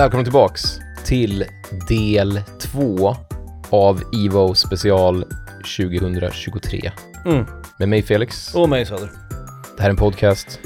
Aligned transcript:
Välkommen 0.00 0.24
tillbaks 0.24 0.78
till 1.04 1.44
del 1.88 2.40
två 2.60 3.16
av 3.70 4.02
Evo 4.26 4.54
special 4.54 5.24
2023. 5.78 6.92
Mm. 7.26 7.44
Med 7.78 7.88
mig 7.88 8.02
Felix. 8.02 8.54
Och 8.54 8.68
mig 8.68 8.86
Söder. 8.86 9.10
Det 9.76 9.82
här 9.82 9.88
är 9.88 9.90
en 9.90 9.96
podcast. 9.96 10.60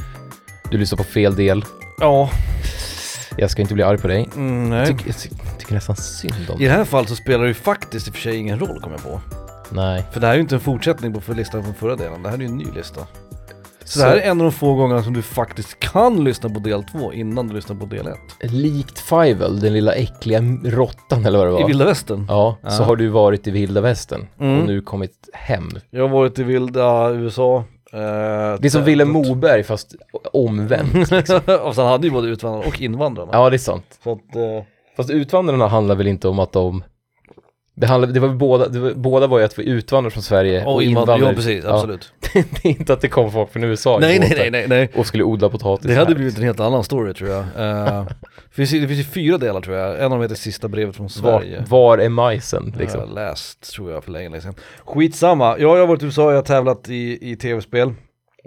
Du 0.71 0.79
lyssnar 0.79 0.97
på 0.97 1.05
fel 1.05 1.35
del. 1.35 1.65
Ja. 2.01 2.31
Jag 3.37 3.51
ska 3.51 3.63
inte 3.63 3.75
bli 3.75 3.83
arg 3.83 3.99
på 3.99 4.09
dig. 4.09 4.29
Mm, 4.37 4.73
Jag 4.73 4.79
nej. 4.79 4.87
tycker, 4.87 5.07
jag 5.07 5.19
ty- 5.19 5.29
tycker 5.59 5.75
nästan 5.75 5.97
synd 5.97 6.35
om 6.49 6.55
I 6.57 6.59
dig. 6.59 6.67
det 6.69 6.75
här 6.75 6.85
fallet 6.85 7.09
så 7.09 7.17
spelar 7.17 7.43
det 7.45 7.49
ju 7.49 7.55
faktiskt 7.55 8.09
i 8.09 8.11
och 8.11 8.15
för 8.15 8.23
sig 8.23 8.37
ingen 8.37 8.59
roll 8.59 8.81
kommer 8.81 8.97
jag 8.97 9.03
på. 9.05 9.21
Nej. 9.71 10.05
För 10.13 10.21
det 10.21 10.27
här 10.27 10.33
är 10.35 10.37
ju 10.37 10.43
inte 10.43 10.55
en 10.55 10.61
fortsättning 10.61 11.13
på 11.13 11.33
listan 11.33 11.63
från 11.65 11.75
förra 11.75 11.97
delen, 11.97 12.23
det 12.23 12.29
här 12.29 12.37
är 12.37 12.41
ju 12.41 12.47
en 12.47 12.57
ny 12.57 12.67
lista. 12.75 13.01
Så, 13.85 13.99
det 13.99 14.05
här 14.05 14.17
är 14.17 14.21
en 14.21 14.41
av 14.41 14.45
de 14.45 14.53
få 14.53 14.75
gångerna 14.75 15.03
som 15.03 15.13
du 15.13 15.23
faktiskt 15.23 15.81
kan 15.81 16.25
lyssna 16.25 16.51
på 16.51 16.59
del 16.61 16.85
2 16.85 17.13
innan 17.13 17.49
du 17.49 17.55
lyssnar 17.55 17.77
på 17.77 17.87
del 17.87 18.07
1. 18.07 18.17
Likt 18.53 18.99
Fivel, 18.99 19.61
den 19.61 19.73
lilla 19.73 19.93
äckliga 19.93 20.41
råttan 20.65 21.27
eller 21.27 21.39
vad 21.39 21.47
det 21.47 21.51
var. 21.53 21.61
I 21.61 21.65
vilda 21.65 21.85
västern. 21.85 22.27
Ja, 22.29 22.57
så 22.63 22.83
Ja. 22.83 22.87
har 22.87 22.97
du 22.97 23.09
varit 23.09 23.47
i 23.47 23.51
vilda 23.51 23.81
västern 23.81 24.27
Mm. 24.41 24.61
och 24.61 24.67
nu 24.67 24.81
kommit 24.81 25.29
hem. 25.33 25.69
Jag 25.91 26.03
har 26.03 26.09
varit 26.09 26.39
i 26.39 26.43
vilda 26.43 27.11
USA. 27.11 27.57
Eh, 27.93 27.99
Det 28.61 28.65
är 28.65 28.69
som 28.69 28.85
Willem 28.85 29.11
Moberg 29.11 29.63
fast 29.63 29.95
omvänt. 30.33 30.95
och 31.65 31.75
sen 31.75 31.87
hade 31.87 32.07
ju 32.07 32.13
både 32.13 32.29
utvandrarna 32.29 32.67
och 32.67 32.81
invandrarna. 32.81 33.31
Ja, 33.33 33.51
det 33.51 33.57
är 33.57 33.59
sant. 33.59 33.99
Så 34.05 34.13
att, 34.13 34.37
eh, 34.37 34.43
Fast 34.97 35.11
utvandrarna 35.11 35.69
handlar 35.69 35.95
väl 35.95 36.07
inte 36.09 36.29
om 36.29 36.39
att 36.39 36.53
de 36.53 36.85
det, 37.77 37.87
handlar, 37.87 38.09
det 38.09 38.21
var 38.21 38.29
båda, 38.29 38.69
det 38.69 38.79
var, 38.79 38.91
båda 38.95 39.27
var 39.27 39.39
ju 39.39 39.45
att 39.45 39.59
vi 39.59 39.69
utvandrar 39.69 40.11
från 40.11 40.23
Sverige 40.23 40.65
och 40.65 40.75
och 40.75 40.83
invandrar 40.83 41.19
ja 41.19 41.33
precis, 41.35 41.65
Ja. 41.65 41.87
Det 42.63 42.65
är 42.65 42.71
inte 42.71 42.93
att 42.93 43.01
det 43.01 43.09
kom 43.09 43.33
folk 43.33 43.53
från 43.53 43.65
USA 43.65 43.99
Nej 44.01 44.19
nej 44.19 44.33
nej 44.37 44.51
nej 44.51 44.69
nej. 44.69 44.91
och 44.95 45.07
skulle 45.07 45.25
odla 45.25 45.49
potatis 45.49 45.87
Det 45.87 45.95
hade 45.95 46.07
här. 46.07 46.15
blivit 46.15 46.37
en 46.39 46.43
helt 46.45 46.61
annan 46.61 46.85
story 46.85 47.15
tror 47.15 47.31
jag. 47.31 47.39
Eh, 47.41 48.05
det, 48.49 48.55
finns, 48.55 48.71
det 48.71 48.89
finns 48.89 49.01
ju 49.01 49.05
fyra 49.05 49.39
delar 49.39 49.61
tror 49.61 49.77
jag, 49.77 49.99
en 49.99 50.05
av 50.05 50.11
dem 50.11 50.23
heter 50.23 50.35
Sista 50.35 50.69
brevet 50.69 50.97
från 50.97 51.11
Sverige. 51.11 51.65
var, 51.69 51.89
var 51.89 51.99
är 51.99 52.09
majsen 52.09 52.71
Jag 52.73 52.81
liksom? 52.81 53.01
har 53.01 53.07
läst 53.07 53.73
tror 53.75 53.93
jag 53.93 54.05
för 54.05 54.11
länge, 54.13 54.29
länge 54.29 54.41
sedan. 54.43 54.55
Skitsamma, 54.85 55.45
ja, 55.45 55.59
jag 55.59 55.79
har 55.79 55.87
varit 55.87 56.03
i 56.03 56.07
USA, 56.07 56.31
jag 56.31 56.39
har 56.39 56.43
tävlat 56.43 56.89
i, 56.89 57.31
i 57.33 57.37
tv-spel. 57.37 57.93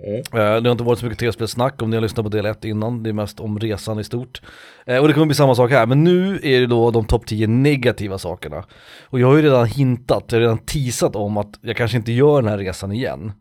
Mm. 0.07 0.15
Eh, 0.19 0.61
det 0.61 0.69
har 0.69 0.71
inte 0.71 0.83
varit 0.83 0.99
så 0.99 1.05
mycket 1.05 1.19
tv-spelsnack 1.19 1.81
om 1.81 1.89
ni 1.89 1.95
har 1.95 2.01
lyssnat 2.01 2.23
på 2.25 2.29
del 2.29 2.45
1 2.45 2.65
innan, 2.65 3.03
det 3.03 3.09
är 3.09 3.13
mest 3.13 3.39
om 3.39 3.59
resan 3.59 3.99
i 3.99 4.03
stort. 4.03 4.41
Eh, 4.85 4.97
och 4.97 5.07
det 5.07 5.13
kommer 5.13 5.25
bli 5.25 5.35
samma 5.35 5.55
sak 5.55 5.71
här, 5.71 5.85
men 5.85 6.03
nu 6.03 6.39
är 6.43 6.59
det 6.59 6.67
då 6.67 6.91
de 6.91 7.05
topp 7.05 7.25
10 7.25 7.47
negativa 7.47 8.17
sakerna. 8.17 8.63
Och 9.03 9.19
jag 9.19 9.27
har 9.27 9.35
ju 9.35 9.41
redan 9.41 9.65
hintat, 9.65 10.23
jag 10.27 10.35
har 10.35 10.41
redan 10.41 10.57
teasat 10.57 11.15
om 11.15 11.37
att 11.37 11.59
jag 11.61 11.75
kanske 11.77 11.97
inte 11.97 12.11
gör 12.11 12.41
den 12.41 12.51
här 12.51 12.57
resan 12.57 12.91
igen. 12.91 13.31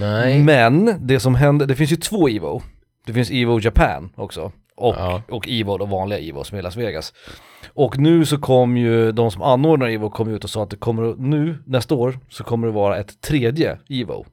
Nej. 0.00 0.42
Men 0.44 0.94
det 1.06 1.20
som 1.20 1.34
hände, 1.34 1.66
det 1.66 1.74
finns 1.76 1.92
ju 1.92 1.96
två 1.96 2.28
Evo. 2.28 2.62
Det 3.06 3.12
finns 3.12 3.30
Evo 3.30 3.60
Japan 3.60 4.10
också. 4.16 4.52
Och, 4.76 4.94
Ja. 4.98 5.22
och 5.28 5.48
Evo, 5.48 5.78
då 5.78 5.84
vanliga 5.84 6.18
Evo 6.18 6.44
som 6.44 6.58
är 6.58 6.62
Las 6.62 6.76
Vegas. 6.76 7.12
Och 7.74 7.98
nu 7.98 8.24
så 8.26 8.38
kom 8.38 8.76
ju 8.76 9.12
de 9.12 9.30
som 9.30 9.42
anordnar 9.42 9.88
Evo 9.88 10.10
kom 10.10 10.28
ut 10.34 10.44
och 10.44 10.50
sa 10.50 10.62
att 10.62 10.70
det 10.70 10.76
kommer, 10.76 11.14
nu 11.18 11.58
nästa 11.66 11.94
år 11.94 12.18
så 12.28 12.44
kommer 12.44 12.66
det 12.66 12.72
vara 12.72 12.98
ett 12.98 13.20
tredje 13.20 13.78
Evo. 13.88 14.26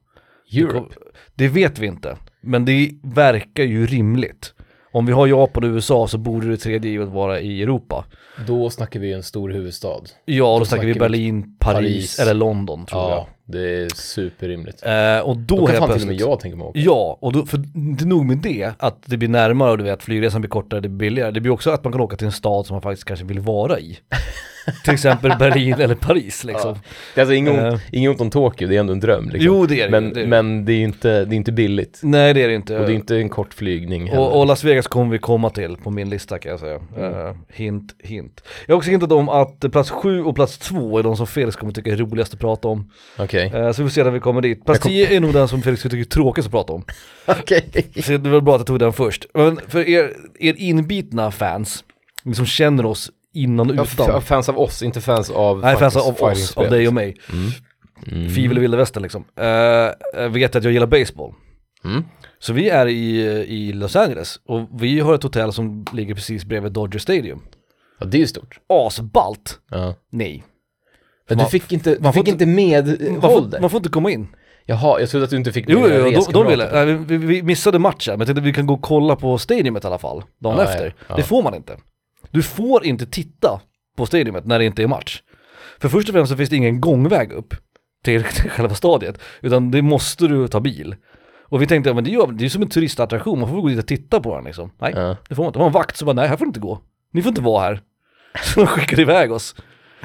Det, 0.52 0.58
Europe. 0.58 0.78
kom, 0.78 0.88
det 1.34 1.48
vet 1.48 1.78
vi 1.78 1.86
inte, 1.86 2.16
men 2.40 2.64
det 2.64 2.90
verkar 3.02 3.64
ju 3.64 3.86
rimligt. 3.86 4.54
Om 4.92 5.06
vi 5.06 5.12
har 5.12 5.26
Japan 5.26 5.64
och 5.64 5.68
USA 5.70 6.08
så 6.08 6.18
borde 6.18 6.48
det 6.50 6.56
tredje 6.56 6.92
Evo 6.94 7.04
vara 7.10 7.40
i 7.40 7.62
Europa. 7.62 8.04
Då 8.46 8.70
snackar 8.70 9.00
vi 9.00 9.12
en 9.12 9.22
stor 9.22 9.50
huvudstad. 9.50 10.00
Ja, 10.24 10.44
då, 10.52 10.58
Då 10.58 10.64
snackar 10.64 10.84
vi 10.86 10.94
Berlin, 10.94 11.56
Paris, 11.58 11.76
Paris. 11.78 12.18
eller 12.18 12.34
London 12.34 12.86
tror 12.86 13.02
Ja, 13.02 13.28
det 13.48 13.82
är 13.82 13.88
superrimligt. 13.94 14.86
Eh, 14.86 15.18
och 15.18 15.36
då, 15.36 15.56
Då 15.56 15.66
kan 15.66 15.76
fan 15.76 15.92
till 15.92 16.02
och 16.02 16.08
med 16.08 16.20
jag 16.20 16.40
tänka 16.40 16.56
mig 16.56 16.66
åka. 16.66 16.78
Ja, 16.78 17.18
och 17.20 17.32
då, 17.32 17.46
för 17.46 17.62
inte 17.74 18.04
nog 18.06 18.24
med 18.26 18.38
det, 18.38 18.72
att 18.78 19.02
det 19.06 19.16
blir 19.16 19.28
närmare 19.28 19.70
och 19.70 19.78
du 19.78 19.84
vet 19.84 20.02
flygresan 20.02 20.40
blir 20.40 20.48
kortare, 20.50 20.80
det 20.80 20.88
blir 20.88 20.98
billigare. 21.08 21.30
Det 21.30 21.40
blir 21.40 21.52
också 21.52 21.70
att 21.70 21.84
man 21.84 21.92
kan 21.92 22.00
åka 22.00 22.16
till 22.16 22.26
en 22.26 22.32
stad 22.32 22.66
som 22.66 22.74
man 22.74 22.82
faktiskt 22.82 23.04
kanske 23.04 23.26
vill 23.26 23.40
vara 23.40 23.80
i. 23.80 23.98
till 24.84 24.94
exempel 24.94 25.32
Berlin 25.38 25.74
eller 25.74 25.94
Paris 25.94 26.44
liksom. 26.44 26.74
Det 27.14 27.20
är 27.20 27.22
alltså 27.22 27.34
inget 27.34 27.52
ont, 27.52 27.62
Eh. 27.74 27.80
inget 27.92 28.10
ont 28.10 28.20
om 28.20 28.30
Tokyo, 28.30 28.68
det 28.68 28.76
är 28.76 28.80
ändå 28.80 28.92
en 28.92 29.00
dröm 29.00 29.24
liksom. 29.24 29.46
Jo 29.46 29.66
det 29.66 29.80
är 29.80 29.84
det 29.84 29.90
men, 29.90 30.12
det 30.12 30.22
är 30.22 30.26
men 30.26 30.64
det 30.64 30.72
är 30.72 30.76
ju 30.76 30.84
inte, 30.84 31.24
det 31.24 31.34
är 31.34 31.36
inte 31.36 31.52
billigt. 31.52 32.00
Nej 32.02 32.34
det 32.34 32.42
är 32.42 32.48
det 32.48 32.54
inte. 32.54 32.78
Och 32.78 32.86
det 32.86 32.92
är 32.92 32.94
inte 32.94 33.16
en 33.16 33.28
kort 33.28 33.54
flygning 33.54 34.10
och, 34.18 34.38
och 34.40 34.46
Las 34.46 34.64
Vegas 34.64 34.86
kommer 34.86 35.12
vi 35.12 35.18
komma 35.18 35.50
till 35.50 35.76
på 35.76 35.90
min 35.90 36.10
lista 36.10 36.38
kan 36.38 36.50
jag 36.50 36.60
säga. 36.60 36.74
Eh, 36.74 37.34
hint, 37.48 37.94
hint. 38.02 38.42
Jag 38.66 38.74
har 38.74 38.78
också 38.78 38.90
hintat 38.90 39.12
om 39.12 39.28
att 39.28 39.72
plats 39.72 39.90
7 39.90 40.22
och 40.24 40.34
plats 40.34 40.58
2 40.58 40.98
är 40.98 41.02
de 41.02 41.16
som 41.16 41.26
Felix 41.26 41.56
kommer 41.56 41.72
tycka 41.72 41.92
är 41.92 41.96
roligast 41.96 42.34
att 42.34 42.40
prata 42.40 42.68
om. 42.68 42.90
Okej. 43.18 43.37
Eh, 43.46 43.72
så 43.72 43.82
vi 43.82 43.88
får 43.88 43.94
se 43.94 44.04
när 44.04 44.10
vi 44.10 44.20
kommer 44.20 44.40
dit. 44.40 44.64
Kom- 44.64 44.76
10 44.82 45.16
är 45.16 45.20
nog 45.20 45.32
den 45.32 45.48
som 45.48 45.62
Felix 45.62 45.82
tycker 45.82 45.96
är 45.98 46.04
tråkigast 46.04 46.46
att 46.46 46.52
prata 46.52 46.72
om. 46.72 46.84
Okej. 47.26 47.90
Så 48.04 48.16
det 48.16 48.30
var 48.30 48.40
bra 48.40 48.54
att 48.54 48.60
jag 48.60 48.66
tog 48.66 48.78
den 48.78 48.92
först. 48.92 49.26
Men 49.34 49.60
för 49.68 49.88
er, 49.88 50.12
er 50.38 50.54
inbitna 50.58 51.30
fans, 51.30 51.84
ni 52.24 52.34
som 52.34 52.46
känner 52.46 52.86
oss 52.86 53.10
innan 53.34 53.70
och 53.70 53.76
Ja, 53.76 53.86
utan. 53.92 54.22
fans 54.22 54.48
av 54.48 54.58
oss, 54.58 54.82
inte 54.82 55.00
fans 55.00 55.30
av 55.30 55.60
Nej, 55.60 55.76
fans 55.76 55.96
av 55.96 56.22
oss, 56.22 56.56
av 56.56 56.70
dig 56.70 56.88
och 56.88 56.94
mig. 56.94 57.16
Mm. 57.32 57.50
Mm. 58.06 58.30
Fivel 58.30 58.56
och 58.56 58.62
vilda 58.62 58.76
västern 58.76 59.02
liksom. 59.02 59.24
Uh, 59.40 60.28
vet 60.28 60.56
att 60.56 60.64
jag 60.64 60.72
gillar 60.72 60.86
baseball. 60.86 61.32
Mm. 61.84 62.04
Så 62.38 62.52
vi 62.52 62.68
är 62.68 62.86
i, 62.86 63.20
i 63.48 63.72
Los 63.72 63.96
Angeles 63.96 64.40
och 64.46 64.68
vi 64.80 65.00
har 65.00 65.14
ett 65.14 65.22
hotell 65.22 65.52
som 65.52 65.84
ligger 65.92 66.14
precis 66.14 66.44
bredvid 66.44 66.72
Dodger 66.72 66.98
Stadium. 66.98 67.40
Ja, 68.00 68.06
det 68.06 68.16
är 68.16 68.20
ju 68.20 68.26
stort. 68.26 68.58
Asballt! 68.68 69.58
Ja. 69.70 69.94
Nej. 70.10 70.44
Man- 71.36 71.44
du 71.44 71.50
fick 71.50 71.72
inte, 71.72 71.90
man 71.90 71.96
du 71.98 72.04
får 72.04 72.12
fick 72.12 72.28
inte 72.28 72.46
med 72.46 72.86
Man 73.12 73.20
får, 73.20 73.60
man 73.60 73.70
får 73.70 73.78
inte 73.78 73.88
komma 73.88 74.10
in. 74.10 74.28
Jaha, 74.66 75.00
jag 75.00 75.08
trodde 75.10 75.24
att 75.24 75.30
du 75.30 75.36
inte 75.36 75.52
fick 75.52 75.64
Jo, 75.68 75.78
jo, 75.88 76.08
jo 76.12 76.20
de, 76.26 76.32
de 76.32 76.46
ville. 76.46 76.84
Nej, 76.84 76.94
vi, 76.94 77.16
vi 77.16 77.42
missade 77.42 77.78
matchen, 77.78 78.12
men 78.12 78.18
jag 78.20 78.26
tänkte 78.26 78.40
att 78.40 78.46
vi 78.46 78.52
kan 78.52 78.66
gå 78.66 78.74
och 78.74 78.82
kolla 78.82 79.16
på 79.16 79.38
stadiumet 79.38 79.84
i 79.84 79.86
alla 79.86 79.98
fall, 79.98 80.22
dagen 80.42 80.56
Ja, 80.58 80.64
efter. 80.64 80.86
ja, 80.86 80.92
ja. 81.08 81.16
Det 81.16 81.22
får 81.22 81.42
man 81.42 81.54
inte. 81.54 81.76
Du 82.30 82.42
får 82.42 82.84
inte 82.86 83.06
titta 83.06 83.60
på 83.96 84.06
stadiumet 84.06 84.46
när 84.46 84.58
det 84.58 84.64
inte 84.64 84.82
är 84.82 84.86
match. 84.86 85.22
För 85.80 85.88
först 85.88 86.08
och 86.08 86.12
främst 86.12 86.30
så 86.30 86.36
finns 86.36 86.50
det 86.50 86.56
ingen 86.56 86.80
gångväg 86.80 87.32
upp 87.32 87.54
till, 88.04 88.24
till 88.34 88.50
själva 88.50 88.74
stadiet, 88.74 89.18
utan 89.40 89.70
det 89.70 89.82
måste 89.82 90.26
du 90.26 90.48
ta 90.48 90.60
bil. 90.60 90.94
Och 91.50 91.62
vi 91.62 91.66
tänkte, 91.66 91.90
ja, 91.90 91.94
men 91.94 92.04
det, 92.04 92.10
gör, 92.10 92.26
det 92.26 92.44
är 92.44 92.48
som 92.48 92.62
en 92.62 92.68
turistattraktion, 92.68 93.40
man 93.40 93.48
får 93.48 93.60
gå 93.60 93.68
dit 93.68 93.78
och 93.78 93.86
titta 93.86 94.20
på 94.20 94.34
den 94.34 94.44
liksom. 94.44 94.70
Nej, 94.80 94.92
Ja. 94.96 95.16
det 95.28 95.34
får 95.34 95.42
man 95.42 95.48
inte. 95.48 95.58
Det 95.58 95.60
var 95.60 95.66
en 95.66 95.72
vakt 95.72 95.96
som 95.96 96.06
bara, 96.06 96.12
nej 96.12 96.28
här 96.28 96.36
får 96.36 96.44
du 96.44 96.48
inte 96.48 96.60
gå. 96.60 96.80
Ni 97.12 97.22
får 97.22 97.28
inte 97.28 97.40
vara 97.42 97.62
här. 97.62 97.80
Så 98.44 98.60
de 98.60 98.66
skickade 98.66 99.02
iväg 99.02 99.32
oss. 99.32 99.54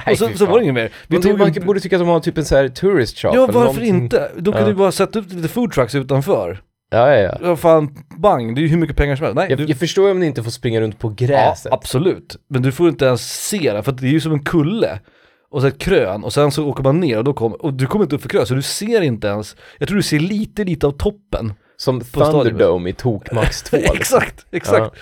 Nej, 0.05 0.11
och 0.13 0.17
så, 0.17 0.29
så 0.37 0.45
var 0.45 0.57
det 0.57 0.63
inget 0.63 0.73
mer. 0.75 0.91
Vi 1.07 1.21
tog 1.21 1.37
man 1.39 1.53
en- 1.57 1.65
borde 1.65 1.79
tycka 1.79 1.95
att 1.95 2.01
de 2.01 2.07
har 2.07 2.19
typ 2.19 2.37
en 2.37 2.45
sån 2.45 2.57
här 2.57 2.67
tourist 2.67 3.17
shop 3.17 3.31
Ja 3.33 3.47
varför 3.51 3.81
inte? 3.83 4.31
De 4.35 4.43
kunde 4.43 4.59
Ja. 4.61 4.67
ju 4.67 4.73
bara 4.73 4.91
sätta 4.91 5.19
upp 5.19 5.25
lite 5.31 5.47
food 5.47 5.71
trucks 5.71 5.95
utanför. 5.95 6.61
Ja, 6.91 7.09
ja, 7.15 7.17
ja. 7.21 7.37
Ja 7.43 7.55
fan, 7.55 7.95
bang, 8.17 8.55
det 8.55 8.59
är 8.61 8.63
ju 8.63 8.67
hur 8.67 8.77
mycket 8.77 8.97
pengar 8.97 9.15
som 9.15 9.23
helst. 9.23 9.35
Nej, 9.35 9.45
Jag, 9.49 9.57
du, 9.59 9.65
jag 9.65 9.77
förstår 9.77 10.11
om 10.11 10.19
ni 10.19 10.25
inte 10.25 10.43
får 10.43 10.51
springa 10.51 10.81
runt 10.81 10.99
på 10.99 11.07
ja, 11.17 11.27
gräset. 11.27 11.73
absolut. 11.73 12.35
Men 12.49 12.61
du 12.61 12.71
får 12.71 12.89
inte 12.89 13.05
ens 13.05 13.47
se 13.47 13.73
det, 13.73 13.83
för 13.83 13.91
det 13.91 14.07
är 14.07 14.11
ju 14.11 14.19
som 14.21 14.31
en 14.31 14.43
kulle. 14.43 14.99
Och 15.51 15.61
så 15.61 15.67
ett 15.67 15.77
krön, 15.79 16.23
och 16.23 16.33
sen 16.33 16.51
så 16.51 16.67
åker 16.67 16.83
man 16.83 16.99
ner 16.99 17.17
och 17.17 17.23
då 17.23 17.33
kommer, 17.33 17.65
och 17.65 17.73
du 17.73 17.85
kommer 17.87 18.05
inte 18.05 18.15
upp 18.15 18.21
för 18.21 18.29
krön, 18.29 18.45
så 18.45 18.53
du 18.53 18.61
ser 18.61 19.01
inte 19.01 19.27
ens, 19.27 19.55
jag 19.79 19.87
tror 19.87 19.95
du 19.97 20.03
ser 20.03 20.19
lite, 20.19 20.63
lite 20.63 20.87
av 20.87 20.91
toppen. 20.91 21.53
Som. 21.77 22.01
Thunderdome 22.01 22.89
i 22.89 22.93
Tok 22.93 23.31
Max 23.31 23.63
2. 23.63 23.77
liksom. 23.77 23.95
exakt, 23.97 24.45
exakt. 24.51 24.95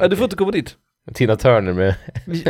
Ja. 0.00 0.08
du 0.08 0.16
får 0.16 0.24
inte 0.24 0.36
komma 0.36 0.50
dit. 0.50 0.74
Tina 1.14 1.36
Turner 1.36 1.72
med... 1.72 1.94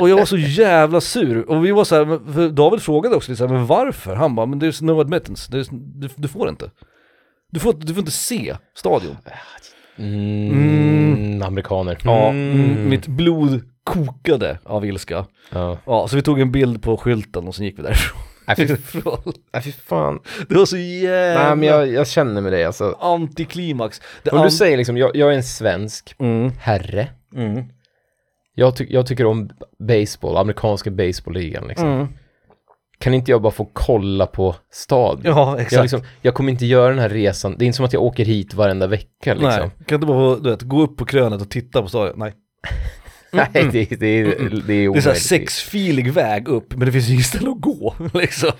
Och 0.00 0.08
jag 0.08 0.16
var 0.16 0.24
så 0.24 0.36
jävla 0.36 1.00
sur, 1.00 1.50
och 1.50 1.64
vi 1.64 1.70
var 1.70 1.84
så 1.84 1.94
här, 1.96 2.32
för 2.32 2.48
David 2.48 2.82
frågade 2.82 3.16
också 3.16 3.30
lite 3.30 3.38
så 3.38 3.46
här, 3.46 3.54
men 3.54 3.66
varför? 3.66 4.14
Han 4.16 4.34
bara, 4.34 4.46
men 4.46 4.60
there's 4.60 4.84
no 4.84 5.00
admittance, 5.00 5.52
there's, 5.52 5.68
du, 5.70 6.08
du 6.16 6.28
får 6.28 6.48
inte. 6.48 6.70
Du 7.52 7.60
får, 7.60 7.72
du 7.72 7.94
får 7.94 7.98
inte 8.00 8.10
se 8.12 8.56
stadion. 8.74 9.16
Mm, 9.98 11.42
amerikaner. 11.42 11.98
Ja, 12.04 12.28
Mm. 12.28 12.60
mm. 12.70 12.88
mitt 12.88 13.06
blod 13.06 13.60
kokade 13.84 14.58
av 14.64 14.84
ilska. 14.86 15.24
Ja. 15.52 15.78
Ja, 15.86 16.08
så 16.08 16.16
vi 16.16 16.22
tog 16.22 16.40
en 16.40 16.52
bild 16.52 16.82
på 16.82 16.96
skylten 16.96 17.48
och 17.48 17.54
sen 17.54 17.64
gick 17.64 17.78
vi 17.78 17.82
därifrån. 17.82 18.20
Nej, 18.46 18.56
fy, 18.56 18.66
nej, 19.52 19.62
fy 19.62 19.72
fan. 19.72 20.18
Det 20.48 20.54
var 20.54 20.66
så 20.66 20.76
jävla 20.76 21.42
Nej, 21.44 21.56
men 21.56 21.68
jag, 21.68 21.88
jag 21.88 22.08
känner 22.08 22.40
med 22.40 22.52
dig 22.52 22.64
alltså. 22.64 22.96
antiklimax. 23.00 24.00
Det 24.22 24.30
Om 24.30 24.38
an- 24.38 24.44
du 24.44 24.50
säger 24.50 24.76
liksom, 24.76 24.96
jag, 24.96 25.16
jag 25.16 25.32
är 25.32 25.36
en 25.36 25.42
svensk 25.42 26.14
Mm, 26.18 26.52
herre. 26.60 27.08
mm, 27.34 27.64
Jag, 28.58 28.76
ty 28.76 28.86
jag 28.90 29.06
tycker 29.06 29.26
om 29.26 29.50
baseball, 29.88 30.36
amerikanska 30.36 30.90
baseballligan 30.90 31.68
liksom. 31.68 31.88
mm. 31.88 32.08
Kan 33.00 33.14
inte 33.14 33.30
jag 33.30 33.42
bara 33.42 33.52
få 33.52 33.70
kolla 33.72 34.26
på 34.26 34.54
stadion? 34.72 35.22
Ja, 35.24 35.50
Jag, 35.50 35.60
exakt. 35.60 35.82
liksom, 35.82 36.00
jag 36.22 36.34
kommer 36.34 36.52
inte 36.52 36.66
göra 36.66 36.88
den 36.90 36.98
här 36.98 37.08
resan, 37.08 37.54
det 37.58 37.64
är 37.64 37.66
inte 37.66 37.76
som 37.76 37.84
att 37.86 37.92
jag 37.92 38.02
åker 38.02 38.24
hit 38.24 38.54
varenda 38.54 38.86
vecka 38.86 39.34
liksom. 39.34 39.48
Nej, 39.50 39.70
kan 39.86 39.94
inte 39.96 40.06
bara 40.06 40.36
få, 40.36 40.42
du 40.42 40.50
vet, 40.50 40.62
gå 40.62 40.82
upp 40.82 40.96
på 40.96 41.04
krönet 41.04 41.40
och 41.42 41.50
titta 41.50 41.82
på 41.82 41.88
stadion? 41.88 42.14
Nej. 42.18 42.32
Nej, 43.32 43.48
det, 43.52 43.62
det, 43.70 43.96
det, 44.00 44.06
är, 44.06 44.24
är 44.26 44.62
Det 44.66 44.74
är 44.74 44.88
omöjligt. 44.88 45.04
såhär 45.04 45.16
sexfilig 45.16 46.12
väg 46.12 46.48
upp, 46.48 46.74
men 46.76 46.86
det 46.86 46.92
finns 46.92 47.10
inget 47.10 47.24
ställe 47.26 47.50
att 47.50 47.60
gå 47.60 47.94
liksom. 48.14 48.50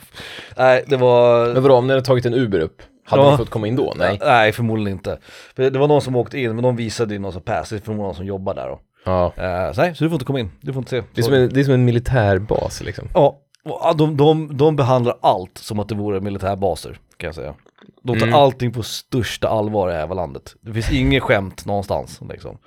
Nej, 0.56 0.85
det 0.87 0.97
var... 0.97 1.53
Men 1.55 1.62
vadå, 1.62 1.75
om 1.75 1.87
ni 1.87 1.93
hade 1.93 2.05
tagit 2.05 2.27
en 2.27 2.35
Uber 2.35 2.61
upp, 2.61 2.83
hade 3.05 3.23
Ja. 3.23 3.31
ni 3.31 3.37
fått 3.37 3.51
komma 3.51 3.67
in 3.67 3.77
då? 3.77 3.94
Nej. 3.97 4.19
Nej, 4.25 4.53
förmodligen 4.53 4.99
inte. 4.99 5.19
För 5.56 5.71
det 5.71 5.79
var 5.79 5.89
någon 5.89 6.03
som 6.03 6.17
åkte 6.17 6.39
in, 6.41 6.55
men 6.55 6.62
de 6.62 6.77
visade 6.77 7.15
ju 7.15 7.21
någon 7.21 7.33
som 7.33 7.43
pass, 7.43 7.69
det 7.71 7.77
är 7.77 7.81
förmodligen 7.81 8.06
någon 8.06 8.15
som 8.15 8.27
jobbar 8.27 8.55
där 8.55 8.69
då. 8.69 8.81
Ja. 9.08 9.32
Eh, 9.37 9.72
så 9.72 9.81
nej, 9.81 9.94
så 9.94 10.05
du 10.05 10.10
får 10.10 10.14
inte 10.14 10.25
komma 10.25 10.40
in, 10.40 10.50
du 10.60 10.72
får 10.72 10.81
inte 10.81 10.90
se. 10.90 11.02
Det 11.14 11.20
är, 11.20 11.22
som 11.22 11.34
en, 11.34 11.49
det 11.49 11.60
är 11.60 11.64
som 11.64 11.75
en 11.75 11.84
militärbas 11.84 12.82
liksom. 12.82 13.08
Ja, 13.14 13.38
Och 13.64 13.96
de, 13.96 14.16
de, 14.16 14.56
de 14.56 14.76
behandlar 14.76 15.19
allt 15.22 15.58
som 15.58 15.78
att 15.78 15.88
det 15.88 15.94
vore 15.94 16.20
militärbaser, 16.20 16.99
kan 17.16 17.28
jag 17.28 17.34
säga. 17.34 17.55
De 18.02 18.19
tar 18.19 18.26
Mm. 18.26 18.38
allting 18.38 18.72
på 18.72 18.82
största 18.82 19.49
allvar 19.49 19.90
i 19.90 19.93
det 19.93 19.99
här 19.99 20.14
landet. 20.14 20.55
Det 20.60 20.72
finns 20.72 20.93
inget 20.93 21.22
skämt 21.22 21.66
någonstans 21.66 22.20
liksom. 22.31 22.58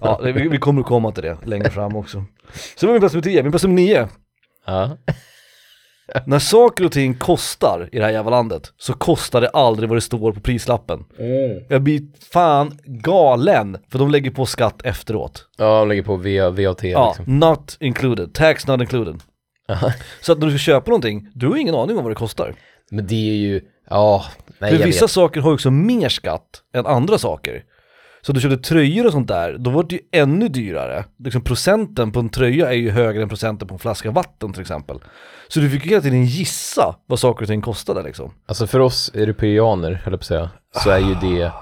Ja, 0.00 0.20
vi, 0.22 0.32
vi 0.48 0.58
kommer 0.58 0.80
att 0.80 0.86
komma 0.86 1.12
till 1.12 1.22
det 1.22 1.36
längre 1.44 1.70
fram 1.70 1.96
också. 1.96 2.24
Så 2.76 2.86
var 2.86 2.92
min 2.94 3.00
plats 3.00 3.14
nummer 3.14 3.22
10, 3.24 3.42
min 3.42 3.52
plats 3.52 3.64
nummer 3.64 3.76
9. 3.76 4.08
ja. 4.66 4.90
När 6.26 6.38
saker 6.38 6.84
och 6.84 6.92
ting 6.92 7.14
kostar 7.14 7.88
i 7.92 7.98
det 7.98 8.04
här 8.04 8.12
jävla 8.12 8.30
landet 8.30 8.72
så 8.78 8.92
kostar 8.92 9.40
det 9.40 9.48
aldrig 9.48 9.88
vad 9.88 9.96
det 9.96 10.00
står 10.02 10.32
på 10.32 10.40
prislappen. 10.40 11.04
Jag 11.68 11.82
blir 11.82 12.00
fan 12.32 12.78
galen 12.84 13.76
för 13.88 13.98
de 13.98 14.10
lägger 14.10 14.30
på 14.30 14.46
skatt 14.46 14.80
efteråt. 14.84 15.48
Ja, 15.58 15.78
de 15.78 15.88
lägger 15.88 16.02
på 16.02 16.16
V- 16.16 16.40
VAT 16.48 16.82
Ja, 16.84 17.14
liksom. 17.18 17.38
not 17.38 17.76
included, 17.80 18.34
tax 18.34 18.66
not 18.66 18.80
included. 18.80 19.20
Så 20.20 20.32
att 20.32 20.38
när 20.38 20.46
du 20.46 20.52
ska 20.52 20.58
köpa 20.58 20.90
någonting, 20.90 21.28
du 21.34 21.48
har 21.48 21.56
ingen 21.56 21.74
aning 21.74 21.96
om 21.96 22.02
vad 22.04 22.10
det 22.10 22.16
kostar. 22.16 22.54
Men 22.90 23.06
det 23.06 23.14
är 23.30 23.34
ju, 23.34 23.60
ja, 23.90 24.24
nej 24.58 24.76
För 24.78 24.84
vissa 24.86 25.04
vet. 25.04 25.10
saker 25.10 25.40
har 25.40 25.50
ju 25.50 25.54
också 25.54 25.70
mer 25.70 26.08
skatt 26.08 26.62
än 26.74 26.86
andra 26.86 27.18
saker. 27.18 27.62
Så 28.26 28.32
du 28.32 28.40
köpte 28.40 28.68
tröjor 28.68 29.06
och 29.06 29.12
sånt 29.12 29.28
där, 29.28 29.58
då 29.58 29.70
var 29.70 29.82
det 29.82 29.94
ju 29.94 30.00
ännu 30.12 30.48
dyrare. 30.48 31.04
Liksom 31.24 31.42
procenten 31.42 32.12
på 32.12 32.20
en 32.20 32.28
tröja 32.28 32.68
är 32.68 32.76
ju 32.76 32.90
högre 32.90 33.22
än 33.22 33.28
procenten 33.28 33.68
på 33.68 33.74
en 33.74 33.78
flaska 33.78 34.10
vatten 34.10 34.52
till 34.52 34.60
exempel. 34.60 34.98
Så 35.48 35.60
du 35.60 35.70
fick 35.70 35.84
ju 35.84 35.90
hela 35.90 36.02
tiden 36.02 36.24
gissa 36.24 36.96
vad 37.06 37.18
saker 37.18 37.42
och 37.42 37.48
ting 37.48 37.60
kostade 37.62 38.02
liksom. 38.02 38.30
Alltså 38.46 38.66
för 38.66 38.80
oss 38.80 39.10
europeaner, 39.14 39.92
höll 39.92 40.12
jag 40.12 40.20
på 40.20 40.22
att 40.22 40.24
säga, 40.24 40.50
så 40.84 40.90
är 40.90 40.98
ju 40.98 41.14
det, 41.14 41.52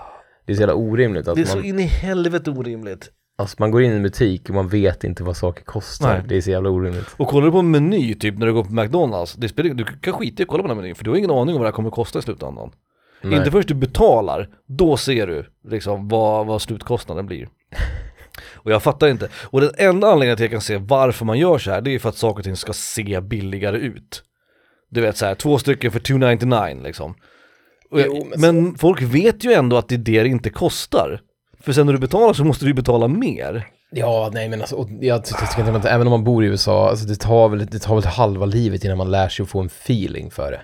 det 0.47 0.53
är 0.53 0.55
så 0.55 0.61
jävla 0.61 0.75
orimligt 0.75 1.29
att 1.29 1.35
Det 1.35 1.41
är 1.41 1.45
så 1.45 1.57
man, 1.57 1.65
in 1.65 1.79
i 1.79 1.83
helvete 1.83 2.51
orimligt. 2.51 3.11
alltså 3.39 3.57
man 3.59 3.71
går 3.71 3.83
in 3.83 3.93
i 3.93 3.97
en 3.97 4.03
butik 4.03 4.49
och 4.49 4.55
man 4.55 4.69
vet 4.69 5.05
inte 5.05 5.23
vad 5.23 5.37
saker 5.37 5.65
kostar. 5.65 6.15
Nej. 6.15 6.23
Det 6.29 6.37
är 6.37 6.41
så 6.41 6.51
jävla 6.51 6.71
orimligt. 6.71 7.07
Och 7.17 7.29
kollar 7.29 7.47
du 7.47 7.53
på 7.53 7.59
en 7.59 7.71
meny 7.71 8.15
typ 8.15 8.39
när 8.39 8.47
du 8.47 8.53
går 8.53 8.65
på 8.65 8.73
McDonalds, 8.73 9.35
det 9.35 9.49
spelar, 9.49 9.75
du 9.75 9.85
kan 9.85 10.13
skita 10.13 10.43
i 10.43 10.45
att 10.45 10.49
kolla 10.49 10.63
på 10.63 10.69
den 10.69 10.77
här 10.77 10.83
menyn 10.83 10.95
för 10.95 11.05
du 11.05 11.11
har 11.11 11.17
ingen 11.17 11.31
aning 11.31 11.55
om 11.55 11.61
vad 11.61 11.63
det 11.63 11.69
här 11.69 11.73
kommer 11.73 11.89
att 11.89 11.95
kosta 11.95 12.19
i 12.19 12.23
slutändan. 12.23 12.71
Nej. 13.23 13.39
Inte 13.39 13.51
först 13.51 13.69
du 13.69 13.75
betalar, 13.75 14.49
då 14.67 14.97
ser 14.97 15.27
du 15.27 15.47
liksom 15.69 16.09
vad, 16.09 16.47
vad 16.47 16.63
slutkostnaden 16.63 17.27
blir. 17.27 17.49
Och 18.55 18.73
jag 18.73 18.83
fattar 18.83 19.09
inte. 19.09 19.29
Och 19.35 19.61
den 19.61 19.71
enda 19.79 20.07
anledningen 20.09 20.37
till 20.37 20.45
att 20.45 20.51
jag 20.53 20.59
kan 20.59 20.61
se 20.61 20.77
varför 20.77 21.25
man 21.25 21.39
gör 21.39 21.59
så 21.59 21.71
här, 21.71 21.81
det 21.81 21.95
är 21.95 21.99
för 21.99 22.09
att 22.09 22.17
saker 22.17 22.39
och 22.39 22.45
ting 22.45 22.57
ska 22.57 22.73
se 22.73 23.21
billigare 23.21 23.77
ut. 23.77 24.23
Du 24.91 25.01
vet 25.01 25.17
så 25.17 25.27
här, 25.27 25.35
två 25.35 25.59
stycken 25.59 25.93
för 25.93 26.01
299 26.01 26.81
liksom. 26.85 27.15
Jag, 27.91 28.07
Jo, 28.07 28.27
men 28.37 28.41
men 28.41 28.75
folk 28.79 29.03
vet 29.03 29.45
ju 29.45 29.53
ändå 29.53 29.77
att 29.77 29.89
det 29.89 29.95
är 29.95 29.99
det 29.99 30.23
det 30.23 30.29
inte 30.29 30.51
kostar. 30.51 31.21
För 31.61 31.73
sen 31.73 31.87
när 31.87 31.93
du 31.93 31.99
betalar 31.99 32.33
så 32.33 32.45
måste 32.45 32.65
du 32.65 32.69
ju 32.69 32.75
betala 32.75 33.09
mer. 33.09 33.67
Ja, 33.93 34.31
nej 34.33 34.49
men 34.49 34.61
alltså, 34.61 34.89
jag 35.01 35.25
ty- 35.25 35.35
tycker 35.35 35.59
inte 35.69 35.77
att 35.77 35.85
även 35.85 36.07
om 36.07 36.11
man 36.11 36.25
bor 36.25 36.45
i 36.45 36.47
USA, 36.47 36.91
alltså 36.91 37.07
det 37.07 37.17
tar 37.17 37.49
väl, 37.49 37.67
det 37.67 37.79
tar 37.79 37.95
väl 37.95 38.05
halva 38.05 38.47
livet 38.47 38.85
innan 38.85 38.99
man 38.99 39.11
lär 39.11 39.29
sig 39.29 39.43
att 39.43 39.49
få 39.49 39.61
en 39.61 39.67
feeling 39.67 40.31
för 40.31 40.51
det. 40.53 40.61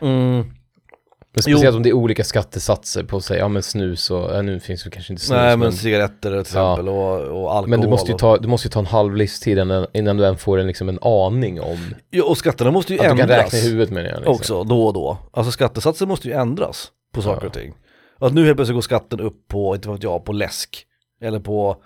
Men 1.36 1.42
speciellt 1.42 1.76
om 1.76 1.82
det 1.82 1.88
är 1.88 1.92
olika 1.92 2.24
skattesatser 2.24 3.02
på 3.04 3.20
sig, 3.20 3.38
ja 3.38 3.48
men 3.48 3.62
snus 3.62 4.10
och, 4.10 4.34
ja, 4.36 4.42
nu 4.42 4.60
finns 4.60 4.84
det 4.84 4.90
kanske 4.90 5.12
inte 5.12 5.22
snus 5.24 5.36
Nej 5.36 5.50
men 5.50 5.58
men, 5.58 5.72
cigaretter 5.72 6.30
till 6.30 6.40
exempel 6.40 6.88
och, 6.88 7.20
och 7.20 7.54
alkohol. 7.54 7.68
men 7.68 7.80
du 7.80 7.88
måste 7.88 8.12
ju 8.12 8.18
ta, 8.18 8.36
du 8.36 8.48
måste 8.48 8.68
ta 8.68 8.78
en 8.78 8.86
halv 8.86 9.16
livstid 9.16 9.58
innan, 9.58 9.86
innan 9.92 10.16
du 10.16 10.26
än 10.26 10.36
får 10.36 10.58
en, 10.58 10.66
liksom 10.66 10.88
en 10.88 10.98
aning 11.02 11.60
om, 11.60 11.94
Ja, 12.10 12.24
och 12.24 12.38
skatterna 12.38 12.70
måste 12.70 12.92
ju 12.94 12.98
att 12.98 13.02
du 13.04 13.08
kan 13.08 13.20
ändras 13.20 13.44
räkna 13.44 13.58
i 13.58 13.62
huvudet 13.62 13.90
menar 13.90 14.08
jag. 14.08 14.16
Liksom. 14.18 14.34
också 14.34 14.64
då 14.64 14.86
och 14.86 14.92
då. 14.92 15.18
Alltså 15.32 15.52
skattesatser 15.52 16.06
måste 16.06 16.28
ju 16.28 16.34
ändras 16.34 16.88
på 17.14 17.22
saker 17.22 17.42
Ja. 17.42 17.46
och 17.46 17.52
ting. 17.54 17.74
Att 18.18 18.32
nu 18.34 18.44
helt 18.44 18.56
plötsligt 18.56 18.74
går 18.76 18.80
skatten 18.82 19.20
upp 19.20 19.48
på, 19.48 19.74
inte 19.74 19.88
vet 19.88 20.02
jag, 20.02 20.24
på 20.24 20.32
läsk. 20.32 20.84
Eller 21.22 21.40
på 21.40 21.76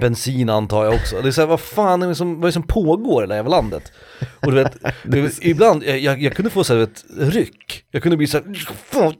bensin 0.00 0.48
antar 0.48 0.84
jag 0.84 0.94
också. 0.94 1.20
Det 1.22 1.28
är 1.28 1.32
så 1.32 1.40
här, 1.40 1.48
vad 1.48 1.60
fan 1.60 2.02
är 2.02 2.08
det 2.08 2.14
som, 2.14 2.34
vad 2.34 2.44
är 2.44 2.48
det 2.48 2.52
som 2.52 2.62
pågår 2.62 3.24
i 3.24 3.26
det 3.26 3.32
här 3.32 3.38
jävla 3.38 3.56
landet? 3.56 3.92
Och 4.40 4.52
du 4.52 4.62
vet, 4.62 4.76
du, 5.04 5.30
ibland, 5.42 5.84
jag, 5.84 6.22
jag, 6.22 6.34
kunde 6.34 6.50
få 6.50 6.64
så 6.64 6.74
här 6.74 6.80
ett 6.80 7.04
ryck. 7.18 7.84
Jag 7.90 8.02
kunde 8.02 8.16
bli 8.16 8.26
så 8.26 8.38
här, 8.38 8.54
fan, 8.74 9.14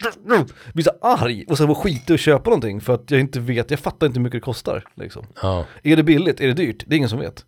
bli 0.74 0.82
så 0.82 0.90
arg 1.00 1.44
och 1.48 1.58
sen 1.58 1.66
vara 1.68 1.78
skita 1.78 2.12
och 2.12 2.18
köpa 2.18 2.50
någonting 2.50 2.80
för 2.80 2.94
att 2.94 3.10
jag 3.10 3.20
inte 3.20 3.40
vet, 3.40 3.70
jag 3.70 3.80
fattar 3.80 4.06
inte 4.06 4.18
hur 4.18 4.24
mycket 4.24 4.36
det 4.40 4.44
kostar 4.44 4.84
liksom. 4.94 5.26
Ja. 5.42 5.64
Är 5.82 5.96
det 5.96 6.02
billigt? 6.02 6.40
Är 6.40 6.46
det 6.46 6.54
dyrt? 6.54 6.84
Det 6.86 6.94
är 6.94 6.96
ingen 6.96 7.08
som 7.08 7.18
vet. 7.18 7.44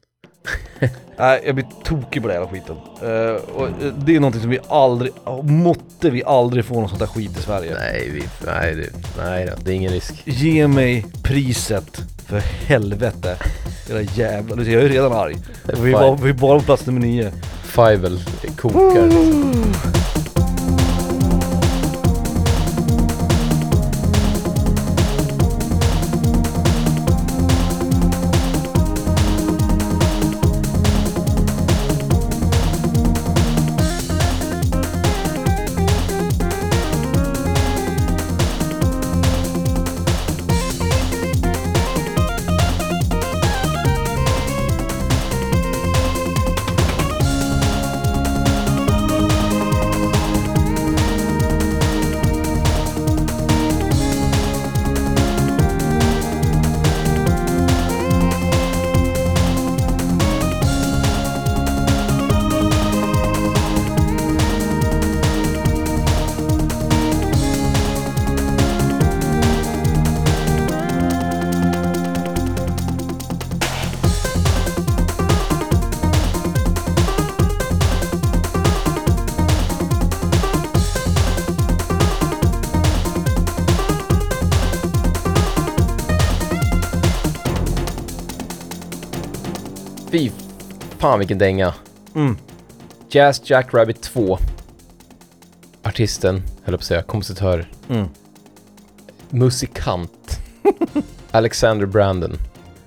Nej, 1.18 1.42
jag 1.46 1.54
blir 1.54 1.66
tokig 1.84 2.22
på 2.22 2.28
den 2.28 2.34
jävla 2.36 2.50
skiten. 2.50 2.76
Eh, 3.02 3.54
och 3.54 3.66
eh, 3.66 3.94
det 3.96 4.16
är 4.16 4.20
någonting 4.20 4.40
som 4.40 4.50
vi 4.50 4.58
aldrig, 4.68 5.12
måtte 5.42 6.10
vi 6.10 6.24
aldrig 6.24 6.64
få 6.64 6.80
något 6.80 6.90
sånt 6.90 7.00
där 7.00 7.06
skit 7.06 7.38
i 7.38 7.42
Sverige. 7.42 7.74
Nej, 7.78 8.10
vi, 8.14 8.22
nej, 8.46 8.74
det, 8.74 8.88
nej 9.18 9.46
då, 9.46 9.52
det 9.64 9.70
är 9.70 9.74
ingen 9.74 9.92
risk. 9.92 10.22
Ge 10.24 10.68
mig 10.68 11.06
priset, 11.22 12.00
för 12.26 12.38
helvete. 12.38 13.36
Era 13.90 14.00
jävla, 14.02 14.56
du 14.56 14.64
ser, 14.64 14.72
jag 14.72 14.82
är 14.82 14.88
redan 14.88 15.12
arg. 15.12 15.36
Vi, 15.82 15.92
var, 15.92 16.16
vi 16.16 16.30
är 16.30 16.34
bara 16.34 16.58
på 16.58 16.64
plats 16.64 16.86
nummer 16.86 17.00
nio. 17.00 17.32
Fivel 17.62 18.20
kokar. 18.56 19.99
Fan 91.10 91.18
vilken 91.18 91.38
dänga. 91.38 91.74
Mm. 92.14 92.36
Jazz 93.08 93.50
Jack 93.50 93.74
Rabbit 93.74 94.02
2. 94.02 94.38
Artisten, 95.82 96.34
höll 96.34 96.42
jag 96.64 96.72
på 96.72 96.74
att 96.74 96.84
säga, 96.84 97.02
kompositör, 97.02 97.68
Mm. 97.88 98.08
musikant. 99.30 100.40
Alexander 101.30 101.86
Brandon. 101.86 102.36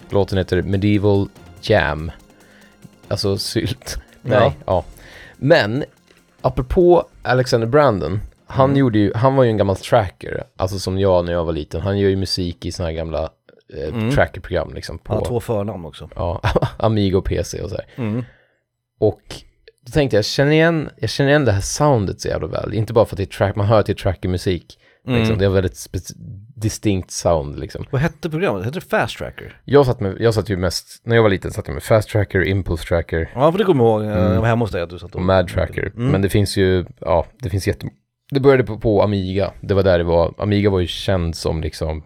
Låten 0.09 0.37
heter 0.37 0.61
Medieval 0.61 1.29
Jam. 1.61 2.11
Alltså 3.07 3.37
sylt. 3.37 3.97
Nej, 4.21 4.37
Ja. 4.39 4.53
ja. 4.65 4.83
Men, 5.37 5.83
apropå 6.41 7.05
Alexander 7.23 7.67
Brandon. 7.67 8.19
Han, 8.47 8.65
Mm. 8.69 8.77
gjorde 8.77 8.99
ju, 8.99 9.13
han 9.15 9.35
var 9.35 9.43
ju 9.43 9.49
en 9.49 9.57
gammal 9.57 9.75
tracker, 9.75 10.43
alltså 10.57 10.79
som 10.79 10.99
jag 10.99 11.25
när 11.25 11.31
jag 11.31 11.45
var 11.45 11.53
liten. 11.53 11.81
Han 11.81 11.97
gör 11.99 12.09
ju 12.09 12.15
musik 12.15 12.65
i 12.65 12.71
såna 12.71 12.89
här 12.89 12.95
gamla 12.95 13.29
eh, 13.77 13.87
Mm. 13.95 14.11
trackerprogram 14.11 14.73
liksom. 14.73 14.99
Han 15.03 15.17
har 15.17 15.21
På, 15.21 15.27
två 15.29 15.39
förnamn 15.39 15.85
också. 15.85 16.09
ja, 16.15 16.41
Amiga 16.77 17.17
och 17.17 17.25
PC 17.25 17.61
och 17.61 17.69
så 17.69 17.75
här. 17.75 17.85
Mm. 17.95 18.23
Och 18.99 19.21
då 19.85 19.91
tänkte 19.91 20.15
jag, 20.15 20.19
jag 20.19 20.25
känner 20.25 20.51
igen, 20.51 20.89
jag 20.97 21.09
känner 21.09 21.29
igen 21.29 21.45
det 21.45 21.51
här 21.51 21.61
soundet 21.61 22.21
så 22.21 22.27
jävla 22.27 22.47
väl. 22.47 22.73
Inte 22.73 22.93
bara 22.93 23.05
för 23.05 23.15
att 23.15 23.17
det 23.17 23.23
är 23.23 23.37
track, 23.37 23.55
man 23.55 23.65
hör 23.65 23.79
att 23.79 23.85
det 23.85 23.91
är 23.91 23.95
trackermusik. 23.95 24.79
Liksom. 25.05 25.25
Mm. 25.25 25.37
Det 25.37 25.45
är 25.45 25.47
en 25.47 25.53
väldigt 25.53 25.87
distinkt 26.55 27.11
sound 27.11 27.59
liksom. 27.59 27.85
Vad 27.91 28.01
hette 28.01 28.29
programmet? 28.29 28.65
Hette 28.65 28.79
det 28.79 28.85
Fast 28.85 29.17
Tracker? 29.17 29.61
Jag 29.65 29.85
satt, 29.85 29.99
med, 29.99 30.15
jag 30.19 30.33
satt 30.33 30.49
ju 30.49 30.57
mest, 30.57 31.01
när 31.05 31.15
jag 31.15 31.23
var 31.23 31.29
liten 31.29 31.51
satt 31.51 31.67
jag 31.67 31.73
med 31.73 31.83
Fast 31.83 32.09
Tracker, 32.09 32.47
Impulse 32.47 32.83
Tracker 32.87 33.31
Ja, 33.35 33.51
för 33.51 33.59
det 33.59 33.63
kommer 33.65 33.83
jag 33.83 33.91
ihåg. 33.91 34.03
Mm. 34.03 34.33
Jag 34.33 34.41
var 34.41 34.47
hemma 34.47 34.63
hos 34.65 34.71
dig 34.71 34.81
att 34.81 34.89
du 34.89 34.99
satt 34.99 35.15
och 35.15 35.21
Mad 35.21 35.47
Tracker. 35.47 35.91
Mm. 35.95 36.07
Men 36.11 36.21
det 36.21 36.29
finns 36.29 36.57
ju, 36.57 36.85
ja, 36.99 37.25
det 37.39 37.49
finns 37.49 37.67
jätte... 37.67 37.87
Det 38.31 38.39
började 38.39 38.63
på, 38.63 38.77
på 38.79 39.01
Amiga. 39.03 39.53
Det 39.61 39.73
var 39.73 39.83
där 39.83 39.97
det 39.97 40.03
var, 40.03 40.33
Amiga 40.37 40.69
var 40.69 40.79
ju 40.79 40.87
känd 40.87 41.35
som 41.35 41.61
liksom 41.61 42.03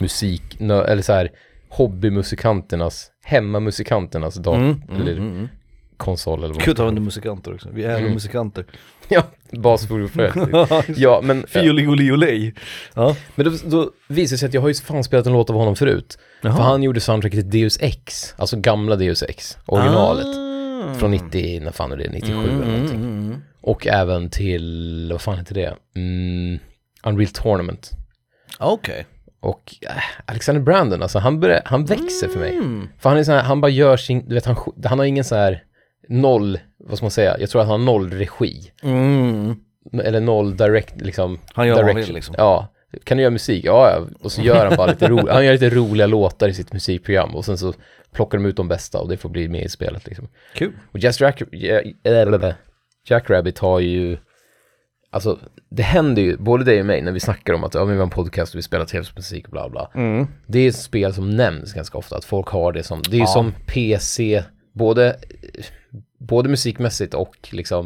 musik, 0.00 0.42
eller 0.60 1.02
så 1.02 1.12
här 1.12 1.30
hobbymusikanternas, 1.68 3.10
hemmamusikanternas 3.24 4.34
dag, 4.34 4.56
Mm. 4.56 4.82
Mm. 4.88 5.00
eller 5.00 5.12
Mm. 5.12 5.30
Mm. 5.32 5.48
konsol 5.96 6.38
eller 6.44 6.54
vad 6.54 6.62
Kul 6.62 6.72
att 6.72 6.78
man 6.78 6.84
ha 6.84 6.88
ska 6.88 6.88
under 6.88 7.02
musikanter 7.02 7.54
också. 7.54 7.68
Vi 7.72 7.84
är 7.84 7.98
Mm. 7.98 8.12
musikanter. 8.12 8.64
Ja, 9.08 9.22
basfordonsförare. 9.52 10.82
ja, 10.96 11.20
men, 11.22 11.46
Fiolioliolej. 11.46 12.54
Ja. 12.94 13.16
men 13.34 13.46
då, 13.46 13.52
då 13.66 13.90
visade 14.08 14.34
det 14.34 14.38
sig 14.38 14.46
att 14.46 14.54
jag 14.54 14.60
har 14.60 14.68
ju 14.68 14.74
fan 14.74 15.04
spelat 15.04 15.26
en 15.26 15.32
låt 15.32 15.50
av 15.50 15.56
honom 15.56 15.76
förut. 15.76 16.18
Jaha. 16.42 16.56
För 16.56 16.62
han 16.62 16.82
gjorde 16.82 17.00
soundtracket 17.00 17.40
till 17.40 17.50
Deus 17.60 17.78
Ex, 17.80 18.34
alltså 18.38 18.56
gamla 18.56 18.96
Deus 18.96 19.22
Ex, 19.22 19.58
originalet. 19.66 20.26
Ah. 20.26 20.94
Från 20.94 21.10
90, 21.10 21.60
när 21.60 21.70
fan 21.72 21.92
är 21.92 21.96
det, 21.96 22.10
97 22.10 22.42
eller 22.48 22.52
någonting. 22.66 22.96
mm. 23.00 23.36
Och 23.60 23.86
även 23.86 24.30
till, 24.30 25.08
vad 25.12 25.20
fan 25.20 25.38
heter 25.38 25.54
det? 25.54 25.74
Mm, 25.96 26.58
Unreal 27.04 27.28
Tournament. 27.30 27.90
Okej. 28.58 29.06
Och 29.44 29.74
äh, 29.80 29.90
Alexander 30.26 30.62
Brandon, 30.62 31.02
alltså 31.02 31.18
han, 31.18 31.40
börjar, 31.40 31.62
han 31.64 31.84
växer 31.84 32.28
för 32.28 32.38
mig. 32.38 32.52
Mm. 32.52 32.88
För 32.98 33.08
han 33.08 33.18
är 33.18 33.24
sån 33.24 33.34
här, 33.34 33.42
han 33.42 33.60
bara 33.60 33.70
gör 33.70 33.96
sin, 33.96 34.28
du 34.28 34.34
vet 34.34 34.46
han, 34.46 34.56
han 34.84 34.98
har 34.98 35.06
ingen 35.06 35.24
så 35.24 35.34
här 35.34 35.62
noll, 36.08 36.58
vad 36.78 36.96
ska 36.96 37.04
man 37.04 37.10
säga, 37.10 37.36
jag 37.40 37.50
tror 37.50 37.62
att 37.62 37.68
han 37.68 37.80
har 37.80 37.86
noll 37.86 38.10
regi. 38.10 38.72
Mm. 38.82 39.56
Eller 40.04 40.20
noll 40.20 40.56
direct, 40.56 41.00
liksom. 41.00 41.38
Han 41.54 41.68
gör 41.68 41.74
vad 41.74 41.84
han 41.84 41.96
vill 41.96 42.14
liksom. 42.14 42.34
Ja. 42.38 42.68
Kan 43.04 43.16
du 43.16 43.22
göra 43.22 43.30
musik? 43.30 43.64
Ja, 43.64 43.90
ja. 43.90 44.06
Och 44.20 44.32
så 44.32 44.42
gör 44.42 44.66
han 44.66 44.76
bara 44.76 44.86
lite 44.86 45.08
ro, 45.08 45.28
han 45.28 45.44
gör 45.44 45.52
lite 45.52 45.70
roliga 45.70 46.06
låtar 46.06 46.48
i 46.48 46.54
sitt 46.54 46.72
musikprogram 46.72 47.34
och 47.34 47.44
sen 47.44 47.58
så 47.58 47.74
plockar 48.12 48.38
de 48.38 48.46
ut 48.46 48.56
de 48.56 48.68
bästa 48.68 48.98
och 49.00 49.08
det 49.08 49.16
får 49.16 49.28
bli 49.28 49.48
med 49.48 49.64
i 49.64 49.68
spelet 49.68 50.06
liksom. 50.06 50.28
Kul. 50.54 50.72
Och 50.92 50.98
Just 50.98 51.20
Jack, 51.20 51.42
ja, 51.50 51.80
Jack 53.08 53.30
Rabbit 53.30 53.58
har 53.58 53.80
ju, 53.80 54.18
alltså 55.14 55.38
det 55.68 55.82
händer 55.82 56.22
ju, 56.22 56.36
både 56.36 56.64
dig 56.64 56.80
och 56.80 56.86
mig 56.86 57.02
när 57.02 57.12
vi 57.12 57.20
snackar 57.20 57.54
om 57.54 57.64
att 57.64 57.74
ja, 57.74 57.84
vi 57.84 57.96
har 57.96 58.02
en 58.02 58.10
podcast 58.10 58.54
och 58.54 58.58
vi 58.58 58.62
spelar 58.62 58.84
tv-musik 58.84 59.44
och 59.44 59.50
bla 59.50 59.68
bla. 59.68 59.90
Mm. 59.94 60.26
Det 60.46 60.58
är 60.58 60.68
ett 60.68 60.76
spel 60.76 61.14
som 61.14 61.30
nämns 61.30 61.72
ganska 61.72 61.98
ofta, 61.98 62.16
att 62.16 62.24
folk 62.24 62.48
har 62.48 62.72
det 62.72 62.82
som, 62.82 63.02
det 63.02 63.16
är 63.16 63.18
ju 63.18 63.20
Ja. 63.20 63.26
som 63.26 63.52
PC, 63.66 64.42
både, 64.72 65.16
både 66.18 66.48
musikmässigt 66.48 67.14
och 67.14 67.48
liksom, 67.50 67.84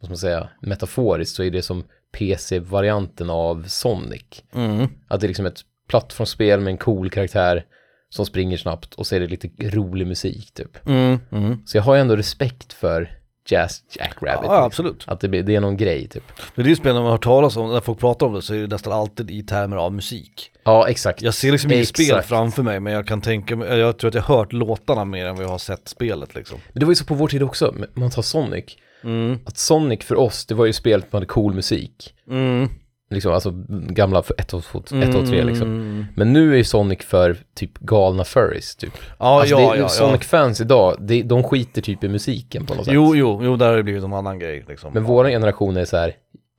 vad 0.00 0.06
ska 0.06 0.08
man 0.08 0.18
säga, 0.18 0.48
metaforiskt 0.62 1.36
så 1.36 1.42
är 1.42 1.50
det 1.50 1.62
som 1.62 1.84
PC-varianten 2.12 3.30
av 3.30 3.64
Sonic. 3.68 4.42
Mm. 4.54 4.86
Att 5.08 5.20
det 5.20 5.26
är 5.26 5.28
liksom 5.28 5.46
ett 5.46 5.60
plattformsspel 5.88 6.60
med 6.60 6.70
en 6.70 6.78
cool 6.78 7.10
karaktär 7.10 7.64
som 8.08 8.26
springer 8.26 8.56
snabbt 8.56 8.94
och 8.94 9.06
så 9.06 9.14
är 9.16 9.20
det 9.20 9.26
lite 9.26 9.48
rolig 9.60 10.06
musik 10.06 10.54
typ. 10.54 10.88
Mm. 10.88 11.18
Mm. 11.32 11.66
Så 11.66 11.76
jag 11.76 11.82
har 11.82 11.94
ju 11.94 12.00
ändå 12.00 12.16
respekt 12.16 12.72
för 12.72 13.18
Jazz 13.46 13.82
Jack 13.90 14.14
Rabbit. 14.22 14.50
Ja, 14.50 14.64
absolut. 14.64 15.04
Att 15.06 15.20
det, 15.20 15.42
det 15.42 15.54
är 15.54 15.60
någon 15.60 15.76
grej 15.76 16.08
typ. 16.08 16.32
Det 16.54 16.70
är 16.70 16.74
spel 16.74 16.94
när 16.94 17.02
man 17.02 17.10
hört 17.10 17.24
talas 17.24 17.56
om, 17.56 17.72
när 17.72 17.80
folk 17.80 17.98
pratar 17.98 18.26
om 18.26 18.34
det 18.34 18.42
så 18.42 18.54
är 18.54 18.58
det 18.58 18.66
nästan 18.66 18.92
alltid 18.92 19.30
i 19.30 19.42
termer 19.42 19.76
av 19.76 19.92
musik. 19.92 20.50
Ja, 20.64 20.88
exakt. 20.88 21.22
Jag 21.22 21.34
ser 21.34 21.52
liksom 21.52 21.72
inget 21.72 21.88
spel 21.88 22.22
framför 22.22 22.62
mig 22.62 22.80
men 22.80 22.92
jag 22.92 23.06
kan 23.06 23.20
tänka 23.20 23.56
mig, 23.56 23.78
jag 23.78 23.98
tror 23.98 24.08
att 24.08 24.14
jag 24.14 24.22
har 24.22 24.36
hört 24.36 24.52
låtarna 24.52 25.04
mer 25.04 25.26
än 25.26 25.36
vad 25.36 25.44
jag 25.44 25.50
har 25.50 25.58
sett 25.58 25.88
spelet 25.88 26.34
liksom. 26.34 26.58
Men 26.72 26.80
det 26.80 26.86
var 26.86 26.90
ju 26.90 26.96
så 26.96 27.04
på 27.04 27.14
vår 27.14 27.28
tid 27.28 27.42
också, 27.42 27.74
man 27.94 28.10
tar 28.10 28.22
Sonic. 28.22 28.64
Mm. 29.04 29.38
Att 29.44 29.58
Sonic 29.58 30.04
för 30.04 30.14
oss, 30.14 30.46
det 30.46 30.54
var 30.54 30.66
ju 30.66 30.72
spelet 30.72 31.12
hade 31.12 31.26
cool 31.26 31.54
musik. 31.54 32.14
Mm. 32.30 32.68
Liksom, 33.10 33.32
alltså 33.32 33.52
gamla 33.88 34.22
för 34.22 34.34
1 34.38 34.54
och 34.54 34.64
2 34.64 34.78
och 34.78 34.86
3 35.28 35.44
liksom. 35.44 35.68
Mm. 35.68 36.06
Men 36.16 36.32
nu 36.32 36.58
är 36.58 36.64
Sonic 36.64 36.98
för 37.04 37.36
typ 37.54 37.78
galna 37.78 38.24
furries 38.24 38.76
typ. 38.76 38.92
Ja, 39.18 39.40
alltså 39.40 39.54
ja, 39.54 39.58
det, 39.58 39.64
ja, 39.64 39.76
ja. 39.76 39.88
Sonic-fans 39.88 40.60
idag, 40.60 40.96
det, 41.00 41.22
de 41.22 41.42
skiter 41.42 41.82
typ 41.82 42.04
i 42.04 42.08
musiken 42.08 42.66
på 42.66 42.74
något 42.74 42.84
sätt. 42.84 42.94
Jo, 42.94 43.16
jo, 43.16 43.40
jo, 43.42 43.56
där 43.56 43.68
har 43.68 43.76
det 43.76 43.82
blivit 43.82 44.04
en 44.04 44.12
annan 44.12 44.38
grej 44.38 44.64
liksom. 44.68 44.90
Men 44.94 45.04
vår 45.04 45.24
generation 45.24 45.76
är 45.76 45.84
så 45.84 45.96
här, 45.96 46.12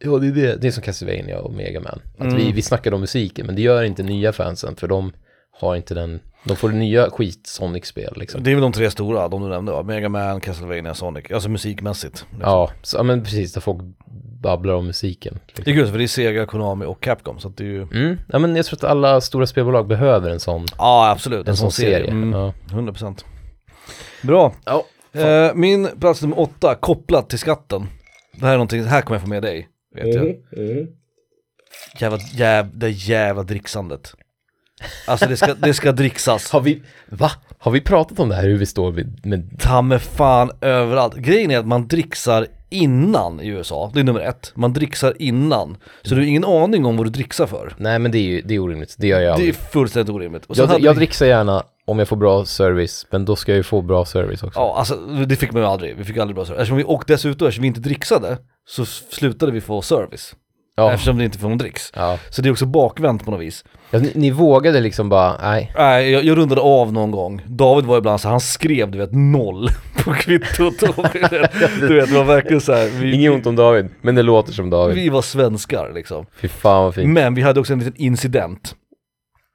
ja 0.03 0.17
det 0.17 0.27
är 0.27 0.31
det, 0.31 0.55
det 0.61 0.67
är 0.67 0.71
som 0.71 0.83
Castlevania 0.83 1.39
och 1.39 1.53
Mega 1.53 1.79
Man. 1.79 2.01
Att 2.17 2.21
Mm. 2.25 2.35
vi, 2.35 2.51
vi 2.51 2.61
snackade 2.61 2.95
om 2.95 3.01
musiken, 3.01 3.45
men 3.45 3.55
det 3.55 3.61
gör 3.61 3.83
inte 3.83 4.03
nya 4.03 4.33
fansen, 4.33 4.75
för 4.75 4.87
de 4.87 5.13
har 5.59 5.75
inte 5.75 5.93
den, 5.93 6.19
de 6.43 6.57
får 6.57 6.69
nya 6.69 7.09
skit 7.09 7.47
Sonic-spel 7.47 8.13
liksom. 8.15 8.43
Det 8.43 8.51
är 8.51 8.55
väl 8.55 8.61
de 8.61 8.71
tre 8.71 8.91
stora, 8.91 9.27
de 9.27 9.41
du 9.43 9.49
nämnde 9.49 9.71
va? 9.71 9.83
Mega 9.83 10.09
Man, 10.09 10.41
Castlevania, 10.41 10.93
Sonic. 10.93 11.31
Alltså 11.31 11.49
musikmässigt. 11.49 12.25
Liksom. 12.31 12.39
Ja, 12.41 12.71
så, 12.81 12.97
ja, 12.97 13.03
men 13.03 13.23
precis, 13.23 13.53
där 13.53 13.61
folk 13.61 13.81
babblar 14.41 14.73
om 14.73 14.85
musiken. 14.87 15.33
Det 15.33 15.57
Liksom. 15.57 15.71
är 15.73 15.75
kul 15.77 15.87
för 15.91 15.97
det 15.97 16.03
är 16.03 16.07
Sega, 16.07 16.45
Konami 16.45 16.85
och 16.85 17.01
Capcom 17.03 17.39
så 17.39 17.47
att 17.47 17.57
det 17.57 17.63
är 17.63 17.67
ju 17.67 17.81
Mm, 17.81 18.17
ja 18.27 18.39
men 18.39 18.55
jag 18.55 18.65
tror 18.65 18.77
att 18.77 18.83
alla 18.83 19.21
stora 19.21 19.47
spelbolag 19.47 19.87
behöver 19.87 20.29
en 20.29 20.39
sån, 20.39 20.65
Ja 20.77 21.09
absolut, 21.11 21.47
en 21.47 21.57
sån 21.57 21.71
serie. 21.71 22.11
Mm, 22.11 22.33
Ja. 22.33 22.53
100% 22.69 23.25
Bra. 24.23 24.53
Ja. 24.65 24.85
Eh, 25.13 25.53
min 25.55 25.87
plats 25.99 26.21
nummer 26.21 26.39
åtta, 26.39 26.75
kopplat 26.75 27.29
till 27.29 27.39
skatten. 27.39 27.87
Det 28.33 28.45
här 28.45 28.53
är 28.53 28.57
någonting, 28.57 28.83
här 28.83 29.01
kommer 29.01 29.15
jag 29.15 29.21
få 29.21 29.29
med 29.29 29.43
dig. 29.43 29.67
Vet 29.95 30.15
jag. 30.15 30.35
Jävla, 31.99 32.17
jäv, 32.33 32.69
det 32.73 32.89
jävla 32.89 33.43
dricksandet. 33.43 34.13
Alltså 35.07 35.25
det 35.27 35.37
ska, 35.37 35.53
det 35.53 35.73
ska 35.73 35.91
dricksas. 35.91 36.51
Har 36.51 36.61
vi, 36.61 36.81
va? 37.09 37.31
Har 37.59 37.71
vi 37.71 37.81
pratat 37.81 38.19
om 38.19 38.29
det 38.29 38.35
här, 38.35 38.43
hur 38.43 38.57
vi 38.57 38.65
står 38.65 38.91
vid, 38.91 39.25
med, 39.25 39.59
Ta 39.59 39.81
med 39.81 40.01
fan 40.01 40.51
överallt. 40.61 41.15
Grejen 41.15 41.51
är 41.51 41.57
att 41.59 41.67
man 41.67 41.87
dricksar 41.87 42.47
innan 42.69 43.39
i 43.41 43.47
USA, 43.47 43.91
det 43.93 43.99
är 43.99 44.03
nummer 44.03 44.19
ett. 44.19 44.51
Man 44.55 44.73
dricksar 44.73 45.13
innan. 45.19 45.77
Så 46.03 46.15
du 46.15 46.21
har 46.21 46.27
ingen 46.27 46.45
aning 46.45 46.85
om 46.85 46.97
vad 46.97 47.05
du 47.05 47.09
dricksar 47.09 47.47
för. 47.47 47.73
nej 47.77 47.99
men 47.99 48.11
det 48.11 48.17
är 48.17 48.21
ju, 48.21 48.41
det 48.41 48.55
är 48.55 48.59
orimligt, 48.59 48.95
det 48.97 49.07
gör 49.07 49.19
jag 49.19 49.25
Det 49.25 49.29
är 49.29 49.33
aldrig. 49.33 49.55
fullständigt 49.55 50.15
orimligt. 50.15 50.45
Och 50.45 50.57
Jag, 50.57 50.67
hade 50.67 50.79
jag 50.83 50.93
vi- 50.93 50.97
dricksar 50.97 51.25
gärna 51.25 51.63
om 51.85 51.99
jag 51.99 52.07
får 52.07 52.15
bra 52.17 52.45
service, 52.45 53.07
men 53.11 53.25
då 53.25 53.35
ska 53.35 53.51
jag 53.51 53.57
ju 53.57 53.63
få 53.63 53.81
bra 53.81 54.05
service 54.05 54.43
också. 54.43 54.59
Ja, 54.59 54.75
alltså 54.77 54.95
det 55.27 55.35
fick 55.35 55.51
man 55.51 55.61
ju 55.61 55.67
aldrig. 55.67 55.97
Vi 55.97 56.03
fick 56.03 56.17
aldrig 56.17 56.35
bra 56.35 56.45
service. 56.45 56.59
Eftersom 56.59 56.77
vi, 56.77 56.83
och 56.87 57.03
dessutom, 57.07 57.47
eftersom 57.47 57.61
vi 57.61 57.67
inte 57.67 57.79
dricksade, 57.79 58.37
så 58.67 58.85
slutade 58.85 59.51
vi 59.51 59.61
få 59.61 59.81
service. 59.81 60.35
Ja. 60.79 60.91
Eftersom 60.93 61.17
det 61.17 61.23
inte 61.25 61.37
får 61.37 61.49
någon 61.49 61.57
dricks. 61.57 61.91
Ja. 61.95 62.19
Så 62.29 62.41
det 62.41 62.49
är 62.49 62.51
också 62.51 62.65
bakvänt 62.65 63.25
på 63.25 63.31
något 63.31 63.41
vis. 63.41 63.65
Ja, 63.91 63.99
ni, 63.99 64.11
ni 64.15 64.31
vågade 64.31 64.79
liksom 64.79 65.09
bara, 65.09 65.37
nej. 65.41 65.71
Nej, 65.77 66.11
jag, 66.11 66.23
jag 66.23 66.37
rundade 66.37 66.61
av 66.61 66.93
någon 66.93 67.11
gång. 67.11 67.41
David 67.47 67.85
var 67.85 67.97
ibland 67.97 68.21
så 68.21 68.29
han 68.29 68.39
skrev 68.39 68.91
du 68.91 68.97
vet 68.97 69.09
noll 69.13 69.69
på 70.03 70.13
kvittot. 70.13 70.73
Du 71.79 71.95
vet, 71.95 72.09
det 72.09 72.15
var 72.17 72.23
verkligen 72.23 72.61
så 72.61 72.73
här. 72.73 72.89
Vi, 72.99 73.13
Inget 73.15 73.31
ont 73.31 73.45
om 73.47 73.55
David, 73.55 73.87
men 74.01 74.15
det 74.15 74.21
låter 74.23 74.53
som 74.53 74.69
David. 74.69 74.95
vi 74.95 75.09
var 75.09 75.21
svenskar 75.21 75.91
liksom. 75.95 76.25
Fy 76.41 76.47
fan 76.47 76.83
vad 76.83 76.95
fint. 76.95 77.09
Men 77.13 77.33
vi 77.35 77.41
hade 77.41 77.59
också 77.59 77.73
en 77.73 77.79
liten 77.79 77.95
incident. 77.95 78.75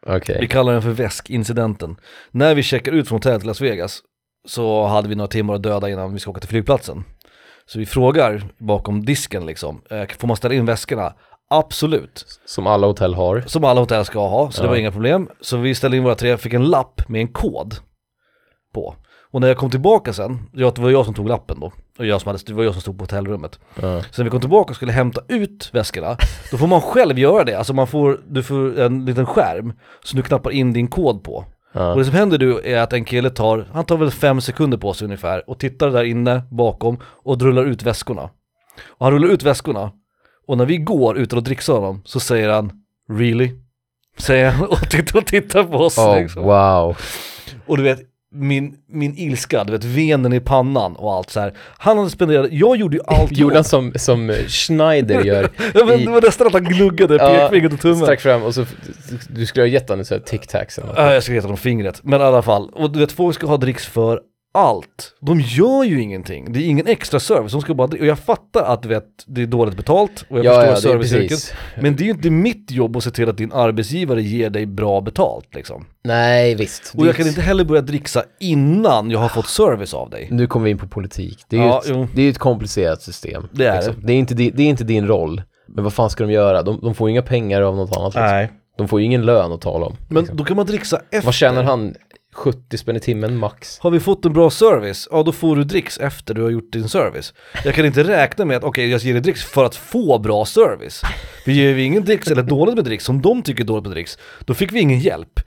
Okej. 0.06 0.38
Vi 0.40 0.46
kallar 0.48 0.72
den 0.72 0.82
för 0.82 0.90
väskincidenten. 0.90 1.96
När 2.30 2.54
vi 2.54 2.62
checkar 2.62 2.92
ut 2.92 3.08
från 3.08 3.16
hotellet 3.16 3.40
till 3.40 3.48
Las 3.48 3.60
Vegas 3.60 4.00
så 4.48 4.86
hade 4.86 5.08
vi 5.08 5.14
några 5.14 5.28
timmar 5.28 5.54
att 5.54 5.62
döda 5.62 5.90
innan 5.90 6.12
vi 6.12 6.18
ska 6.18 6.30
åka 6.30 6.40
till 6.40 6.48
flygplatsen. 6.48 7.04
Så 7.66 7.78
vi 7.78 7.86
frågar 7.86 8.42
bakom 8.58 9.04
disken 9.04 9.46
liksom, 9.46 9.82
eh, 9.90 10.06
får 10.18 10.28
man 10.28 10.36
ställa 10.36 10.54
in 10.54 10.66
väskorna? 10.66 11.12
Absolut, 11.50 12.24
Som 12.44 12.66
alla 12.66 12.86
hotell 12.86 13.14
har. 13.14 13.40
som 13.46 13.64
alla 13.64 13.80
hotell 13.80 14.04
ska 14.04 14.28
ha, 14.28 14.50
så 14.50 14.62
det 14.62 14.66
Ja. 14.66 14.70
var 14.70 14.76
inga 14.76 14.92
problem. 14.92 15.28
Så 15.40 15.56
vi 15.56 15.74
ställde 15.74 15.96
in 15.96 16.02
våra 16.04 16.14
tre, 16.14 16.36
fick 16.36 16.52
en 16.52 16.64
lapp 16.70 17.08
med 17.08 17.20
en 17.20 17.28
kod 17.28 17.74
på. 18.74 18.94
Och 19.30 19.40
när 19.40 19.48
jag 19.48 19.56
kom 19.56 19.70
tillbaka 19.70 20.12
sen, 20.12 20.38
det 20.52 20.78
var 20.78 20.90
jag 20.90 21.04
som 21.04 21.14
tog 21.14 21.28
lappen 21.28 21.60
då, 21.60 21.72
och 21.98 22.06
jag 22.06 22.20
som 22.20 22.28
hade, 22.28 22.38
det 22.46 22.52
var 22.54 22.64
jag 22.64 22.72
som 22.72 22.82
stod 22.82 22.98
på 22.98 23.04
hotellrummet. 23.04 23.58
Ja. 23.74 24.02
Så 24.02 24.08
när 24.22 24.24
vi 24.24 24.30
kom 24.30 24.40
tillbaka 24.40 24.70
och 24.70 24.76
skulle 24.76 24.92
hämta 24.92 25.20
ut 25.28 25.70
väskorna, 25.72 26.16
då 26.50 26.56
får 26.58 26.66
man 26.66 26.80
själv 26.80 27.18
göra 27.18 27.44
det. 27.44 27.54
Alltså 27.54 27.74
man 27.74 27.86
får, 27.86 28.20
du 28.28 28.42
får 28.42 28.80
en 28.80 29.04
liten 29.04 29.26
skärm 29.26 29.72
som 30.04 30.16
du 30.16 30.22
knappar 30.22 30.50
in 30.50 30.72
din 30.72 30.88
kod 30.88 31.24
på. 31.24 31.44
Och 31.74 31.80
Ja. 31.80 31.94
det 31.94 32.04
som 32.04 32.14
händer 32.14 32.38
nu 32.38 32.60
är 32.64 32.78
att 32.82 32.92
en 32.92 33.04
kille 33.04 33.30
tar, 33.30 33.66
han 33.72 33.84
tar 33.84 33.96
väl 33.96 34.10
fem 34.10 34.40
sekunder 34.40 34.78
på 34.78 34.92
sig 34.94 35.04
ungefär 35.04 35.50
och 35.50 35.58
tittar 35.58 35.90
där 35.90 36.04
inne 36.04 36.42
bakom 36.50 36.98
och 37.04 37.38
drullar 37.38 37.64
ut 37.64 37.82
väskorna. 37.82 38.22
Och 38.86 39.06
han 39.06 39.12
rullar 39.12 39.28
ut 39.28 39.42
väskorna 39.42 39.92
och 40.46 40.58
när 40.58 40.64
vi 40.66 40.76
går 40.76 41.18
utan 41.18 41.38
att 41.38 41.44
dricksa 41.44 41.72
honom 41.72 42.02
så 42.04 42.20
säger 42.20 42.48
han 42.48 42.72
'Really?' 43.10 43.58
Säger 44.18 44.50
han 44.50 44.68
och 44.68 44.90
tittar, 44.90 45.18
och 45.18 45.26
tittar 45.26 45.64
på 45.64 45.76
oss 45.78 45.98
Oh, 45.98 46.20
liksom. 46.20 46.42
wow. 46.42 46.96
Och 47.66 47.76
du 47.76 47.82
vet, 47.82 48.00
min, 48.34 48.74
min 48.88 49.14
ilska, 49.16 49.64
du 49.64 49.72
vet 49.72 49.84
venen 49.84 50.32
i 50.32 50.40
pannan 50.40 50.96
och 50.96 51.12
allt 51.14 51.30
så 51.30 51.40
här. 51.40 51.52
Han 51.78 51.98
hade 51.98 52.10
spenderat, 52.10 52.48
jag 52.52 52.76
gjorde 52.76 52.96
ju 52.96 53.02
allt 53.06 53.32
Gjorde 53.36 53.54
han 53.54 53.64
som, 53.64 53.92
som 53.96 54.32
Schneider 54.48 55.24
gör 55.24 55.48
Ja 55.74 55.84
men 55.84 56.00
i- 56.00 56.04
det 56.04 56.10
var 56.10 56.22
nästan 56.22 56.46
att 56.46 56.52
han 56.52 56.64
gluggade 56.64 57.18
pekfingret 57.18 57.72
och 57.72 57.80
tummen. 57.80 57.96
Stack 58.04 58.20
fram 58.20 58.42
och 58.42 58.54
så, 58.54 58.64
du 59.28 59.46
skulle 59.46 59.62
ha 59.62 59.68
gett 59.68 59.88
honom 59.88 60.04
så 60.04 60.14
här 60.14 60.20
tic-tacs 60.20 60.78
eller 60.78 60.88
något. 60.88 60.96
Ja, 60.98 61.14
jag 61.14 61.22
ska 61.22 61.32
heta 61.32 61.48
dem 61.48 61.56
fingret. 61.56 62.00
Men 62.02 62.20
i 62.20 62.24
alla 62.24 62.42
fall, 62.42 62.68
och 62.72 62.90
du 62.92 62.98
vet 62.98 63.12
folk 63.12 63.34
ska 63.34 63.46
ha 63.46 63.56
dricks 63.56 63.86
för 63.86 64.20
allt. 64.54 65.14
De 65.20 65.40
gör 65.40 65.84
ju 65.84 66.00
ingenting. 66.02 66.52
Det 66.52 66.58
är 66.58 66.68
ingen 66.68 66.86
extra 66.86 67.20
service, 67.20 67.52
de 67.52 67.60
ska 67.60 67.74
bara 67.74 67.86
Och 67.86 68.06
jag 68.06 68.18
fattar 68.18 68.62
att 68.62 68.86
vet, 68.86 69.04
det 69.26 69.42
är 69.42 69.46
dåligt 69.46 69.76
betalt 69.76 70.24
och 70.28 70.38
jag 70.38 70.44
Ja, 70.44 70.66
ja, 70.66 70.74
förstår 70.74 70.90
det 70.90 70.94
är 70.94 71.08
serviceyrket. 71.08 71.54
Men 71.80 71.96
det 71.96 72.02
är 72.02 72.04
ju 72.04 72.10
inte 72.10 72.30
mitt 72.30 72.70
jobb 72.70 72.96
att 72.96 73.04
se 73.04 73.10
till 73.10 73.28
att 73.28 73.36
din 73.36 73.52
arbetsgivare 73.52 74.22
ger 74.22 74.50
dig 74.50 74.66
bra 74.66 75.00
betalt 75.00 75.54
liksom. 75.54 75.86
Nej, 76.04 76.54
visst. 76.54 76.94
Och 76.96 77.06
jag 77.06 77.16
kan 77.16 77.26
inte 77.26 77.40
heller 77.40 77.64
börja 77.64 77.82
dricksa 77.82 78.22
innan 78.40 79.10
jag 79.10 79.18
har 79.18 79.28
fått 79.28 79.48
service 79.48 79.94
av 79.94 80.10
dig. 80.10 80.28
Nu 80.30 80.46
kommer 80.46 80.64
vi 80.64 80.70
in 80.70 80.78
på 80.78 80.88
politik. 80.88 81.38
Det 81.48 81.56
är 81.56 81.60
ju 81.60 81.66
Ja, 81.66 81.82
ett, 81.86 82.08
det 82.14 82.22
är 82.22 82.30
ett 82.30 82.38
komplicerat 82.38 83.02
system. 83.02 83.48
Det 83.52 83.66
är 83.66 83.76
liksom. 83.76 83.94
det. 84.02 84.12
är 84.12 84.16
inte 84.16 84.34
din, 84.34 84.52
det 84.56 84.62
är 84.62 84.66
inte 84.66 84.84
din 84.84 85.06
roll. 85.06 85.42
Men 85.68 85.84
vad 85.84 85.92
fan 85.92 86.10
ska 86.10 86.24
de 86.24 86.32
göra? 86.32 86.62
De, 86.62 86.80
de 86.82 86.94
får 86.94 87.10
inga 87.10 87.22
pengar 87.22 87.62
av 87.62 87.76
något 87.76 87.96
annat. 87.96 88.14
Liksom. 88.14 88.26
Nej. 88.26 88.50
De 88.78 88.88
får 88.88 89.00
ju 89.00 89.06
ingen 89.06 89.26
lön 89.26 89.52
att 89.52 89.60
tala 89.60 89.86
om. 89.86 89.96
Men 90.08 90.18
liksom. 90.18 90.36
då 90.36 90.44
kan 90.44 90.56
man 90.56 90.66
dricksa 90.66 91.00
efter. 91.10 91.22
Vad 91.26 91.34
tjänar 91.34 91.62
han? 91.62 91.94
70 92.34 92.78
spänn 92.78 92.96
i 92.96 93.00
timmen 93.00 93.36
max? 93.36 93.78
Har 93.78 93.90
vi 93.90 94.00
fått 94.00 94.24
en 94.24 94.32
bra 94.32 94.50
service, 94.50 95.08
ja 95.10 95.22
då 95.22 95.32
får 95.32 95.56
du 95.56 95.64
dricks 95.64 95.98
efter 95.98 96.34
du 96.34 96.42
har 96.42 96.50
gjort 96.50 96.72
din 96.72 96.88
service. 96.88 97.34
Jag 97.64 97.74
kan 97.74 97.86
inte 97.86 98.04
räkna 98.04 98.44
med 98.44 98.56
att 98.56 98.64
okej 98.64 98.90
jag 98.90 99.00
ger 99.00 99.12
dig 99.12 99.22
dricks 99.22 99.44
för 99.44 99.64
att 99.64 99.74
få 99.74 100.18
bra 100.18 100.44
service. 100.44 101.02
Vi 101.46 101.52
ger 101.52 101.74
vi 101.74 101.82
ingen 101.82 102.04
dricks 102.04 102.26
eller 102.28 102.42
dåligt 102.42 102.74
med 102.74 102.84
dricks 102.84 103.04
som 103.04 103.22
de 103.22 103.42
tycker 103.42 103.62
är 103.62 103.66
dåligt 103.66 103.84
med 103.84 103.92
dricks, 103.92 104.18
då 104.44 104.54
fick 104.54 104.72
vi 104.72 104.80
ingen 104.80 104.98
hjälp. 104.98 105.40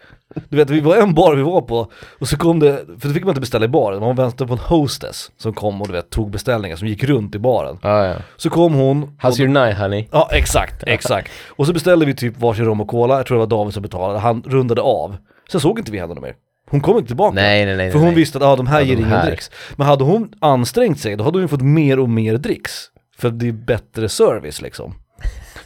Du 0.49 0.57
vet, 0.57 0.69
vi 0.69 0.79
var 0.79 0.95
en 0.95 1.13
bar 1.13 1.35
vi 1.35 1.43
var 1.43 1.61
på 1.61 1.91
och 2.19 2.27
så 2.27 2.37
kom 2.37 2.59
det, 2.59 2.85
för 2.99 3.07
då 3.07 3.13
fick 3.13 3.23
man 3.23 3.29
inte 3.29 3.41
beställa 3.41 3.65
i 3.65 3.67
baren, 3.67 3.99
man 3.99 4.15
väntade 4.15 4.47
på 4.47 4.53
en 4.53 4.59
hostess 4.59 5.31
som 5.37 5.53
kom 5.53 5.81
och 5.81 5.87
du 5.87 5.93
vet 5.93 6.09
tog 6.09 6.31
beställningar 6.31 6.75
som 6.75 6.87
gick 6.87 7.03
runt 7.03 7.35
i 7.35 7.39
baren. 7.39 7.77
Ah, 7.81 8.03
ja. 8.03 8.15
Så 8.37 8.49
kom 8.49 8.73
hon 8.73 9.17
How's 9.21 9.39
your 9.39 9.49
night 9.49 9.77
honey? 9.77 10.07
Ja 10.11 10.29
exakt, 10.31 10.83
exakt. 10.87 11.31
Och 11.47 11.67
så 11.67 11.73
beställde 11.73 12.05
vi 12.05 12.15
typ 12.15 12.37
varsin 12.37 12.65
rom 12.65 12.81
och 12.81 12.87
cola, 12.87 13.17
jag 13.17 13.25
tror 13.25 13.37
det 13.37 13.39
var 13.45 13.57
David 13.57 13.73
som 13.73 13.83
betalade, 13.83 14.19
han 14.19 14.43
rundade 14.45 14.81
av. 14.81 15.17
Sen 15.51 15.61
såg 15.61 15.79
inte 15.79 15.91
vi 15.91 15.99
henne 15.99 16.21
mer. 16.21 16.35
Hon 16.71 16.81
kom 16.81 16.97
inte 16.97 17.07
tillbaka. 17.07 17.35
Nej, 17.35 17.65
nej, 17.65 17.77
nej. 17.77 17.91
För 17.91 17.99
hon 17.99 18.07
nej. 18.07 18.15
visste 18.17 18.37
att 18.37 18.43
ah, 18.43 18.55
de 18.55 18.67
här 18.67 18.79
Ja, 18.79 18.85
ger 18.85 18.95
de 18.95 19.01
ingen 19.01 19.11
här. 19.11 19.25
dricks. 19.27 19.51
Men 19.75 19.87
hade 19.87 20.03
hon 20.03 20.33
ansträngt 20.41 20.99
sig, 20.99 21.15
då 21.15 21.23
hade 21.23 21.39
hon 21.39 21.49
fått 21.49 21.61
mer 21.61 21.99
och 21.99 22.09
mer 22.09 22.37
dricks. 22.37 22.71
För 23.17 23.29
det 23.29 23.47
är 23.47 23.51
bättre 23.51 24.09
service 24.09 24.61
liksom. 24.61 24.93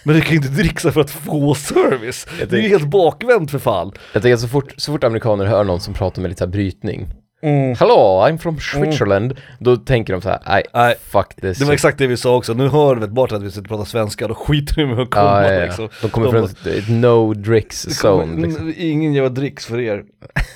Men 0.03 0.15
du 0.15 0.21
kan 0.21 0.31
ju 0.31 0.35
inte 0.37 0.49
dricksa 0.49 0.91
för 0.91 1.01
att 1.01 1.09
få 1.11 1.55
service. 1.55 2.27
Det 2.49 2.57
är 2.57 2.61
ju 2.61 2.69
helt 2.69 2.87
bakvänt 2.87 3.51
för 3.51 3.59
fan. 3.59 3.91
Jag 4.13 4.21
tänker 4.21 4.37
så 4.37 4.47
fort, 4.47 4.73
så 4.77 4.91
fort 4.91 5.03
amerikaner 5.03 5.45
hör 5.45 5.63
någon 5.63 5.79
som 5.79 5.93
pratar 5.93 6.21
med 6.21 6.29
lite 6.29 6.43
här 6.43 6.51
brytning. 6.51 7.07
Mm. 7.41 7.75
Hello, 7.75 8.21
I'm 8.27 8.37
from 8.37 8.59
Switzerland. 8.59 9.33
Då 9.59 9.75
tänker 9.77 10.13
de 10.13 10.21
så 10.21 10.29
här, 10.29 10.63
nej, 10.73 10.95
fuck 10.99 11.35
this. 11.35 11.57
Det 11.57 11.65
var 11.65 11.73
exakt 11.73 11.97
det 11.97 12.07
vi 12.07 12.17
sa 12.17 12.35
också, 12.35 12.53
nu 12.53 12.67
hör 12.67 12.95
vet 12.95 13.09
bara 13.09 13.35
att 13.35 13.41
vi 13.43 13.49
sitter 13.51 13.61
och 13.61 13.67
pratar 13.67 13.85
svenska, 13.85 14.27
då 14.27 14.35
skiter 14.35 14.75
vi 14.75 14.85
med 14.85 14.99
att 14.99 15.09
komma 15.11 15.25
ja, 15.25 15.43
ja, 15.47 15.53
ja. 15.53 15.65
liksom. 15.65 15.89
De 16.01 16.09
kommer 16.09 16.27
De 16.27 16.31
från 16.31 16.41
bara- 16.63 16.73
ett, 16.77 16.89
no 16.89 17.33
dricks 17.33 17.85
zone 18.03 18.41
liksom. 18.47 18.67
n- 18.67 18.73
Ingen 18.77 19.13
jävla 19.13 19.29
dricks 19.29 19.65
för 19.65 19.79
er. 19.79 20.03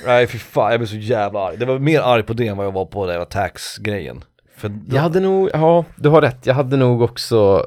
Nej 0.05 0.27
fy 0.27 0.37
fan, 0.37 0.71
jag 0.71 0.79
blev 0.79 0.87
så 0.87 0.95
jävla 0.95 1.39
arg. 1.39 1.57
Det 1.57 1.65
var 1.65 1.79
mer 1.79 2.01
arg 2.01 2.23
på 2.23 2.33
det 2.33 2.47
än 2.47 2.57
vad 2.57 2.65
jag 2.65 2.71
var 2.71 2.85
på 2.85 3.05
det 3.05 3.17
var 3.17 3.25
tax-grejen. 3.25 4.23
Jag 4.89 5.01
hade 5.01 5.19
nog, 5.19 5.49
ja, 5.53 5.85
du 5.95 6.09
har 6.09 6.21
rätt. 6.21 6.45
Jag 6.45 6.53
hade 6.53 6.77
nog 6.77 7.01
också, 7.01 7.65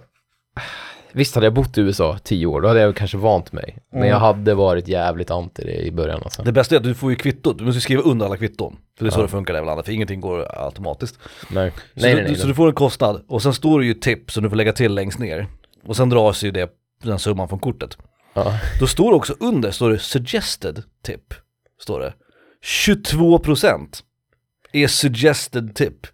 visst 1.17 1.35
hade 1.35 1.47
jag 1.47 1.55
bott 1.55 1.79
i 1.79 1.81
USA 1.81 2.19
tio 2.25 2.47
år, 2.47 2.61
då 2.61 2.69
hade 2.69 2.81
jag 2.81 2.97
kanske 2.97 3.17
vant 3.17 3.53
mig. 3.53 3.79
Men 3.91 3.99
Mm. 4.01 4.11
jag 4.11 4.19
hade 4.19 4.55
varit 4.55 4.89
jävligt 4.89 5.31
anti 5.31 5.65
det 5.65 5.87
i 5.87 5.93
början 5.93 6.21
alltså. 6.25 6.43
Det 6.43 6.53
bästa 6.53 6.75
är 6.75 6.79
att 6.79 6.85
du 6.85 6.95
får 6.95 7.11
ju 7.11 7.17
kvittot, 7.17 7.59
du 7.59 7.65
måste 7.65 7.81
skriva 7.81 8.03
under 8.03 8.27
alla 8.27 8.37
kvitton. 8.37 8.77
För 8.99 9.05
det 9.05 9.09
är 9.09 9.13
så 9.13 9.19
Ja. 9.19 9.23
det 9.23 9.29
funkar 9.29 9.53
i 9.53 9.55
det 9.55 9.59
här 9.61 9.67
landet, 9.67 9.87
för 9.87 9.93
ingenting 9.93 10.21
går 10.21 10.65
automatiskt. 10.65 11.19
Nej, 11.51 11.71
Så, 11.71 11.77
nej, 12.01 12.11
du, 12.15 12.17
nej. 12.21 12.31
nej, 12.31 12.41
så 12.41 12.47
du 12.47 12.55
får 12.55 12.69
en 12.69 12.75
kostnad, 12.75 13.23
och 13.29 13.43
sen 13.43 13.55
står 13.55 13.81
det 13.81 13.87
ju 13.87 13.95
tipp 13.95 14.31
som 14.31 14.43
du 14.43 14.49
får 14.49 14.57
lägga 14.57 14.73
till 14.73 14.95
längst 14.95 15.19
ner. 15.19 15.47
Och 15.87 15.97
sen 15.97 16.09
dras 16.09 16.43
ju 16.45 16.51
det, 16.51 16.71
den 17.03 17.19
summan 17.19 17.49
från 17.49 17.59
kortet. 17.59 17.99
Ja. 18.35 18.59
Då 18.81 18.87
står 18.87 19.11
det 19.11 19.17
också 19.17 19.35
under, 19.41 19.71
står 19.71 19.91
det 19.91 19.99
suggested 19.99 20.83
tip. 21.05 21.35
Står 21.83 22.01
det. 22.01 22.13
22% 22.65 24.03
är 24.73 24.87
suggested 24.87 25.75
tip. 25.75 26.07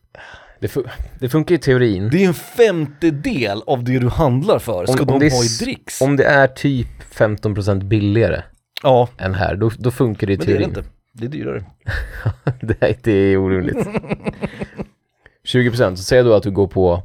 Det, 0.62 0.68
fu- 0.68 0.88
det 1.20 1.28
funkar 1.28 1.54
i 1.54 1.58
teorin. 1.58 2.08
Det 2.12 2.24
är 2.24 2.28
en 2.28 2.34
femtedel 2.34 3.62
av 3.66 3.84
det 3.84 3.98
du 3.98 4.08
handlar 4.08 4.58
för, 4.58 4.86
ska 4.86 5.00
Om- 5.12 5.18
de 5.20 5.30
ha 5.30 5.44
i 5.44 5.48
dricks? 5.60 6.00
Om 6.00 6.16
det 6.16 6.24
är 6.24 6.46
typ 6.46 6.88
15% 7.14 7.84
billigare 7.84 8.42
Ja, 8.82 9.08
än 9.18 9.34
här, 9.34 9.56
då, 9.56 9.70
då 9.78 9.90
funkar 9.90 10.26
det 10.26 10.32
i 10.32 10.36
men 10.36 10.46
det 10.46 10.52
är 10.52 10.58
det 10.58 10.64
teorin. 10.64 10.78
inte. 10.78 10.90
Det 11.12 11.24
är 11.24 11.28
dyrare. 11.28 11.64
det, 12.60 12.82
är, 12.82 12.96
det 13.02 13.12
är 13.12 13.36
orimligt. 13.36 13.76
20% 15.48 15.94
så 15.96 16.02
säger 16.02 16.24
du 16.24 16.34
att 16.34 16.42
du 16.42 16.50
går 16.50 16.66
på 16.66 17.02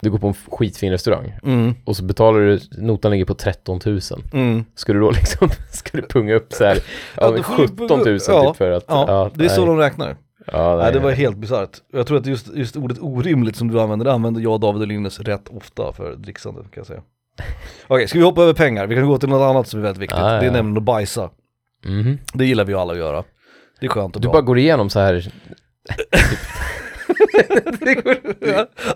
du 0.00 0.10
går 0.10 0.18
på 0.18 0.26
en 0.28 0.34
skitfin 0.34 0.90
restaurang 0.92 1.34
Mm, 1.42 1.74
och 1.84 1.96
så 1.96 2.04
betalar 2.04 2.40
du, 2.40 2.60
notan 2.78 3.10
ligger 3.10 3.24
på 3.24 3.34
13 3.34 3.80
000. 3.86 4.00
mm. 4.32 4.64
Ska 4.74 4.92
du 4.92 5.00
då 5.00 5.10
liksom, 5.10 5.48
ska 5.70 5.96
du 5.98 6.02
punga 6.02 6.34
upp 6.34 6.52
så 6.52 6.64
här, 6.64 6.74
ja, 6.76 6.82
Ja, 7.16 7.26
men 7.30 7.36
då 7.36 7.42
får 7.42 7.56
du 7.62 7.68
17 7.68 7.98
000 7.98 7.98
punga- 8.06 8.20
ja, 8.28 8.48
typ 8.50 8.56
för 8.56 8.70
att, 8.70 8.84
Ja, 8.88 9.30
det 9.34 9.44
är 9.44 9.48
så 9.48 9.60
nej. 9.60 9.66
de 9.66 9.78
räknar. 9.78 10.16
Ja, 10.52 10.76
Nej, 10.76 10.92
det 10.92 10.98
var 10.98 11.10
helt 11.10 11.36
bisarrt. 11.36 11.70
Jag 11.92 12.06
tror 12.06 12.18
att 12.18 12.26
just, 12.26 12.54
just 12.54 12.76
ordet 12.76 12.98
orimligt 13.00 13.56
som 13.56 13.68
du 13.68 13.80
använder, 13.80 14.04
det 14.04 14.12
använder 14.12 14.40
jag 14.40 14.60
David 14.60 14.82
och 14.82 14.88
Linus 14.88 15.20
rätt 15.20 15.48
ofta 15.48 15.92
för 15.92 16.14
dricksande 16.16 16.60
kan 16.60 16.70
jag 16.74 16.86
säga. 16.86 17.00
Okej, 17.86 18.08
ska 18.08 18.18
vi 18.18 18.24
hoppa 18.24 18.42
över 18.42 18.52
pengar? 18.54 18.86
Vi 18.86 18.94
kan 18.94 19.06
gå 19.06 19.18
till 19.18 19.28
något 19.28 19.50
annat 19.50 19.68
som 19.68 19.80
är 19.80 19.82
väldigt 19.84 20.02
viktigt. 20.02 20.18
Ja, 20.18 20.34
ja, 20.34 20.40
Det 20.40 20.46
är 20.46 20.50
nämligen 20.50 20.76
att 20.76 20.82
bajsa. 20.82 21.30
Mhm. 21.84 22.18
Det 22.34 22.44
gillar 22.44 22.64
vi 22.64 22.74
alla 22.74 22.92
att 22.92 22.98
göra. 22.98 23.24
Det 23.80 23.86
är 23.86 23.90
skönt 23.90 24.16
och 24.16 24.22
Du 24.22 24.28
bra. 24.28 24.32
bara 24.32 24.42
går 24.42 24.58
igenom 24.58 24.90
så 24.90 25.00
här 25.00 25.32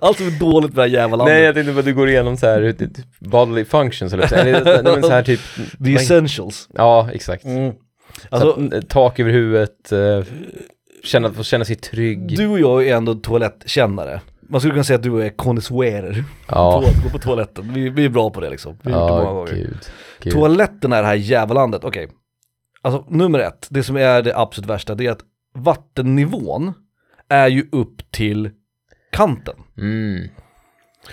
Allt 0.01 0.17
som 0.19 0.27
är 0.27 0.39
dåligt 0.41 0.71
med 0.71 0.77
det 0.77 0.83
här 0.83 0.89
jävla 0.89 1.17
landet. 1.17 1.35
Nej 1.35 1.43
jag 1.45 1.55
tänkte 1.55 1.73
bara 1.73 1.83
du 1.83 1.95
går 1.95 2.09
igenom 2.09 2.37
så 2.37 2.47
här 2.47 2.73
typ 2.73 2.91
bodily 3.19 3.65
functions 3.65 4.13
eller 4.13 4.27
så, 4.27 4.35
eller, 4.35 4.65
nej, 4.65 4.83
men 4.95 5.03
så 5.03 5.11
här 5.11 5.23
typ 5.23 5.41
The 5.85 5.95
essentials. 5.95 6.69
Ja, 6.75 7.09
exakt. 7.13 7.45
Mm. 7.45 7.73
Alltså, 8.29 8.71
så 8.71 8.83
tak 8.89 9.19
över 9.21 9.31
huvudet, 9.31 9.93
eh, 9.93 9.99
känna, 11.05 11.33
få 11.33 11.43
känna 11.43 11.65
sig 11.65 11.77
trygg. 11.77 12.37
du 12.37 12.47
och 12.47 12.61
jag 12.61 12.89
är 12.89 12.97
ändå 12.97 13.15
toalettkännare. 13.15 14.21
Man 14.49 14.61
skulle 14.61 14.75
kunna 14.75 14.85
säga 14.85 14.97
att 14.97 15.03
du 15.03 15.23
är 15.23 15.29
konnässörer 15.31 16.25
ja, 16.49 16.85
gå 17.05 17.11
på 17.11 17.19
toaletten. 17.19 17.73
Vi, 17.75 17.89
vi 17.89 18.05
är 18.05 18.09
bra 18.09 18.31
på 18.31 18.41
det 18.41 18.51
liksom. 18.51 18.79
Vi 18.83 18.93
har 18.93 19.01
gjort 19.01 19.09
det 19.09 19.15
många 19.15 19.29
ja 19.29 19.33
gånger. 19.35 19.53
gud. 19.55 19.79
gud. 20.21 20.33
Toaletten 20.33 20.93
är 20.93 21.03
det 21.03 21.09
här 21.09 21.15
jävla 21.15 21.55
landet, 21.55 21.85
okej. 21.85 22.09
Alltså 22.83 23.07
nummer 23.09 23.39
ett, 23.39 23.67
det 23.71 23.83
som 23.83 23.97
är 23.97 24.23
det 24.23 24.37
absolut 24.37 24.71
värsta, 24.71 24.95
det 24.95 25.07
är 25.07 25.11
att 25.11 25.25
vattennivån 25.55 26.73
är 27.29 27.49
ju 27.49 27.69
upp 27.73 28.11
till 28.13 28.51
kanten. 29.13 29.55
Mm. 29.79 30.29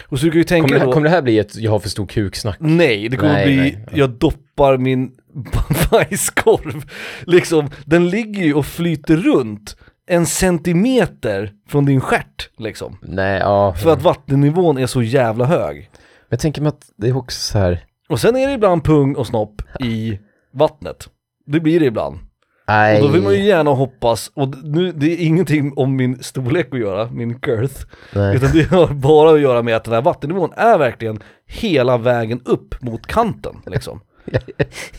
Och 0.07 0.19
så 0.19 0.25
du 0.25 0.31
kan 0.31 0.37
ju 0.37 0.43
tänka 0.43 0.67
Kommer, 0.67 0.73
det 0.75 0.79
här, 0.79 0.85
då, 0.85 0.93
kommer 0.93 1.09
det 1.09 1.15
här 1.15 1.21
bli 1.21 1.39
ett 1.39 1.55
jag 1.55 1.71
har 1.71 1.79
för 1.79 1.89
stor 1.89 2.05
kuksnack? 2.05 2.57
nej, 2.59 3.09
det 3.09 3.17
kommer 3.17 3.33
Nej, 3.33 3.45
bli, 3.45 3.55
nej. 3.55 3.85
jag 3.93 4.09
doppar 4.09 4.77
min 4.77 5.11
bajskorv. 5.91 6.83
Liksom, 7.25 7.69
den 7.85 8.09
ligger 8.09 8.43
ju 8.43 8.53
och 8.53 8.65
flyter 8.65 9.17
runt 9.17 9.77
en 10.07 10.25
centimeter 10.25 11.51
från 11.67 11.85
din 11.85 12.01
stjärt 12.01 12.49
liksom. 12.57 12.97
Nej, 13.01 13.39
ja. 13.39 13.73
För 13.73 13.93
att 13.93 14.01
vattennivån 14.01 14.77
är 14.77 14.87
så 14.87 15.01
jävla 15.01 15.45
hög. 15.45 15.89
Jag 16.29 16.39
tänker 16.39 16.61
mig 16.61 16.69
att 16.69 16.91
det 16.97 17.07
är 17.07 17.17
också 17.17 17.39
så 17.39 17.57
här. 17.57 17.85
Och 18.09 18.19
sen 18.19 18.35
är 18.35 18.47
det 18.47 18.53
ibland 18.53 18.83
pung 18.83 19.15
och 19.15 19.27
snopp 19.27 19.61
i 19.79 20.19
vattnet. 20.53 21.09
Det 21.45 21.59
blir 21.59 21.79
det 21.79 21.85
ibland. 21.85 22.19
Nej. 22.67 23.01
Och 23.01 23.07
då 23.07 23.13
vill 23.13 23.21
man 23.21 23.33
ju 23.33 23.43
gärna 23.43 23.71
hoppas, 23.71 24.31
och 24.33 24.63
nu, 24.63 24.91
det 24.91 25.11
är 25.11 25.25
ingenting 25.25 25.73
om 25.75 25.95
min 25.95 26.23
storlek 26.23 26.67
att 26.73 26.79
göra, 26.79 27.09
min 27.11 27.39
girth, 27.45 27.85
Nej. 28.13 28.35
utan 28.35 28.51
det 28.53 28.63
har 28.71 28.87
bara 28.87 29.31
att 29.31 29.41
göra 29.41 29.61
med 29.61 29.75
att 29.75 29.83
den 29.83 29.93
här 29.93 30.01
vattennivån 30.01 30.53
är 30.55 30.77
verkligen 30.77 31.19
hela 31.45 31.97
vägen 31.97 32.41
upp 32.45 32.81
mot 32.81 33.07
kanten 33.07 33.55
liksom. 33.65 34.01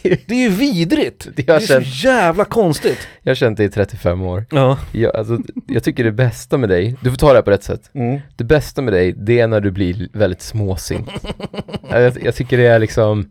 Det 0.02 0.30
är 0.30 0.34
ju 0.34 0.48
vidrigt! 0.48 1.28
Det 1.36 1.48
är 1.48 1.60
känt- 1.60 1.86
så 1.86 2.06
jävla 2.06 2.44
konstigt. 2.44 2.98
Jag 3.22 3.30
har 3.30 3.34
känt 3.34 3.56
dig 3.56 3.66
i 3.66 3.70
35 3.70 4.22
år. 4.22 4.46
Ja. 4.50 4.78
Jag, 4.92 5.16
alltså, 5.16 5.38
jag 5.66 5.82
tycker 5.84 6.04
det 6.04 6.12
bästa 6.12 6.58
med 6.58 6.68
dig, 6.68 6.96
du 7.00 7.10
får 7.10 7.16
ta 7.16 7.28
det 7.28 7.34
här 7.34 7.42
på 7.42 7.50
rätt 7.50 7.64
sätt. 7.64 7.90
Det 8.36 8.44
bästa 8.44 8.82
med 8.82 8.92
dig, 8.92 9.12
det 9.12 9.40
är 9.40 9.46
när 9.46 9.60
du 9.60 9.70
blir 9.70 10.08
väldigt 10.12 10.42
småsint. 10.42 11.08
jag, 11.90 12.12
jag 12.24 12.34
tycker 12.34 12.56
det 12.58 12.66
är 12.66 12.78
liksom, 12.78 13.30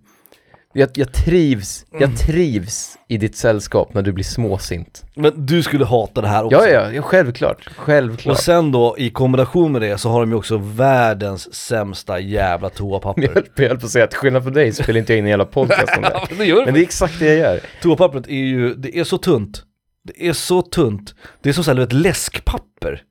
jag, 0.74 0.90
jag 0.94 1.14
trivs, 1.14 1.86
jag 2.00 2.18
trivs 2.18 2.98
i 3.08 3.18
ditt 3.18 3.36
sällskap 3.36 3.94
när 3.94 4.02
du 4.02 4.12
blir 4.12 4.24
småsint. 4.24 5.04
Men 5.16 5.46
du 5.46 5.64
skulle 5.64 5.86
hata 5.86 6.22
det 6.22 6.28
här 6.28 6.44
också. 6.44 6.58
Ja, 6.58 6.68
ja, 6.68 6.92
ja, 6.92 7.02
självklart, 7.02 7.68
Och 7.68 7.74
självklart. 7.76 8.40
sen 8.40 8.72
då, 8.72 8.96
i 8.98 9.10
kombination 9.10 9.72
med 9.72 9.82
det, 9.82 9.98
så 9.98 10.10
har 10.10 10.20
de 10.20 10.30
ju 10.30 10.36
också 10.38 10.58
världens 10.58 11.54
sämsta 11.56 12.20
jävla 12.20 12.66
Jag 12.66 12.74
toapapper. 12.76 13.28
höll, 13.34 13.44
jag 13.56 13.68
höll 13.68 13.80
på 13.80 13.86
att 13.86 13.92
säga 13.92 14.06
att 14.06 14.14
skillnad 14.14 14.44
från 14.44 14.54
dig 14.54 14.74
spelar 14.74 15.00
inte 15.00 15.14
jag 15.14 15.18
in 15.18 15.26
en 15.26 15.30
hela 15.32 15.46
podcast 15.46 15.98
om 15.98 16.02
det. 16.04 16.20
men 16.30 16.38
det 16.38 16.46
gör 16.46 16.66
Men 16.66 16.74
det 16.74 16.80
är 16.80 16.84
exakt 16.84 17.20
det 17.20 17.26
jag 17.26 17.38
gör. 17.38 17.60
Toapappret 17.82 18.28
är 18.28 18.32
ju, 18.36 18.74
det 18.74 18.98
är 19.00 19.04
så 19.04 19.18
tunt. 19.18 19.64
Det 20.04 20.28
är 20.28 20.34
så 20.34 20.62
tunt. 20.62 21.16
Det 21.42 21.50
är 21.50 21.54
som 21.54 21.64
såhär, 21.64 21.78
vet, 21.80 21.94
läskpapper. 21.94 23.02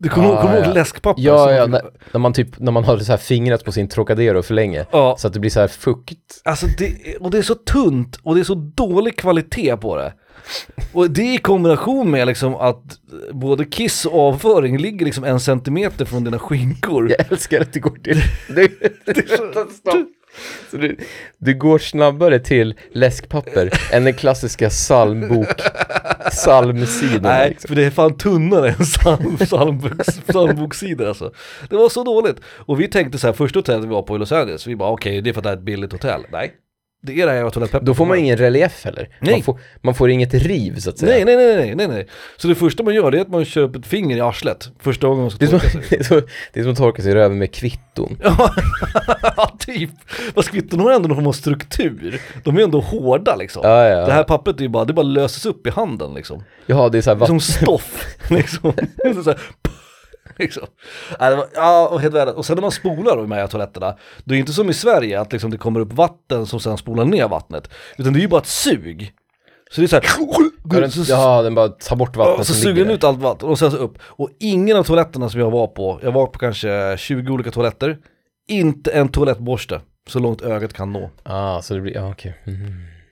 Du 0.00 0.08
kommer 0.08 0.28
Ja, 0.28 0.32
ihåg- 0.32 0.40
kommer 0.42 0.54
du 0.54 0.60
ihåg 0.60 0.68
ja. 0.70 0.74
läskpapper? 0.74 1.22
Ja, 1.22 1.52
ja, 1.52 1.66
när, 1.66 1.82
när 2.12 2.18
man 2.20 2.32
typ, 2.32 2.58
när 2.58 2.72
man 2.72 2.84
har 2.84 2.98
så 2.98 3.12
här 3.12 3.16
fingrat 3.18 3.64
på 3.64 3.72
sin 3.72 3.88
Trocadero 3.88 4.42
för 4.42 4.54
länge. 4.54 4.86
ja. 4.92 5.16
Så 5.18 5.26
att 5.26 5.32
det 5.34 5.40
blir 5.40 5.50
så 5.50 5.60
här 5.60 5.68
fukt. 5.68 6.40
Alltså 6.44 6.66
det, 6.78 7.16
och 7.20 7.30
det 7.30 7.38
är 7.38 7.42
så 7.42 7.54
tunt 7.54 8.18
och 8.22 8.34
det 8.34 8.40
är 8.40 8.44
så 8.44 8.54
dålig 8.54 9.16
kvalitet 9.16 9.76
på 9.76 9.96
det. 9.96 10.12
Och 10.92 11.10
det 11.10 11.34
i 11.34 11.38
kombination 11.38 12.10
med 12.10 12.26
liksom 12.26 12.54
att 12.54 12.82
både 13.32 13.64
kiss 13.64 14.04
och 14.06 14.20
avföring 14.28 14.78
ligger 14.78 15.06
liksom 15.06 15.24
en 15.24 15.40
centimeter 15.40 16.04
från 16.04 16.24
dina 16.24 16.38
skinkor. 16.38 17.10
Jag 17.10 17.32
älskar 17.32 17.60
att 17.60 17.72
det 17.72 17.80
går 17.80 17.96
till... 18.04 18.22
Du, 18.48 18.68
stopp. 19.74 19.94
Så 20.70 20.76
du, 20.76 20.96
du 21.38 21.54
går 21.54 21.78
snabbare 21.78 22.38
till 22.38 22.74
läskpapper 22.92 23.70
än 23.92 24.04
den 24.04 24.14
klassiska 24.14 24.68
psalmbok, 24.68 25.62
psalmsidan. 26.30 27.22
Nej, 27.22 27.48
liksom. 27.48 27.68
för 27.68 27.74
det 27.74 27.84
är 27.84 27.90
fan 27.90 28.16
tunnare 28.16 28.68
än 28.68 28.74
psalm, 28.74 29.36
psalmboks, 29.36 30.20
psalmboksidor 30.26 31.08
alltså. 31.08 31.32
Det 31.70 31.76
var 31.76 31.88
så 31.88 32.04
dåligt. 32.04 32.36
Och 32.46 32.80
vi 32.80 32.88
tänkte 32.88 33.18
så 33.18 33.26
här, 33.26 33.34
första 33.34 33.58
hotellet 33.58 33.84
vi 33.84 33.88
var 33.88 34.02
på 34.02 34.16
i 34.16 34.18
Los 34.18 34.32
Angeles, 34.32 34.66
vi 34.66 34.76
bara 34.76 34.90
okej, 34.90 35.20
det 35.20 35.30
är 35.30 35.34
för 35.34 35.40
att 35.40 35.44
det 35.44 35.50
är 35.50 35.56
ett 35.56 35.62
billigt 35.62 35.92
hotell. 35.92 36.20
Nej, 36.32 36.52
det 37.00 37.12
är 37.12 37.26
det 37.26 37.30
här 37.30 37.36
jävla 37.36 37.50
toalettpapper. 37.50 37.86
Då 37.86 37.94
får 37.94 38.06
man 38.06 38.18
ingen 38.18 38.36
relief 38.36 38.84
heller. 38.84 39.08
Nej. 39.20 39.32
Man 39.32 39.42
får, 39.42 39.60
man 39.80 39.94
får 39.94 40.10
inget 40.10 40.34
riv 40.34 40.78
så 40.78 40.90
att 40.90 40.98
säga. 40.98 41.12
Nej, 41.12 41.36
nej, 41.36 41.36
nej, 41.36 41.56
nej, 41.56 41.74
nej, 41.74 41.88
nej. 41.88 42.06
Så 42.36 42.48
det 42.48 42.54
första 42.54 42.82
man 42.82 42.94
gör 42.94 43.10
det 43.10 43.18
är 43.18 43.20
att 43.20 43.28
man 43.28 43.46
upp 43.56 43.76
ett 43.76 43.86
finger 43.86 44.16
i 44.16 44.20
arslet 44.20 44.70
första 44.78 45.06
gången 45.06 45.22
man 45.22 45.30
ska 45.30 45.38
Det 45.38 45.44
är, 45.44 45.48
som, 45.48 45.60
torka 45.60 45.70
sig. 45.70 45.86
det, 45.90 45.96
är 45.96 46.02
som, 46.04 46.22
det 46.52 46.60
är 46.60 46.64
som 46.64 46.72
att 46.72 46.78
torka 46.78 47.02
sig 47.02 47.12
i 47.12 47.14
röven 47.14 47.38
med 47.38 47.54
kvitton. 47.54 48.18
Ja, 48.22 48.54
typ. 49.58 49.90
Fast 50.34 50.50
kvitton 50.50 50.80
har 50.80 50.92
ändå 50.92 51.08
någon 51.08 51.16
form 51.16 51.26
av 51.26 51.32
struktur. 51.32 52.20
De 52.44 52.58
är 52.58 52.62
ändå 52.62 52.80
hårda 52.80 53.36
liksom. 53.36 53.62
Ja, 53.64 53.88
ja. 53.88 54.06
Det 54.06 54.12
här 54.12 54.24
pappret 54.24 54.56
är 54.56 54.62
ju 54.62 54.68
bara, 54.68 54.84
det 54.84 54.92
bara 54.92 55.02
löses 55.02 55.46
upp 55.46 55.66
i 55.66 55.70
handen 55.70 56.14
liksom. 56.14 56.42
Ja, 56.66 56.88
det 56.88 56.98
är 56.98 57.02
så 57.02 57.10
här 57.10 57.14
vatten. 57.14 57.40
som 57.40 57.54
stoff 57.54 58.16
liksom. 58.30 58.72
Så 59.24 59.30
här, 59.30 59.38
liksom. 60.38 60.66
Ja, 61.18 61.30
det 61.30 61.36
var, 61.36 61.46
ja, 61.54 61.88
och 61.88 62.00
helt 62.00 62.14
värdigt. 62.14 62.34
Och 62.34 62.46
sen 62.46 62.54
när 62.54 62.62
man 62.62 62.70
spolar 62.70 63.16
de 63.16 63.32
här 63.32 63.46
toaletterna, 63.46 63.96
då 64.24 64.32
är 64.32 64.36
det 64.36 64.38
inte 64.38 64.52
som 64.52 64.70
i 64.70 64.74
Sverige 64.74 65.20
att 65.20 65.32
liksom 65.32 65.50
det 65.50 65.58
kommer 65.58 65.80
upp 65.80 65.92
vatten 65.92 66.46
som 66.46 66.60
sen 66.60 66.78
spolar 66.78 67.04
ner 67.04 67.28
vattnet. 67.28 67.70
Utan 67.98 68.12
det 68.12 68.18
är 68.18 68.22
ju 68.22 68.28
bara 68.28 68.40
ett 68.40 68.46
sug. 68.46 69.12
Så 69.70 69.80
det 69.80 69.84
är 69.84 69.88
så 69.88 69.96
här, 69.96 70.04
Ja, 70.70 70.80
den, 70.80 70.90
så, 70.90 71.12
ja, 71.12 71.42
den 71.42 71.54
bara 71.54 71.68
tar 71.68 71.96
bort 71.96 72.16
vattnet 72.16 72.46
så 72.46 72.54
suger 72.54 72.84
den 72.84 72.94
ut 72.94 73.04
allt 73.04 73.18
vatten 73.18 73.48
och 73.48 73.58
sen 73.58 73.70
så 73.70 73.76
upp. 73.76 73.98
Och 74.02 74.30
ingen 74.40 74.76
av 74.76 74.84
toaletterna 74.84 75.28
som 75.30 75.40
jag 75.40 75.50
var 75.50 75.66
på, 75.66 76.00
jag 76.02 76.12
var 76.12 76.26
på 76.26 76.38
kanske 76.38 76.96
20 76.98 77.32
olika 77.32 77.50
toaletter, 77.50 77.98
inte 78.48 78.90
en 78.90 79.08
toalettborste 79.08 79.80
så 80.08 80.18
långt 80.18 80.42
ögat 80.42 80.72
kan 80.72 80.92
nå. 80.92 81.10
Ah, 81.22 81.62
så 81.62 81.74
det 81.74 81.80
blir, 81.80 81.94
ja 81.94 82.10
okej. 82.10 82.34
Mm. 82.46 82.58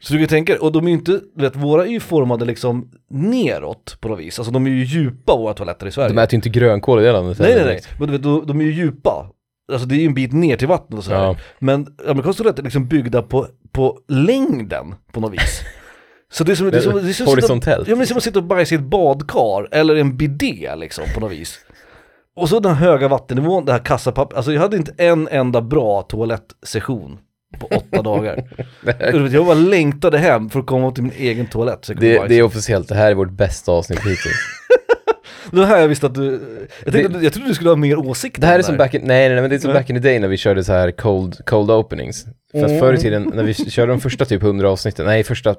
Så 0.07 0.13
du 0.13 0.19
kan 0.19 0.29
tänka 0.29 0.61
och 0.61 0.73
de 0.73 0.85
är 0.85 0.89
ju 0.89 0.95
inte, 0.95 1.13
du 1.35 1.43
vet 1.43 1.57
våra 1.57 1.83
är 1.85 1.89
ju 1.91 2.01
formade 2.01 2.45
liksom 2.45 2.91
neråt 3.11 3.97
på 4.01 4.09
något 4.09 4.19
vis, 4.21 4.39
alltså 4.39 4.53
de 4.53 4.67
är 4.67 4.71
ju 4.71 4.85
djupa 4.85 5.37
våra 5.37 5.55
toaletter 5.55 5.87
i 5.87 5.91
Sverige. 5.91 6.09
De 6.15 6.19
äter 6.19 6.33
ju 6.35 6.37
inte 6.37 6.49
grönkål 6.49 7.01
i 7.01 7.05
det 7.05 7.13
landet 7.13 7.39
nej 7.39 7.55
nej 7.55 7.65
nej, 7.65 7.81
men 7.99 8.07
du 8.09 8.13
vet 8.13 8.23
de, 8.23 8.47
de 8.47 8.61
är 8.61 8.65
ju 8.65 8.73
djupa. 8.73 9.31
Alltså 9.73 9.89
det 9.89 9.95
är 9.95 9.99
ju 9.99 10.07
en 10.07 10.15
bit 10.15 10.33
ner 10.33 10.57
till 10.57 10.69
vattnet 10.69 10.99
och 10.99 11.05
sådär. 11.05 11.17
Ja. 11.25 11.37
Men 11.59 11.87
amerikanska 12.09 12.43
toaletter 12.43 12.63
är 12.63 12.65
liksom 12.65 12.89
byggda 12.89 13.23
på, 13.23 13.47
på 13.73 13.99
längden 14.09 14.95
på 15.13 15.21
något 15.21 15.33
vis. 15.33 15.61
Så 16.33 16.45
det 16.45 16.53
är 16.53 16.57
som, 16.57 16.71
det 16.71 16.77
är 16.77 16.81
som, 16.81 16.93
det 16.93 16.99
är 16.99 17.03
som 17.03 17.09
att 17.09 17.15
sitta- 17.17 17.31
Horisontellt. 17.31 17.89
Ja 17.89 17.93
men 17.93 17.99
det 17.99 18.05
är 18.05 18.07
som 18.07 18.17
att 18.17 18.23
sitta 18.23 18.39
och 18.39 18.45
bajsa 18.45 18.75
i 18.75 18.79
ett 18.79 18.85
badkar 18.85 19.69
eller 19.75 19.95
en 19.97 20.17
bidé 20.17 20.71
liksom 20.77 21.05
på 21.15 21.21
något 21.21 21.33
vis. 21.33 21.59
Och 22.37 22.49
så 22.49 22.61
den 22.61 22.75
höga 22.75 23.09
vattennivån, 23.09 23.65
det 23.65 23.73
här 23.73 23.85
kassapappret, 23.85 24.37
alltså 24.37 24.53
jag 24.53 24.61
hade 24.61 24.77
inte 24.77 24.95
en 24.99 25.29
enda 25.29 25.61
bra 25.63 26.03
toalettsession 26.03 27.19
på 27.59 27.67
åtta 27.67 28.03
dagar. 28.03 28.45
Jag 29.33 29.47
bara 29.47 29.55
längtade 29.55 30.19
hem 30.19 30.51
för 30.51 30.61
att 30.61 30.67
komma 30.67 30.91
till 30.93 31.03
min 31.03 31.13
egen 31.17 31.47
toalett 31.47 31.91
Det, 31.97 32.29
det 32.29 32.35
är 32.39 32.43
officiellt, 32.43 32.89
det 32.89 32.95
här 32.95 33.11
är 33.11 33.15
vårt 33.15 33.31
bästa 33.31 33.73
avsnitt 33.73 33.99
hittills. 34.01 34.37
Det 35.53 35.67
här 35.67 35.81
jag 35.81 35.89
visste 35.89 36.07
att 36.07 36.15
du, 36.15 36.41
jag, 36.85 36.93
tänkte, 36.95 37.19
Det- 37.19 37.25
jag 37.25 37.33
trodde 37.33 37.49
du 37.49 37.55
skulle 37.55 37.71
ha 37.71 37.77
mer 37.77 37.99
åsikter 37.99 38.41
Det 38.41 38.47
här 38.47 38.59
är 38.59 38.63
som 38.63 38.77
back 38.77 38.95
in, 38.95 39.01
nej, 39.05 39.29
nej, 39.29 39.41
men 39.41 39.51
det 39.51 39.57
är 39.57 39.61
som 39.61 39.73
back 39.73 39.91
in 39.91 39.97
the 39.97 40.03
day 40.09 40.19
när 40.19 40.29
vi 40.29 40.37
körde 40.37 40.65
så 40.65 40.73
här 40.73 40.91
cold, 40.91 41.45
cold 41.47 41.71
openings. 41.71 42.25
För 42.53 42.59
att 42.65 42.69
Mm. 42.71 42.81
förr 42.81 42.95
i 42.95 42.99
tiden, 42.99 43.33
när 43.35 43.43
vi 43.43 43.55
körde 43.55 43.93
de 43.93 44.01
första 44.01 44.25
typ 44.25 44.43
100 44.43 44.71
avsnitten, 44.71 45.07
nej 45.07 45.25
första 45.25 45.55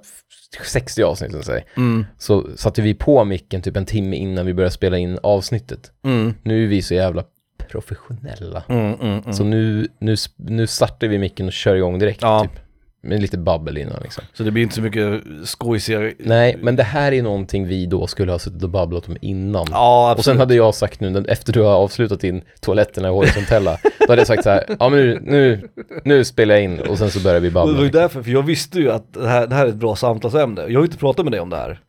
60 0.63 1.03
avsnitten 1.03 1.43
säg, 1.43 1.65
Mm, 1.77 2.05
så 2.17 2.47
satte 2.55 2.81
vi 2.81 2.93
på 2.93 3.23
micken 3.25 3.61
typ 3.61 3.77
en 3.77 3.85
timme 3.85 4.15
innan 4.15 4.45
vi 4.45 4.53
började 4.53 4.73
spela 4.73 4.97
in 4.97 5.19
avsnittet. 5.23 5.91
mm, 6.05 6.33
Nu 6.43 6.63
är 6.63 6.67
vi 6.67 6.81
så 6.81 6.93
jävla 6.93 7.23
professionella. 7.69 8.63
mm, 8.69 8.93
mm, 8.93 9.19
mm. 9.19 9.33
Så 9.33 9.43
nu, 9.43 9.87
nu, 9.99 10.15
nu 10.35 10.67
startar 10.67 11.07
vi 11.07 11.17
micken 11.17 11.45
och 11.45 11.53
kör 11.53 11.75
igång 11.75 11.99
direkt 11.99 12.21
Ja. 12.21 12.39
typ. 12.41 12.59
Med 13.01 13.21
lite 13.21 13.37
babbel 13.37 13.77
innan 13.77 13.99
liksom. 14.03 14.23
Så 14.33 14.43
det 14.43 14.51
blir 14.51 14.63
inte 14.63 14.75
så 14.75 14.81
mycket 14.81 15.21
skojsigare. 15.43 16.13
Nej, 16.19 16.57
men 16.61 16.75
det 16.75 16.83
här 16.83 17.11
är 17.11 17.21
någonting 17.23 17.67
vi 17.67 17.85
då 17.85 18.07
skulle 18.07 18.31
ha 18.31 18.39
suttit 18.39 18.63
och 18.63 18.69
babblat 18.69 19.07
om 19.09 19.17
innan. 19.21 19.65
Ja, 19.71 20.15
Och 20.17 20.23
sen 20.25 20.37
hade 20.39 20.55
jag 20.55 20.75
sagt 20.75 20.99
nu, 20.99 21.25
efter 21.27 21.53
du 21.53 21.61
har 21.61 21.73
avslutat 21.75 22.19
din 22.19 22.41
toaletterna 22.61 23.07
i 23.07 23.11
horisontella, 23.11 23.77
då 23.99 24.05
hade 24.09 24.19
jag 24.19 24.27
sagt 24.27 24.43
så 24.43 24.49
här, 24.49 24.65
ja 24.79 24.89
men 24.89 24.99
nu, 24.99 25.19
nu, 25.23 25.69
nu 26.05 26.25
spelar 26.25 26.55
jag 26.55 26.63
in 26.63 26.79
och 26.79 26.97
sen 26.97 27.11
så 27.11 27.19
börjar 27.19 27.39
vi 27.39 27.47
Och 27.47 27.51
det 27.53 27.59
var 27.59 27.67
ju 27.67 27.73
babbla. 27.75 27.99
därför, 28.01 28.23
för 28.23 28.31
jag 28.31 28.43
visste 28.43 28.79
ju 28.79 28.91
att 28.91 29.13
det 29.13 29.27
här, 29.27 29.47
det 29.47 29.55
här 29.55 29.65
är 29.65 29.69
ett 29.69 29.75
bra 29.75 29.95
samtalsämne. 29.95 30.61
Jag 30.61 30.67
har 30.67 30.71
ju 30.71 30.85
inte 30.85 30.97
pratat 30.97 31.25
med 31.25 31.31
dig 31.33 31.41
om 31.41 31.49
det 31.49 31.57
här. 31.57 31.79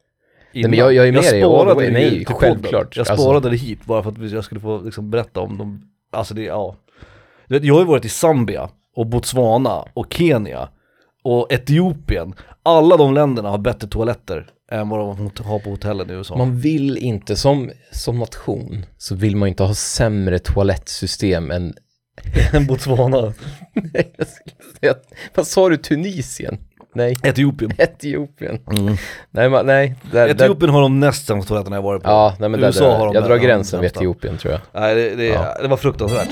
Men 0.53 0.73
jag- 0.75 0.93
jag 0.95 1.09
är 1.09 1.13
med 1.13 1.23
dig 1.23 1.43
all 1.43 1.67
the 1.69 1.75
way. 1.75 1.91
Nej, 1.91 2.25
självklart. 2.29 2.97
Jag 2.97 3.09
Alltså- 3.11 3.25
sparade 3.25 3.51
det 3.51 3.57
hit 3.57 3.85
bara 3.85 4.03
för 4.03 4.11
att 4.11 4.31
jag 4.31 4.45
skulle 4.45 4.61
få 4.61 4.81
liksom 4.81 5.11
berätta 5.11 5.41
om 5.41 5.59
dem. 5.59 5.83
Alltså 6.13 6.35
det, 6.35 6.43
ja. 6.43 6.77
Du 7.49 7.55
vet, 7.55 7.65
jag 7.65 7.75
har 7.75 7.81
ju 7.81 7.87
varit 7.87 8.05
i 8.05 8.09
Zambia 8.09 8.69
och 8.97 9.07
Botswana 9.07 9.85
och 9.95 10.07
Kenya 10.13 10.69
och 11.25 11.53
Etiopien. 11.53 12.35
Alla 12.63 12.97
de 12.97 13.15
länderna 13.15 13.49
har 13.51 13.59
bättre 13.59 13.89
toaletter 13.89 14.47
än 14.71 14.89
vad 14.89 15.01
de 15.01 15.31
har 15.45 15.59
på 15.59 15.71
hotellen 15.71 16.11
i 16.11 16.13
USA. 16.13 16.37
Man 16.37 16.57
vill 16.59 16.97
inte, 16.99 17.37
som, 17.37 17.71
som 17.93 18.19
nation, 18.19 18.85
så 18.99 19.15
vill 19.15 19.37
man 19.37 19.49
inte 19.49 19.63
ha 19.63 19.75
sämre 19.75 20.39
toalettsystem 20.39 21.51
än, 21.51 21.75
Än 22.53 22.67
Botswana. 22.67 23.21
nej, 23.73 24.15
jag 24.19 24.27
skulle 24.29 24.57
säga, 24.81 24.95
vad 25.35 25.47
sa 25.47 25.69
du, 25.69 25.77
Tunisien? 25.77 26.59
Nej, 26.95 27.17
Etiopien. 27.23 27.71
Etiopien. 27.79 28.59
Mm. 28.79 28.97
Nej, 29.31 29.49
man, 29.51 29.67
nej. 29.67 29.95
Där, 30.13 30.27
där, 30.35 30.45
Etiopien 30.45 30.71
har 30.71 30.81
de 30.81 31.01
näst 31.01 31.27
sämsta 31.27 31.49
toaletterna 31.49 31.77
jag 31.77 31.83
varit 31.83 32.03
på. 32.03 32.11
ja, 32.11 32.37
nej 32.41 32.49
men 32.49 32.61
där, 32.61 32.67
USA 32.69 32.85
har 32.85 32.99
där, 32.99 33.07
de 33.07 33.15
jag 33.15 33.23
där- 33.23 33.29
drar 33.29 33.37
gränsen 33.37 33.81
vid. 33.81 33.91
Etiopien 33.97 34.37
tror 34.39 34.53
jag. 34.53 34.61
Nej, 34.83 34.95
det, 34.95 35.15
det, 35.15 35.27
Ja. 35.27 35.57
det 35.63 35.69
var 35.69 35.77
fruktansvärt. 35.77 36.29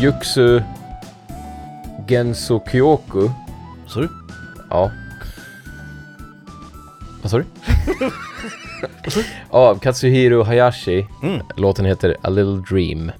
Yuxu 0.00 0.60
Genso 2.08 2.60
Kyoku. 2.72 3.28
Så 3.86 4.00
du? 4.00 4.08
Ja. 4.70 4.90
Vad 7.22 7.30
sa 7.30 7.38
du? 7.38 7.44
Av 9.50 9.78
Katsuhiro 9.78 10.42
Hayashi. 10.42 11.06
Mm. 11.22 11.40
Låten 11.56 11.84
heter 11.84 12.16
A 12.22 12.28
Little 12.30 12.62
Dream. 12.70 13.12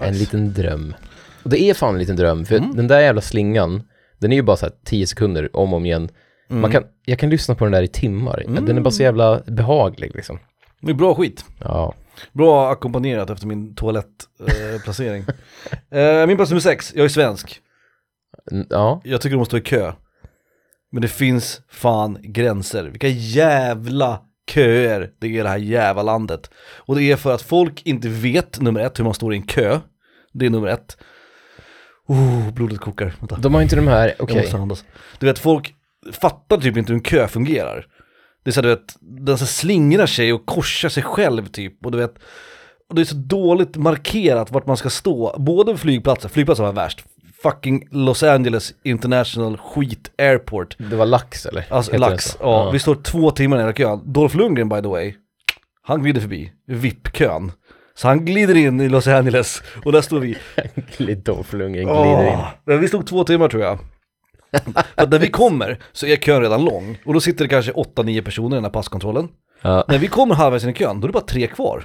En 0.00 0.08
Nice. 0.08 0.18
liten 0.20 0.52
dröm. 0.52 0.94
Och 1.42 1.50
det 1.50 1.62
är 1.62 1.74
fan 1.74 1.94
en 1.94 1.98
liten 1.98 2.16
dröm, 2.16 2.44
för 2.44 2.56
Mm. 2.56 2.76
den 2.76 2.88
där 2.88 3.00
jävla 3.00 3.20
slingan, 3.20 3.82
den 4.18 4.32
är 4.32 4.36
ju 4.36 4.42
bara 4.42 4.56
så 4.56 4.66
här 4.66 4.72
10 4.84 5.06
sekunder 5.06 5.56
om 5.56 5.72
och 5.72 5.76
om 5.76 5.86
igen. 5.86 6.08
Mm. 6.50 6.60
Man 6.62 6.70
kan, 6.72 6.82
jag 7.04 7.18
kan 7.18 7.30
lyssna 7.30 7.54
på 7.54 7.64
den 7.64 7.72
där 7.72 7.82
i 7.82 7.88
timmar. 7.88 8.44
Den 8.48 8.76
är 8.76 8.80
bara 8.80 8.90
så 8.90 9.02
jävla 9.02 9.40
behaglig 9.46 10.14
liksom. 10.14 10.38
Det 10.80 10.90
är 10.90 10.94
bra 10.94 11.14
skit. 11.14 11.44
Ja. 11.64 11.94
Bra 12.32 12.70
ackompanjerat 12.72 13.30
efter 13.30 13.46
min 13.46 13.74
toalettplacering. 13.74 15.24
eh, 15.90 16.26
min 16.26 16.36
plats 16.36 16.50
nummer 16.50 16.60
sex, 16.60 16.92
jag 16.96 17.04
är 17.04 17.08
svensk. 17.08 17.60
N- 18.52 18.66
Ja. 18.70 19.00
Jag 19.04 19.20
tycker 19.20 19.34
de 19.34 19.38
måste 19.38 19.50
stå 19.50 19.56
i 19.58 19.60
kö. 19.60 19.92
Men 20.92 21.02
det 21.02 21.08
finns 21.08 21.60
fan 21.68 22.18
gränser. 22.22 22.84
Vilka 22.84 23.08
jävla 23.08 24.20
köer 24.50 25.10
det 25.20 25.26
är 25.26 25.30
i 25.30 25.36
det 25.42 25.48
här 25.48 25.56
jävla 25.58 26.02
landet. 26.02 26.50
Och 26.76 26.96
det 26.96 27.02
är 27.02 27.16
för 27.16 27.34
att 27.34 27.42
folk 27.42 27.82
inte 27.86 28.08
vet, 28.08 28.60
nummer 28.60 28.80
ett, 28.80 28.98
hur 28.98 29.04
man 29.04 29.14
står 29.14 29.34
i 29.34 29.36
en 29.36 29.46
kö. 29.46 29.80
Det 30.32 30.46
är 30.46 30.50
nummer 30.50 30.68
ett. 30.68 30.96
Oh, 32.08 32.52
blodet 32.52 32.78
kokar. 32.80 33.14
Vänta. 33.20 33.36
De 33.36 33.54
har 33.54 33.62
inte 33.62 33.76
de 33.76 33.86
här, 33.88 34.14
okej. 34.18 34.36
Måste 34.36 34.56
andas. 34.56 34.84
Du 35.18 35.26
vet, 35.26 35.38
folk 35.38 35.74
fattar 36.12 36.58
typ 36.58 36.76
inte 36.76 36.92
hur 36.92 36.96
en 36.96 37.02
kö 37.02 37.28
fungerar. 37.28 37.86
Det 38.46 38.50
är 38.50 38.52
så 38.52 38.60
här, 38.60 38.62
du 38.62 38.68
vet, 38.68 38.96
den 39.00 39.38
så 39.38 39.46
slingrar 39.46 40.06
sig 40.06 40.32
och 40.32 40.46
korsar 40.46 40.88
sig 40.88 41.02
själv 41.02 41.46
typ. 41.46 41.86
Och 41.86 41.92
du 41.92 41.98
vet, 41.98 42.14
och 42.88 42.94
det 42.94 43.02
är 43.02 43.04
så 43.04 43.14
dåligt 43.16 43.76
markerat 43.76 44.50
vart 44.50 44.66
man 44.66 44.76
ska 44.76 44.90
stå. 44.90 45.34
Både 45.38 45.72
vid 45.72 45.80
flygplatser, 45.80 46.28
flygplatser 46.28 46.62
var 46.64 46.72
värst. 46.72 47.04
Fucking 47.42 47.88
Los 47.90 48.22
Angeles 48.22 48.74
International 48.84 49.56
Skit 49.56 50.10
Airport. 50.18 50.76
Det 50.78 50.96
var 50.96 51.06
lax 51.06 51.46
eller? 51.46 51.66
Alltså 51.70 51.92
Heter 51.92 52.10
lax, 52.10 52.24
så? 52.24 52.36
ja, 52.40 52.70
Vi 52.70 52.78
står 52.78 52.94
två 52.94 53.30
timmar 53.30 53.56
i 53.56 53.58
den 53.58 53.66
här 53.66 53.72
kön. 53.74 54.12
Dolph 54.12 54.36
Lundgren 54.36 54.68
by 54.68 54.82
the 54.82 54.88
way, 54.88 55.14
han 55.82 56.02
glider 56.02 56.20
förbi 56.20 56.52
VIP-kön. 56.66 57.52
Så 57.94 58.08
han 58.08 58.24
glider 58.24 58.56
in 58.56 58.80
i 58.80 58.88
Los 58.88 59.06
Angeles 59.06 59.62
och 59.84 59.92
där 59.92 60.00
står 60.00 60.20
vi. 60.20 60.36
Dolph 61.24 61.54
Lundgren 61.56 61.86
glider 61.86 62.32
in. 62.32 62.38
Men 62.66 62.80
vi 62.80 62.88
stod 62.88 63.06
två 63.06 63.24
timmar 63.24 63.48
tror 63.48 63.62
jag. 63.62 63.78
För 64.96 65.06
när 65.06 65.18
vi 65.18 65.30
kommer 65.30 65.78
så 65.92 66.06
är 66.06 66.16
kön 66.16 66.42
redan 66.42 66.64
lång 66.64 66.98
och 67.04 67.14
då 67.14 67.20
sitter 67.20 67.44
det 67.44 67.48
kanske 67.48 67.72
8-9 67.72 68.22
personer 68.22 68.56
i 68.56 68.58
den 68.58 68.64
här 68.64 68.70
passkontrollen. 68.70 69.28
Ja. 69.62 69.84
När 69.88 69.98
vi 69.98 70.08
kommer 70.08 70.34
halvvägs 70.34 70.64
in 70.64 70.70
i 70.70 70.74
kön, 70.74 71.00
då 71.00 71.04
är 71.04 71.08
det 71.08 71.12
bara 71.12 71.24
tre 71.24 71.46
kvar. 71.46 71.84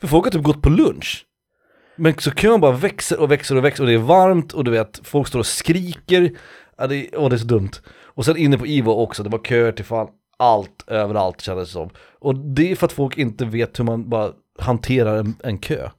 För 0.00 0.08
folk 0.08 0.24
har 0.24 0.30
typ 0.30 0.42
gått 0.42 0.62
på 0.62 0.68
lunch. 0.68 1.26
Men 1.96 2.14
så 2.18 2.30
kön 2.30 2.60
bara 2.60 2.72
växer 2.72 3.20
och 3.20 3.30
växer 3.30 3.56
och 3.56 3.64
växer 3.64 3.82
och 3.82 3.88
det 3.88 3.94
är 3.94 3.98
varmt 3.98 4.52
och 4.52 4.64
du 4.64 4.70
vet, 4.70 5.00
folk 5.04 5.28
står 5.28 5.38
och 5.38 5.46
skriker. 5.46 6.30
Ja, 6.78 6.86
det, 6.86 7.08
åh, 7.12 7.28
det 7.28 7.36
är 7.36 7.38
så 7.38 7.46
dumt. 7.46 7.70
Och 8.14 8.24
sen 8.24 8.36
inne 8.36 8.58
på 8.58 8.66
Ivo 8.66 8.90
också, 8.90 9.22
det 9.22 9.28
var 9.30 9.38
köer 9.38 9.72
till 9.72 9.84
fan 9.84 10.08
allt, 10.36 10.84
överallt 10.86 11.40
kändes 11.40 11.68
det 11.68 11.72
som. 11.72 11.90
Och 12.20 12.34
det 12.34 12.72
är 12.72 12.76
för 12.76 12.86
att 12.86 12.92
folk 12.92 13.18
inte 13.18 13.44
vet 13.44 13.78
hur 13.78 13.84
man 13.84 14.08
bara 14.08 14.32
hanterar 14.58 15.16
en, 15.16 15.34
en 15.42 15.58
kö. 15.58 15.90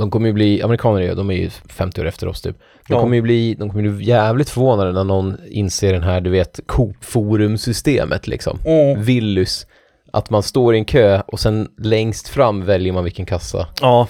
De 0.00 0.10
kommer 0.10 0.26
ju 0.26 0.32
bli, 0.32 0.62
amerikaner 0.62 1.00
är, 1.00 1.14
de 1.14 1.30
är 1.30 1.34
ju 1.34 1.50
50 1.50 2.00
år 2.00 2.06
efter 2.06 2.28
oss 2.28 2.42
typ. 2.42 2.56
De 2.88 2.94
Ja. 2.94 3.00
kommer 3.00 3.16
ju 3.16 3.22
bli, 3.22 3.54
de 3.54 3.70
kommer 3.70 3.88
bli 3.90 4.04
jävligt 4.04 4.50
förvånade 4.50 4.92
när 4.92 5.04
någon 5.04 5.36
inser 5.50 5.92
den 5.92 6.02
här, 6.02 6.20
du 6.20 6.30
vet, 6.30 6.60
Coop-forum-systemet 6.66 8.26
liksom. 8.26 8.58
Willys. 8.98 9.66
Att 10.12 10.30
man 10.30 10.42
står 10.42 10.74
i 10.74 10.78
en 10.78 10.84
kö 10.84 11.22
och 11.26 11.40
sen 11.40 11.68
längst 11.78 12.28
fram 12.28 12.64
väljer 12.64 12.92
man 12.92 13.04
vilken 13.04 13.26
kassa. 13.26 13.66
Ja, 13.80 14.08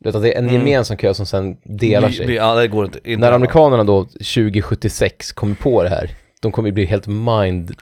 Du 0.00 0.08
vet 0.08 0.14
att 0.16 0.22
det 0.22 0.34
är 0.34 0.38
en 0.38 0.48
Mm. 0.48 0.54
gemensam 0.68 0.96
kö 0.96 1.14
som 1.14 1.26
sen 1.26 1.56
delar 1.64 2.08
sig. 2.10 2.34
ja 2.34 2.54
det 2.54 2.68
går 2.68 2.84
inte. 2.84 2.98
inte 3.04 3.20
När 3.20 3.32
amerikanerna 3.32 3.84
då 3.84 4.04
2076 4.04 5.32
kommer 5.32 5.54
på 5.54 5.82
det 5.82 5.88
här, 5.88 6.10
de 6.40 6.52
kommer 6.52 6.68
ju 6.68 6.72
bli 6.72 6.84
helt 6.84 7.06
mind... 7.06 7.72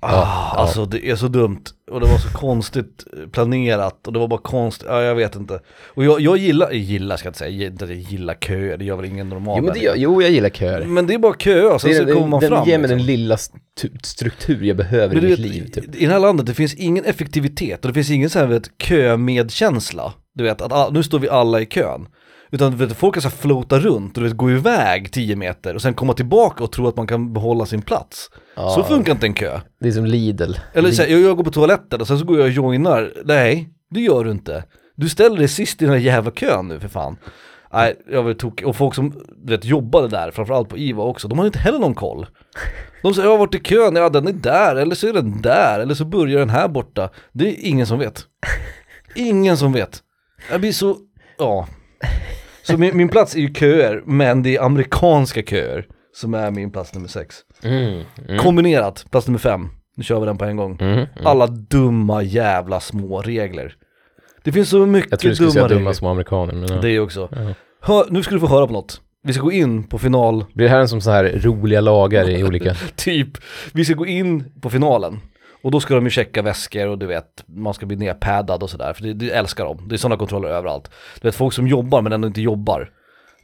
Ah, 0.00 0.10
Ja. 0.10 0.52
Alltså 0.60 0.86
det 0.86 1.10
är 1.10 1.16
så 1.16 1.28
dumt 1.28 1.62
och 1.90 2.00
det 2.00 2.06
var 2.06 2.18
så 2.18 2.28
konstigt 2.38 3.04
planerat 3.32 4.06
och 4.06 4.12
det 4.12 4.18
var 4.18 4.28
bara 4.28 4.40
konstigt, 4.40 4.86
ja 4.90 5.02
jag 5.02 5.14
vet 5.14 5.36
inte. 5.36 5.60
Och 5.94 6.04
jag, 6.04 6.20
jag 6.20 6.36
gillar, 6.36 6.66
jag 6.66 6.76
gillar 6.76 7.16
ska 7.16 7.26
jag 7.26 7.30
inte 7.30 7.38
säga, 7.38 7.66
inte 7.66 7.84
att 7.84 7.90
jag 7.90 7.98
gillar 7.98 8.34
köer, 8.34 8.76
det 8.76 8.84
gör 8.84 8.96
väl 8.96 9.04
ingen 9.04 9.28
normal 9.28 9.58
Jo, 9.58 9.64
men 9.64 9.74
det, 9.74 9.80
gör- 9.80 9.94
jo 9.96 10.22
jag 10.22 10.30
gillar 10.30 10.48
köer. 10.50 10.84
Men 10.84 11.06
det 11.06 11.14
är 11.14 11.18
bara 11.18 11.34
köer, 11.38 11.78
sen 11.78 11.90
Det, 11.90 11.96
så 11.96 12.04
kommer 12.14 12.26
man 12.26 12.40
den 12.40 12.48
fram 12.48 12.68
ger 12.68 12.78
mig 12.78 12.82
liksom. 12.88 12.98
den 12.98 13.06
lilla 13.06 13.36
stu- 13.36 13.98
struktur 14.02 14.64
jag 14.64 14.76
behöver 14.76 15.14
Men 15.14 15.24
i 15.24 15.28
mitt 15.28 15.38
vet, 15.38 15.46
liv 15.46 15.70
typ. 15.74 15.94
I 15.96 16.06
det 16.06 16.12
här 16.12 16.20
landet, 16.20 16.46
det 16.46 16.54
finns 16.54 16.74
ingen 16.74 17.04
effektivitet 17.04 17.84
och 17.84 17.88
det 17.90 17.94
finns 17.94 18.10
ingen 18.10 18.30
så 18.30 18.38
här 18.38 18.46
vet, 18.46 18.70
kömedkänsla. 18.82 20.12
Du 20.34 20.44
vet, 20.44 20.60
att 20.62 20.92
nu 20.92 21.02
står 21.02 21.18
vi 21.18 21.28
alla 21.28 21.60
i 21.60 21.66
kön. 21.66 22.06
Utan 22.50 22.76
vet, 22.76 22.92
folk 22.96 23.14
kan 23.14 23.22
så 23.22 23.28
här 23.28 23.36
floata 23.36 23.78
runt 23.78 24.18
och 24.18 24.24
vet, 24.24 24.32
gå 24.32 24.50
iväg 24.50 25.12
10 25.12 25.36
meter 25.36 25.74
och 25.74 25.82
sen 25.82 25.94
komma 25.94 26.12
tillbaka 26.12 26.64
och 26.64 26.72
tro 26.72 26.88
att 26.88 26.96
man 26.96 27.06
kan 27.06 27.32
behålla 27.32 27.66
sin 27.66 27.82
plats. 27.82 28.30
Ja, 28.56 28.70
Så 28.70 28.82
funkar 28.82 29.12
inte 29.12 29.26
en 29.26 29.34
kö. 29.34 29.60
Det 29.80 29.88
är 29.88 29.92
som 29.92 30.04
Lidl. 30.06 30.52
Eller 30.72 30.90
så 30.90 31.02
här, 31.02 31.08
jag, 31.08 31.20
jag 31.20 31.36
går 31.36 31.44
på 31.44 31.50
toaletten 31.50 32.00
och 32.00 32.06
sen 32.06 32.18
så 32.18 32.24
går 32.24 32.38
jag 32.38 32.46
och 32.46 32.52
joinar. 32.52 33.12
Nej, 33.24 33.68
det 33.90 34.00
gör 34.00 34.24
du 34.24 34.30
inte. 34.30 34.64
Du 34.94 35.08
ställer 35.08 35.36
dig 35.36 35.48
sist 35.48 35.82
i 35.82 35.84
den 35.84 35.94
här 35.94 36.00
jävla 36.00 36.30
kön 36.30 36.68
nu 36.68 36.80
för 36.80 36.88
fan. 36.88 37.16
Nej, 37.72 37.94
jag 38.10 38.22
var 38.22 38.32
tokig. 38.34 38.66
Och 38.66 38.76
folk 38.76 38.94
som 38.94 39.12
vet, 39.46 39.64
jobbade 39.64 40.08
där, 40.08 40.30
framförallt 40.30 40.68
på 40.68 40.78
IVA 40.78 41.02
också, 41.02 41.28
de 41.28 41.38
hade 41.38 41.46
inte 41.46 41.58
heller 41.58 41.78
någon 41.78 41.94
koll. 41.94 42.26
De 43.02 43.14
säger, 43.14 43.26
jag 43.28 43.32
har 43.32 43.38
varit 43.38 43.54
i 43.54 43.58
kön, 43.58 43.96
ja 43.96 44.08
den 44.08 44.28
är 44.28 44.32
där, 44.32 44.76
eller 44.76 44.94
så 44.94 45.08
är 45.08 45.12
den 45.12 45.42
där, 45.42 45.80
eller 45.80 45.94
så 45.94 46.04
börjar 46.04 46.38
den 46.38 46.50
här 46.50 46.68
borta. 46.68 47.10
Det 47.32 47.48
är 47.48 47.54
ingen 47.68 47.86
som 47.86 47.98
vet. 47.98 48.24
Ingen 49.14 49.56
som 49.56 49.72
vet. 49.72 50.02
Jag 50.50 50.60
blir 50.60 50.72
så, 50.72 50.96
ja. 51.38 51.68
Så 52.62 52.78
min, 52.78 52.96
min 52.96 53.08
plats 53.08 53.34
är 53.34 53.40
ju 53.40 53.54
köer, 53.54 54.02
men 54.06 54.42
det 54.42 54.56
är 54.56 54.62
amerikanska 54.62 55.42
köer 55.42 55.86
som 56.16 56.34
är 56.34 56.50
min 56.50 56.70
plats 56.70 56.94
nummer 56.94 57.08
sex. 57.08 57.36
Mm, 57.62 58.02
mm, 58.28 58.38
Kombinerat, 58.38 59.06
plats 59.10 59.26
nummer 59.26 59.38
fem. 59.38 59.68
Nu 59.96 60.04
kör 60.04 60.20
vi 60.20 60.26
den 60.26 60.38
på 60.38 60.44
en 60.44 60.56
gång. 60.56 60.78
mm, 60.80 60.92
mm. 60.92 61.06
Alla 61.24 61.46
dumma 61.46 62.22
jävla 62.22 62.80
små 62.80 63.22
regler. 63.22 63.74
Det 64.44 64.52
finns 64.52 64.68
så 64.68 64.86
mycket 64.86 65.10
Jag 65.10 65.20
tror 65.20 65.28
du 65.30 65.34
skulle 65.34 65.46
dumma 65.46 65.52
säga 65.52 65.64
regler. 65.64 65.78
dumma 65.78 65.94
små 65.94 66.08
amerikaner, 66.08 66.54
men 66.54 66.68
ja. 66.68 66.80
Det 66.80 66.90
är 66.90 67.00
också. 67.00 67.28
Ja. 67.32 67.54
Hör, 67.80 68.06
nu 68.10 68.22
ska 68.22 68.34
du 68.34 68.40
få 68.40 68.46
höra 68.46 68.66
på 68.66 68.72
något. 68.72 69.00
Vi 69.22 69.32
ska 69.32 69.42
gå 69.42 69.52
in 69.52 69.84
på 69.84 69.98
final, 69.98 70.44
Blir 70.54 70.64
det 70.66 70.70
här 70.70 70.80
en 70.80 70.88
som 70.88 71.00
så 71.00 71.10
här 71.10 71.40
roliga 71.42 71.80
lagar 71.80 72.30
i 72.30 72.44
olika... 72.44 72.74
typ, 72.96 73.28
vi 73.72 73.84
ska 73.84 73.94
gå 73.94 74.06
in 74.06 74.44
på 74.62 74.70
finalen. 74.70 75.20
Och 75.66 75.72
då 75.72 75.80
ska 75.80 75.94
de 75.94 76.04
ju 76.04 76.10
checka 76.10 76.42
väskor 76.42 76.86
och 76.86 76.98
du 76.98 77.06
vet, 77.06 77.44
man 77.46 77.74
ska 77.74 77.86
bli 77.86 77.96
nerpaddad 77.96 78.62
och 78.62 78.70
sådär, 78.70 78.92
för 78.92 79.02
det, 79.02 79.12
det 79.12 79.30
älskar 79.30 79.64
de. 79.64 79.88
Det 79.88 79.94
är 79.94 79.96
sådana 79.96 80.16
kontroller 80.16 80.48
överallt. 80.48 80.90
Du 81.20 81.28
vet, 81.28 81.34
folk 81.34 81.54
som 81.54 81.66
jobbar 81.66 82.02
men 82.02 82.12
ändå 82.12 82.28
inte 82.28 82.40
jobbar. 82.40 82.90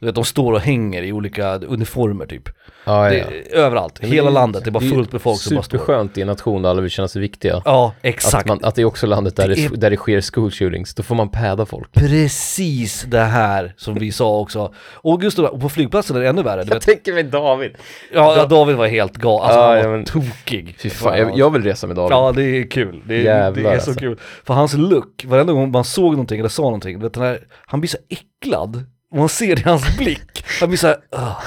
Du 0.03 0.07
vet, 0.07 0.15
de 0.15 0.23
står 0.25 0.53
och 0.53 0.59
hänger 0.59 1.03
i 1.03 1.11
olika 1.11 1.55
uniformer 1.55 2.25
typ. 2.25 2.49
Ja, 2.85 3.09
Det 3.09 3.17
ja. 3.17 3.57
överallt, 3.57 4.01
Men 4.01 4.11
hela 4.11 4.23
det 4.23 4.29
är- 4.29 4.33
landet, 4.33 4.63
det 4.63 4.69
är 4.69 4.71
bara 4.71 4.79
det 4.83 4.89
fullt 4.89 5.11
med 5.11 5.21
folk 5.21 5.39
som 5.41 5.55
bara 5.55 5.63
står. 5.63 5.77
Superskönt 5.77 6.17
i 6.17 6.21
en 6.21 6.27
nation 6.27 6.61
där 6.61 6.69
alla 6.69 6.81
vill 6.81 6.91
känna 6.91 7.07
sig 7.07 7.21
viktiga. 7.21 7.61
Ja, 7.65 7.93
Att, 7.99 8.05
exakt. 8.05 8.47
man, 8.47 8.59
att 8.63 8.75
det 8.75 8.81
är 8.81 8.85
också 8.85 9.07
landet 9.07 9.35
där 9.35 9.47
Det 9.47 9.55
det, 9.55 9.65
är- 9.65 9.69
där 9.69 9.89
det 9.89 9.97
sker 9.97 10.21
school 10.33 10.51
shootings. 10.51 10.95
Då 10.95 11.03
får 11.03 11.15
man 11.15 11.29
päda 11.29 11.65
folk. 11.65 11.91
Precis 11.91 13.03
det 13.07 13.19
här 13.19 13.73
som 13.77 13.93
vi 13.95 14.11
sa 14.11 14.39
också. 14.39 14.73
Och 14.93 15.23
just 15.23 15.37
det, 15.37 15.47
och 15.47 15.61
på 15.61 15.69
flygplatsen 15.69 16.15
är 16.15 16.21
det 16.21 16.27
ännu 16.29 16.43
värre. 16.43 16.63
Du 16.63 16.69
vet, 16.73 16.83
tänker 16.83 17.13
mig 17.13 17.23
David. 17.23 17.71
ja, 18.13 18.35
ja, 18.37 18.45
David 18.45 18.75
var 18.75 18.87
helt 18.87 19.13
galen, 19.17 19.43
alltså 19.45 19.59
Ja, 19.59 19.67
han 19.67 19.77
ja, 19.77 19.87
var 19.89 19.95
men- 19.97 20.05
tokig. 20.05 20.75
Fy 20.79 20.89
fan, 20.89 21.17
jag, 21.17 21.37
jag 21.37 21.49
vill 21.53 21.63
resa 21.63 21.87
med 21.87 21.95
David. 21.95 22.11
Ja 22.11 22.31
det 22.35 22.43
är 22.43 22.69
kul, 22.71 23.01
det 23.07 23.13
är, 23.13 23.17
det 23.17 23.23
Jävlar, 23.23 23.71
är 23.71 23.79
så 23.79 23.89
alltså. 23.89 23.99
kul. 23.99 24.19
För 24.43 24.53
hans 24.53 24.73
look, 24.73 25.25
varenda 25.27 25.53
gång 25.53 25.71
man 25.71 25.83
såg 25.83 26.11
någonting 26.11 26.39
eller 26.39 26.49
sa 26.49 26.63
någonting, 26.63 26.99
du 26.99 27.03
vet, 27.03 27.13
den 27.13 27.23
här, 27.23 27.39
han 27.65 27.79
blir 27.81 27.89
så 27.89 27.97
äcklad. 28.09 28.83
Man 29.13 29.29
ser 29.29 29.55
det 29.55 29.61
i 29.61 29.63
hans 29.63 29.97
blick, 29.97 30.45
han 30.59 30.69
blir 30.69 30.77
så 30.77 30.87
här, 30.87 30.97
"Ugh." 31.15 31.37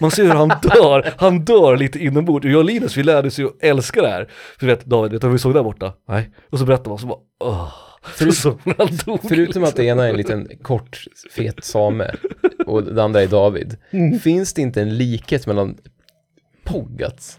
man 0.00 0.10
ser 0.10 0.22
hur 0.24 0.34
han 0.34 0.48
dör, 0.48 1.14
han 1.18 1.44
dör 1.44 1.76
lite 1.76 1.98
inombords. 1.98 2.44
Och 2.46 2.50
jag 2.52 2.58
och 2.58 2.64
Linus 2.64 2.96
vi 2.96 3.02
lärde 3.02 3.28
oss 3.28 3.38
ju 3.38 3.46
att 3.46 3.56
älska 3.62 4.02
det 4.02 4.08
här. 4.08 4.28
För 4.58 4.66
du 4.66 4.72
vet 4.72 4.84
David, 4.84 5.12
vet 5.12 5.20
du 5.20 5.26
vad 5.26 5.32
vi 5.32 5.38
såg 5.38 5.54
där 5.54 5.62
borta? 5.62 5.92
Nej. 6.08 6.30
Och 6.50 6.58
så 6.58 6.64
berättar 6.64 6.88
man 6.90 6.98
så 6.98 7.06
bara, 7.06 7.18
Åh. 7.44 7.68
Förut- 8.02 8.32
så 8.36 8.58
han 8.78 8.88
dog. 9.06 9.20
Förutom 9.28 9.64
att 9.64 9.76
det 9.76 9.84
ena 9.84 10.04
är 10.04 10.10
en 10.10 10.16
liten 10.16 10.48
kort, 10.62 11.04
fet 11.30 11.64
same 11.64 12.14
och 12.66 12.82
det 12.82 13.02
andra 13.02 13.22
är 13.22 13.26
David. 13.26 13.76
Mm. 13.90 14.18
Finns 14.18 14.54
det 14.54 14.62
inte 14.62 14.82
en 14.82 14.96
likhet 14.96 15.46
mellan 15.46 15.76
Poggats? 16.64 17.38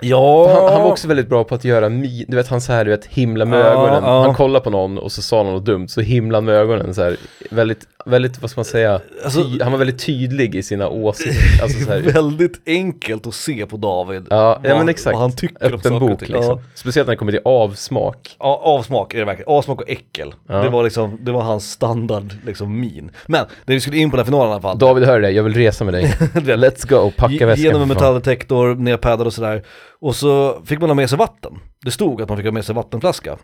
Ja, 0.00 0.48
Han, 0.54 0.72
han 0.72 0.82
var 0.82 0.90
också 0.90 1.08
väldigt 1.08 1.28
bra 1.28 1.44
på 1.44 1.54
att 1.54 1.64
göra 1.64 1.88
mi, 1.88 2.24
du 2.28 2.36
vet 2.36 2.48
han 2.48 2.60
så 2.60 2.72
här, 2.72 2.84
du 2.84 2.90
vet 2.90 3.06
himla 3.06 3.44
med 3.44 3.60
Ja, 3.60 3.64
ögonen. 3.64 4.02
ja. 4.04 4.22
Han 4.22 4.34
kollar 4.34 4.60
på 4.60 4.70
någon 4.70 4.98
och 4.98 5.12
så 5.12 5.22
sa 5.22 5.36
han 5.44 5.52
något 5.52 5.64
dumt, 5.64 5.88
så 5.88 6.00
himla 6.00 6.40
med 6.40 6.54
ögonen 6.54 6.94
så 6.94 7.02
här. 7.02 7.16
Väldigt, 7.50 7.86
väldigt, 8.04 8.40
vad 8.42 8.50
ska 8.50 8.58
man 8.58 8.64
säga, 8.64 9.00
Alltså- 9.24 9.42
ty, 9.44 9.62
han 9.62 9.72
var 9.72 9.78
väldigt 9.78 10.06
tydlig 10.06 10.54
i 10.54 10.62
sina 10.62 10.88
åsikter. 10.88 11.62
Alltså 11.62 11.84
så 11.84 11.90
här, 11.92 12.00
väldigt 12.00 12.60
enkelt 12.66 13.26
att 13.26 13.34
se 13.34 13.66
på 13.66 13.76
David. 13.76 14.26
ja, 14.30 14.60
ja 14.62 14.68
vad- 14.68 14.78
men 14.78 14.88
exakt. 14.88 15.14
Vad 15.14 15.22
han 15.22 15.36
tycker 15.36 15.66
om 15.66 15.78
Öppen 15.78 15.92
och 15.94 16.00
bok 16.00 16.20
liksom. 16.20 16.42
Ja. 16.44 16.60
Speciellt 16.74 17.06
när 17.06 17.12
det 17.12 17.18
kommer 17.18 17.32
till 17.32 17.40
avsmak. 17.44 18.36
Ja, 18.38 18.60
avsmak 18.64 19.14
är 19.14 19.18
det 19.18 19.24
verkligen. 19.24 19.48
Avsmak 19.52 19.80
och 19.80 19.90
äckel. 19.90 20.34
Ja. 20.48 20.54
Det 20.54 20.68
var 20.68 20.84
liksom, 20.84 21.18
det 21.20 21.32
var 21.32 21.42
hans 21.42 21.70
standard 21.70 22.32
liksom 22.46 22.80
min. 22.80 23.10
Men, 23.26 23.44
det 23.64 23.72
vi 23.74 23.80
skulle 23.80 23.96
in 23.98 24.10
på 24.10 24.16
den 24.16 24.24
här 24.24 24.30
finalen 24.30 24.48
i 24.50 24.52
alla 24.52 24.62
fall. 24.62 24.78
David, 24.78 25.04
hör 25.04 25.20
det, 25.20 25.30
jag 25.30 25.42
vill 25.42 25.54
resa 25.54 25.84
med 25.84 25.94
dig. 25.94 26.04
Let's 26.34 26.88
go, 26.88 27.12
packa 27.16 27.46
väskan. 27.46 27.64
Genom 27.64 27.82
en 27.82 27.88
metalldetektor, 27.88 28.74
nerpaddad 28.74 29.26
och 29.26 29.32
sådär. 29.32 29.62
Och 30.00 30.16
så 30.16 30.62
fick 30.64 30.80
man 30.80 30.90
ha 30.90 30.94
med 30.94 31.10
sig 31.10 31.18
vatten. 31.18 31.58
Det 31.84 31.90
stod 31.90 32.22
att 32.22 32.28
man 32.28 32.38
fick 32.38 32.46
ha 32.46 32.52
med 32.52 32.64
sig 32.64 32.74
vattenflaska. 32.74 33.38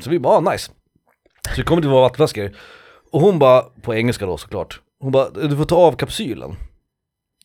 Så 0.00 0.10
vi 0.10 0.18
bara, 0.18 0.36
ah, 0.36 0.52
nice. 0.52 0.72
Så 1.48 1.54
vi 1.56 1.62
kommer 1.62 1.82
till 1.82 1.90
våra 1.90 2.00
vattenflaskor. 2.00 2.56
Och 3.12 3.20
hon 3.20 3.38
bara, 3.38 3.62
på 3.62 3.94
engelska 3.94 4.26
då 4.26 4.36
såklart. 4.36 4.80
Hon 5.00 5.12
bara, 5.12 5.30
du 5.30 5.56
får 5.56 5.64
ta 5.64 5.76
av 5.76 5.92
kapsylen. 5.92 6.56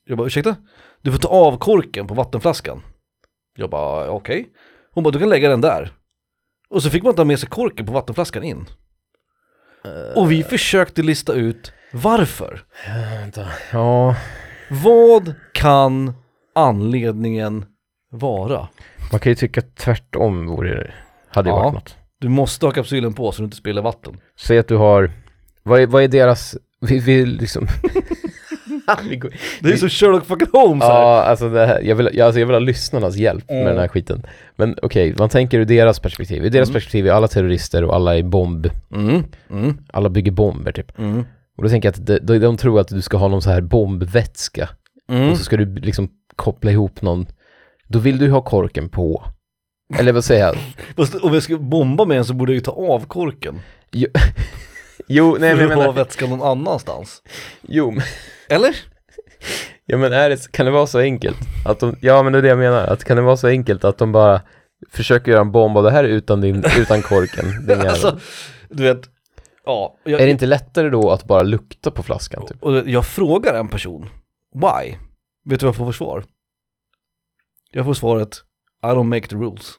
Jag 0.05 0.17
bara, 0.17 0.27
ursäkta? 0.27 0.55
Du 1.01 1.11
får 1.11 1.19
ta 1.19 1.27
av 1.29 1.57
korken 1.57 2.07
på 2.07 2.13
vattenflaskan. 2.13 2.81
Jag 3.57 3.69
bara, 3.69 4.09
okej. 4.11 4.47
Hon 4.93 5.03
bara, 5.03 5.11
du 5.11 5.19
kan 5.19 5.29
lägga 5.29 5.49
den 5.49 5.61
där. 5.61 5.93
Och 6.69 6.83
så 6.83 6.89
fick 6.89 7.03
man 7.03 7.15
ta 7.15 7.25
med 7.25 7.39
sig 7.39 7.49
korken 7.49 7.85
på 7.85 7.91
vattenflaskan 7.93 8.43
in. 8.43 8.65
Och 10.15 10.31
vi 10.31 10.43
försökte 10.43 11.01
lista 11.01 11.33
ut 11.33 11.71
varför. 11.93 12.65
Vänta. 12.87 13.47
Ja, 13.71 14.15
Vad 14.69 15.33
kan 15.53 16.13
anledningen 16.55 17.65
vara? 18.11 18.67
man 19.11 19.19
kan 19.19 19.31
ju 19.31 19.35
tycka 19.35 19.61
tvärtom 19.61 20.45
vore 20.47 20.75
det. 20.75 20.91
Hade 21.29 21.49
ju 21.49 21.55
Ja. 21.55 21.59
varit 21.63 21.73
något. 21.73 21.95
Du 22.19 22.29
måste 22.29 22.65
ha 22.65 22.71
kapsylen 22.71 23.13
på 23.13 23.31
så 23.31 23.41
du 23.41 23.45
inte 23.45 23.57
spiller 23.57 23.81
vatten. 23.81 24.17
Säg 24.39 24.57
att 24.59 24.67
du 24.67 24.75
har, 24.75 25.11
vad 25.63 25.81
är, 25.81 25.87
vad 25.87 26.03
är 26.03 26.07
deras, 26.07 26.55
vi, 26.81 26.99
vi 26.99 27.25
liksom... 27.25 27.67
vi 29.09 29.15
går, 29.15 29.33
Det 29.61 29.69
är 29.69 29.77
så 29.77 29.89
Sherlock 29.89 30.25
fucking 30.25 30.47
Holmes 30.53 30.83
här. 30.83 30.91
ja, 31.01 31.21
alltså 31.23 31.49
det 31.49 31.65
här, 31.65 31.81
jag 31.81 31.95
vill, 31.95 32.09
jag, 32.13 32.25
alltså 32.25 32.39
jag 32.39 32.47
vill 32.47 32.55
ha 32.55 32.59
lyssnarnas 32.59 33.15
hjälp 33.15 33.49
med 33.49 33.57
Mm. 33.61 33.67
den 33.69 33.77
här 33.79 33.87
skiten. 33.87 34.23
Men 34.55 34.75
okej, 34.81 35.15
man 35.19 35.29
tänker 35.29 35.59
ur 35.59 35.65
deras 35.65 35.99
perspektiv. 35.99 36.45
Ur 36.45 36.49
deras 36.49 36.69
Mm. 36.69 36.73
perspektiv 36.73 37.07
är 37.07 37.11
alla 37.11 37.27
terrorister 37.27 37.83
och 37.83 37.95
alla 37.95 38.17
är 38.17 38.23
bomb, 38.23 38.69
Mm, 38.93 39.23
mm, 39.49 39.77
alla 39.93 40.09
bygger 40.09 40.31
bomber 40.31 40.71
typ. 40.71 40.99
mm, 40.99 41.25
Och 41.57 41.63
då 41.63 41.69
tänker 41.69 41.87
jag 41.87 41.93
att 41.93 42.05
de, 42.05 42.19
de, 42.19 42.39
de 42.39 42.57
tror 42.57 42.79
att 42.79 42.87
du 42.87 43.01
ska 43.01 43.17
ha 43.17 43.27
någon 43.27 43.41
så 43.41 43.49
här 43.49 43.61
bombvätska. 43.61 44.69
mm. 45.09 45.31
Och 45.31 45.37
så 45.37 45.43
ska 45.43 45.57
du 45.57 45.75
liksom 45.75 46.09
koppla 46.35 46.71
ihop 46.71 47.01
någon, 47.01 47.25
då 47.87 47.99
vill 47.99 48.17
du 48.17 48.29
ha 48.31 48.41
korken 48.41 48.89
på. 48.89 49.23
Eller 49.99 50.13
vad 50.13 50.23
säger 50.23 50.45
jag? 50.45 50.55
Fast 50.95 51.15
om 51.15 51.33
jag 51.33 51.43
ska 51.43 51.57
bomba 51.57 52.05
med 52.05 52.17
en 52.17 52.25
så 52.25 52.33
borde 52.33 52.51
jag 52.51 52.55
ju 52.55 52.61
ta 52.61 52.71
av 52.71 53.05
korken. 53.05 53.61
Jo, 53.91 54.07
nej 55.39 55.55
men 55.55 55.59
jag 55.59 55.63
att 55.71 55.75
ha 55.75 55.81
menar, 55.81 55.93
vätskan 55.93 56.29
någon 56.29 56.41
annanstans. 56.41 57.21
jo, 57.61 57.91
men- 57.91 58.03
Eller? 58.49 58.75
ja 59.85 59.97
men 59.97 60.13
är 60.13 60.29
det, 60.29 60.51
kan 60.51 60.65
det 60.65 60.71
vara 60.71 60.87
så 60.87 60.99
enkelt? 60.99 61.37
Att 61.65 61.79
de, 61.79 61.95
ja 62.01 62.23
men 62.23 62.33
det 62.33 62.39
är 62.39 62.41
det 62.41 62.47
jag 62.47 62.57
menar, 62.59 62.87
att 62.87 63.03
kan 63.03 63.17
det 63.17 63.23
vara 63.23 63.37
så 63.37 63.47
enkelt 63.47 63.83
att 63.83 63.97
de 63.97 64.11
bara 64.11 64.41
försöker 64.91 65.31
göra 65.31 65.41
en 65.41 65.51
bomb 65.51 65.77
av 65.77 65.83
det 65.83 65.91
här 65.91 66.03
utan, 66.03 66.41
din, 66.41 66.63
utan 66.79 67.01
korken? 67.01 67.45
Din. 67.67 67.81
Alltså, 67.87 68.19
du 68.69 68.83
vet. 68.83 69.01
Ja, 69.65 69.97
jag, 70.03 70.21
är 70.21 70.25
det 70.25 70.31
inte 70.31 70.45
lättare 70.45 70.89
då 70.89 71.11
att 71.11 71.23
bara 71.23 71.43
lukta 71.43 71.91
på 71.91 72.03
flaskan 72.03 72.45
typ? 72.45 72.63
och 72.63 72.89
jag 72.89 73.05
frågar 73.05 73.53
en 73.53 73.67
person. 73.67 74.09
Why? 74.55 74.95
Vet 75.49 75.59
du 75.59 75.65
vad 75.65 75.67
jag 75.67 75.75
får 75.75 75.85
för 75.85 75.91
svar? 75.91 76.23
Jag 77.77 77.85
får 77.85 77.93
svaret 77.93 78.41
I 78.83 78.87
don't 78.87 79.03
make 79.03 79.27
the 79.27 79.35
rules. 79.35 79.73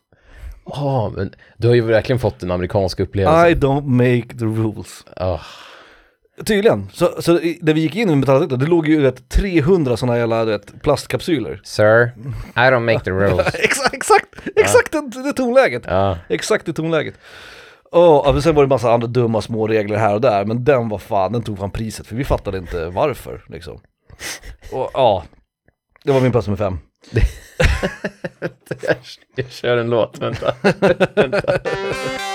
Ja, 0.65 1.13
men 1.17 1.33
du 1.57 1.69
har 1.69 1.75
ju 1.75 1.81
verkligen 1.81 2.19
fått 2.19 2.41
den 2.41 2.51
amerikanska 2.51 3.03
upplevelsen. 3.03 3.49
I 3.49 3.55
don't 3.55 3.87
make 3.87 4.39
the 4.39 4.45
rules. 4.45 5.05
Ah, 5.17 5.41
Tydligen. 6.45 6.89
Så, 6.93 7.23
så 7.23 7.33
när 7.33 7.75
vi 7.75 7.81
gick 7.81 7.97
in 7.97 8.11
i 8.11 8.17
metalldetektorn, 8.17 8.61
det 8.61 8.67
låg 8.67 8.89
ju 8.89 9.01
vet, 9.01 9.29
300 9.29 9.97
sådana 9.97 10.19
jävla 10.19 10.45
vet, 10.45 10.83
plastkapsyler. 10.83 11.61
Sir, 11.65 12.13
I 12.57 12.71
don't 12.71 12.95
make 12.95 13.05
the 13.05 13.11
rules. 13.11 13.47
exakt, 13.55 13.95
exakt, 13.95 14.29
exakt 14.57 14.93
det, 14.93 15.23
det 15.23 15.33
tonläget. 15.33 15.83
ja. 15.87 16.19
Exakt 16.29 16.67
det 16.67 16.73
tonläget. 16.73 17.15
Oh, 17.93 18.27
alltså 18.29 18.43
sen 18.43 18.55
var 18.55 18.63
det 18.63 18.69
massa 18.69 18.93
andra 18.93 19.07
dumma 19.07 19.43
små 19.43 19.67
regler 19.67 19.97
här 19.97 20.15
och 20.15 20.21
där, 20.21 20.45
men 20.45 20.65
den 20.65 20.89
var 20.89 20.99
fan, 20.99 21.33
den 21.33 21.43
tog 21.43 21.59
fan 21.59 21.71
priset 21.71 22.07
för 22.07 22.17
vi 22.17 22.25
fattade 22.25 22.59
inte 22.59 22.87
varför 22.89 23.45
liksom. 23.49 23.81
Och 24.73 24.91
ja, 24.95 25.25
det 26.05 26.13
var 26.13 26.21
min 26.21 26.33
plats 26.33 26.47
nummer 26.47 26.57
fem. 26.59 26.79
Jag, 27.11 28.99
jag 29.35 29.51
kör 29.51 29.77
en 29.77 29.91
låt, 29.91 30.19
vänta. 30.19 30.55
Från 30.63 32.28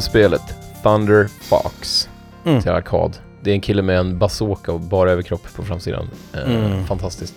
spelet 0.00 0.42
Thunder 0.82 1.24
Fox 1.28 2.08
Mm. 2.44 2.62
till 2.62 2.70
arkad. 2.70 3.16
Det 3.42 3.50
är 3.50 3.54
en 3.54 3.60
kille 3.60 3.82
med 3.82 3.98
en 3.98 4.18
bazooka 4.18 4.72
och 4.72 4.80
bara 4.80 5.10
överkropp 5.10 5.54
på 5.54 5.62
framsidan. 5.64 6.08
Eh, 6.34 6.54
Mm. 6.54 6.84
Fantastiskt. 6.86 7.34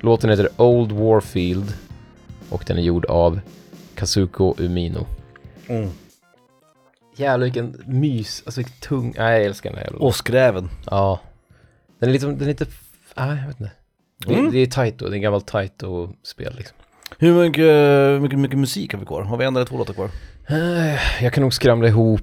Låten 0.00 0.30
heter 0.30 0.48
Old 0.56 0.92
Warfield 0.92 1.72
och 2.50 2.64
den 2.66 2.78
är 2.78 2.82
gjord 2.82 3.04
av 3.06 3.40
Kazuko 3.94 4.54
Umino. 4.58 5.06
Mm. 5.66 5.90
Jävlar 7.16 7.44
vilken 7.44 7.82
mys, 7.86 8.42
alltså 8.46 8.60
vilken 8.60 8.76
tung, 8.80 9.14
nej 9.18 9.36
jag 9.36 9.44
älskar 9.44 9.70
den 9.70 9.78
här 9.78 9.84
jävla 9.84 9.98
Och 9.98 10.14
skräven. 10.14 10.70
Ja. 10.90 11.20
Den 11.98 12.08
är 12.08 12.12
lite, 12.12 12.26
den 12.26 12.42
är 12.42 12.46
lite, 12.46 12.66
nej 13.16 13.38
jag 13.40 13.46
vet 13.46 13.60
inte. 13.60 13.72
Det, 14.26 14.34
Mm. 14.34 14.50
det 14.52 14.58
är 14.58 14.66
Taito, 14.66 15.04
det 15.04 15.10
är 15.12 15.14
en 15.14 15.22
gammal 15.22 15.42
Taito-spel 15.42 16.54
liksom. 16.56 16.76
Hur 17.18 17.34
mycket, 17.48 18.22
mycket, 18.22 18.38
mycket 18.38 18.58
musik 18.58 18.92
har 18.92 19.00
vi 19.00 19.06
kvar? 19.06 19.22
Har 19.22 19.36
vi 19.36 19.44
en 19.44 19.56
eller 19.56 19.66
två 19.66 19.78
låtar 19.78 19.94
kvar? 19.94 20.10
Eh, 20.48 21.22
Jag 21.24 21.32
kan 21.32 21.42
nog 21.42 21.54
skramla 21.54 21.88
ihop, 21.88 22.20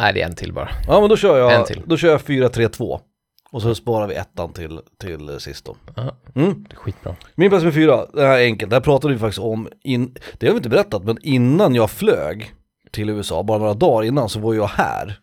nej 0.00 0.12
det 0.14 0.22
är 0.22 0.26
en 0.26 0.34
till 0.34 0.52
bara. 0.52 0.68
Ja 0.88 1.00
men 1.00 1.08
då 1.08 1.16
kör 1.16 1.50
En 1.50 1.54
jag, 1.58 1.66
till. 1.66 1.82
då 1.86 1.96
kör 1.96 2.08
jag 2.10 2.20
4-3-2. 2.20 3.00
Och 3.50 3.62
så 3.62 3.74
sparar 3.74 4.06
vi 4.06 4.14
ettan 4.14 4.52
till, 4.52 4.80
till 5.00 5.40
sist 5.40 5.64
då. 5.64 5.76
Ja, 5.96 6.16
Mm. 6.34 6.64
det 6.68 6.74
är 6.74 6.76
skitbra. 6.76 7.16
Min 7.34 7.50
plats 7.50 7.64
med 7.64 7.74
fyra, 7.74 8.06
det 8.14 8.26
här 8.26 8.38
är 8.38 8.44
enkelt, 8.44 8.70
det 8.70 8.76
här 8.76 8.80
pratade 8.80 9.14
vi 9.14 9.20
faktiskt 9.20 9.38
om, 9.38 9.68
in, 9.84 10.14
det 10.38 10.46
har 10.46 10.52
vi 10.52 10.56
inte 10.56 10.68
berättat, 10.68 11.04
men 11.04 11.18
innan 11.22 11.74
jag 11.74 11.90
flög 11.90 12.52
till 12.90 13.10
USA, 13.10 13.42
bara 13.42 13.58
några 13.58 13.74
dagar 13.74 14.04
innan, 14.08 14.28
så 14.28 14.40
var 14.40 14.54
jag 14.54 14.66
här. 14.66 15.18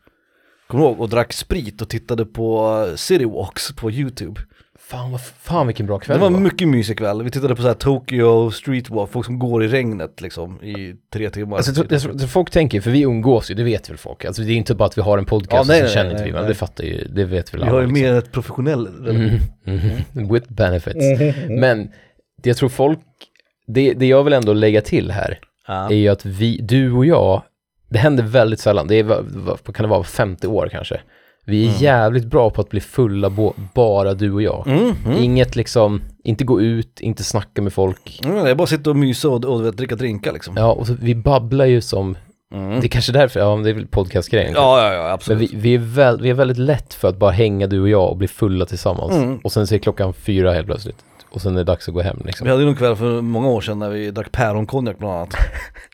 Kommer 0.68 0.84
ihåg? 0.84 1.02
Och 1.02 1.10
drack 1.10 1.34
sprit 1.34 1.82
och 1.82 1.90
tittade 1.90 2.26
på 2.26 2.78
eh, 2.90 2.96
City 2.96 3.26
Walks 3.26 3.76
på 3.76 3.92
YouTube. 3.92 4.42
Fan, 4.90 5.12
vad, 5.12 5.22
fan 5.22 5.68
vilken 5.68 5.86
bra 5.86 6.00
kväll 6.00 6.18
Det 6.18 6.22
var 6.22 6.28
en 6.38 6.44
mycket 6.44 6.68
mysig 6.68 6.98
kväll, 6.98 7.24
vi 7.24 7.32
tittade 7.32 7.56
på 7.56 7.62
så 7.62 7.68
här 7.68 7.76
Tokyo 7.76 8.52
Street 8.52 8.90
Walk, 8.90 9.12
folk 9.12 9.26
som 9.26 9.40
går 9.40 9.64
i 9.64 9.68
regnet 9.68 10.22
liksom 10.22 10.64
i 10.64 10.96
tre 11.14 11.30
timmar. 11.30 11.58
Alltså, 11.58 11.74
tror, 11.74 11.88
jag 11.90 12.02
tror 12.02 12.18
folk 12.28 12.52
tänker, 12.52 12.82
för 12.82 12.92
vi 12.92 13.02
umgås 13.02 13.52
ju, 13.52 13.56
det 13.56 13.64
vet 13.64 13.90
väl 13.90 13.98
folk. 13.98 14.26
Alltså 14.26 14.42
det 14.42 14.52
är 14.52 14.56
inte 14.56 14.76
bara 14.76 14.86
att 14.86 14.98
vi 14.98 15.02
har 15.02 15.18
en 15.18 15.26
podcast 15.26 15.70
Ja, 15.70 15.74
nej, 15.74 15.84
och 15.84 15.90
så 15.90 15.94
känner 15.94 16.12
inte 16.12 16.24
vi 16.24 16.32
varandra, 16.32 16.50
det 16.50 16.56
fattar 16.56 16.84
ju, 16.84 17.08
det 17.08 17.26
vet 17.26 17.54
väl 17.54 17.62
vi 17.62 17.68
alla. 17.68 17.72
har 17.76 17.82
ju 17.82 17.88
liksom. 17.88 18.02
mer 18.04 18.14
ett 18.14 18.32
professionell 18.32 18.88
relation. 18.88 19.40
Mhm, 19.64 19.92
mhm. 20.14 20.34
With 20.34 20.54
benefits. 20.54 21.06
Men 21.50 21.92
det 22.44 22.50
jag 22.50 22.58
tror 22.58 22.70
folk, 22.70 23.00
det, 23.68 23.94
det 23.94 24.06
jag 24.06 24.24
vill 24.24 24.34
ändå 24.34 24.54
lägga 24.54 24.82
till 24.82 25.12
här, 25.12 25.40
Ja. 25.68 25.90
är 25.92 25.96
ju 25.96 26.08
att 26.08 26.26
vi, 26.26 26.58
du 26.62 26.92
och 26.92 27.06
jag, 27.06 27.44
det 27.90 27.98
händer 28.00 28.24
väldigt 28.24 28.60
sällan, 28.60 28.88
det 28.88 28.96
är, 28.96 29.04
vad, 29.04 29.76
kan 29.76 29.84
det 29.84 29.90
vara, 29.90 30.04
50 30.04 30.48
år 30.48 30.70
kanske. 30.72 31.02
Vi 31.50 31.68
är 31.68 31.82
jävligt 31.82 32.26
bra 32.26 32.50
på 32.50 32.62
att 32.62 32.70
bli 32.70 32.80
fulla, 32.80 33.32
bara 33.74 34.14
du 34.14 34.32
och 34.32 34.42
jag. 34.42 34.68
Mm, 34.68 34.96
mm. 35.06 35.18
Inget 35.24 35.56
liksom, 35.56 36.02
inte 36.24 36.44
gå 36.44 36.62
ut, 36.62 37.00
inte 37.00 37.24
snacka 37.24 37.62
med 37.62 37.74
folk. 37.74 38.22
Mm, 38.24 38.44
det 38.44 38.52
är 38.52 38.56
bara 38.56 38.64
att 38.64 38.70
sitta 38.70 38.90
och 38.90 38.96
mysa 38.96 39.30
och, 39.30 39.46
och 39.46 39.76
dricka 39.76 39.96
drinkar 39.96 40.34
liksom. 40.34 40.58
Ja, 40.58 40.72
och 40.72 40.88
så, 40.88 40.96
vi 41.02 41.16
babblar 41.16 41.66
ju 41.66 41.82
som, 41.82 42.18
Mm. 42.54 42.80
det 42.80 42.88
är 42.88 42.90
kanske 42.90 43.12
därför, 43.12 43.40
ja 43.40 43.56
men 43.56 43.64
det 43.64 43.70
är 43.70 43.74
väl 43.74 43.88
podcastgrejen. 43.88 44.54
Ja, 44.56 44.84
ja, 44.84 44.94
ja, 44.94 45.04
Men 45.04 45.12
absolut. 45.12 45.54
vi, 45.54 45.58
vi, 45.58 45.74
är 45.74 45.80
väl, 45.80 46.22
vi 46.22 46.30
är 46.30 46.34
väldigt 46.34 46.58
lätt 46.58 46.94
för 46.94 47.08
att 47.08 47.18
bara 47.18 47.32
hänga 47.32 47.68
du 47.68 47.82
och 47.82 47.90
jag 47.90 48.10
och 48.10 48.18
bli 48.18 48.28
fulla 48.28 48.66
tillsammans. 48.66 49.12
Mm. 49.12 49.38
Och 49.44 49.52
sen 49.52 49.68
ser 49.68 49.78
klockan 49.78 50.14
fyra 50.14 50.54
helt 50.54 50.68
plötsligt. 50.68 50.98
Och 51.32 51.42
sen 51.42 51.54
är 51.54 51.58
det 51.58 51.64
dags 51.64 51.88
att 51.88 51.94
gå 51.94 52.02
hem 52.02 52.22
liksom. 52.26 52.46
Vi 52.46 52.52
hade 52.52 52.62
ju 52.64 52.66
någon 52.66 52.76
kväll 52.76 52.96
för 52.96 53.22
många 53.22 53.48
år 53.48 53.62
sedan 53.62 53.80
när 53.80 53.90
vi 53.90 54.12
drack 54.12 54.32
päronkonjak 54.32 54.98
bland 54.98 55.14
annat. 55.14 55.34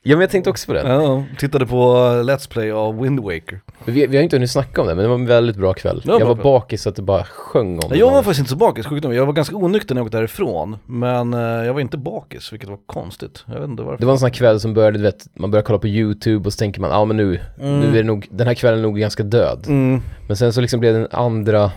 Ja 0.08 0.16
men 0.16 0.22
jag 0.22 0.30
tänkte 0.30 0.50
också 0.50 0.68
på 0.68 0.74
det. 0.74 0.82
Ja, 0.88 1.24
tittade 1.38 1.66
på 1.66 1.94
uh, 1.94 2.24
Let's 2.24 2.50
Play 2.50 2.72
av 2.72 3.02
Wind 3.02 3.20
Waker. 3.20 3.62
Vi, 3.86 4.08
vi 4.08 4.18
har 4.18 4.24
inte 4.24 4.36
hunnit 4.36 4.52
snacka 4.52 4.82
om 4.82 4.88
det, 4.88 4.96
men 4.96 5.04
det 5.04 5.08
var 5.10 5.16
en 5.16 5.26
väldigt 5.26 5.56
bra 5.56 5.74
kväll. 5.74 6.02
Var 6.06 6.20
jag 6.20 6.26
var 6.26 6.36
kväll. 6.36 6.44
bakis 6.44 6.82
så 6.82 6.90
att 6.90 6.96
det 6.96 7.02
bara 7.02 7.24
sjöng 7.24 7.80
om 7.80 7.90
det. 7.90 7.98
Jag 7.98 8.12
var 8.12 8.24
faktiskt 8.24 8.40
inte 8.40 8.50
så 8.50 8.56
bakis, 8.56 8.86
sjukt. 8.86 9.06
Jag 9.06 9.26
var 9.26 9.34
ganska 9.34 9.56
onykter 9.56 9.96
när 9.96 10.00
jag 10.00 10.06
åkte 10.06 10.18
därifrån. 10.18 10.78
Men 10.86 11.34
eh, 11.34 11.40
jag 11.40 11.74
var 11.74 11.82
inte 11.82 11.98
bakis, 11.98 12.54
vilket 12.54 12.70
var 12.70 12.80
konstigt. 12.86 13.44
Jag 13.48 13.60
vet 13.60 13.70
inte 13.70 13.84
varför. 13.84 14.00
Det 14.00 14.06
var 14.06 14.14
en 14.14 14.20
sån 14.20 14.26
här 14.28 14.34
kväll 14.34 14.60
som 14.60 14.74
började, 14.74 14.98
du 14.98 15.04
vet, 15.04 15.26
man 15.36 15.52
börjar 15.52 15.64
kolla 15.64 15.80
på 15.80 15.88
YouTube 15.88 16.46
och 16.46 16.54
så 16.54 16.58
tänker 16.58 16.82
man, 16.82 16.90
ja 16.90 17.06
men 17.06 17.18
nu, 17.18 17.40
nu 17.58 17.88
är 17.88 17.94
det 17.94 18.04
nog, 18.04 18.28
den 18.32 18.48
här 18.48 18.54
kvällen 18.54 18.80
är 18.80 18.84
nog 18.84 19.00
ganska 19.00 19.24
död. 19.24 19.66
Mm, 19.68 20.02
Men 20.28 20.38
sen 20.38 20.54
så 20.54 20.62
liksom 20.62 20.80
blev 20.80 20.94
det 20.94 21.00
en 21.00 21.08
andra, 21.12 21.72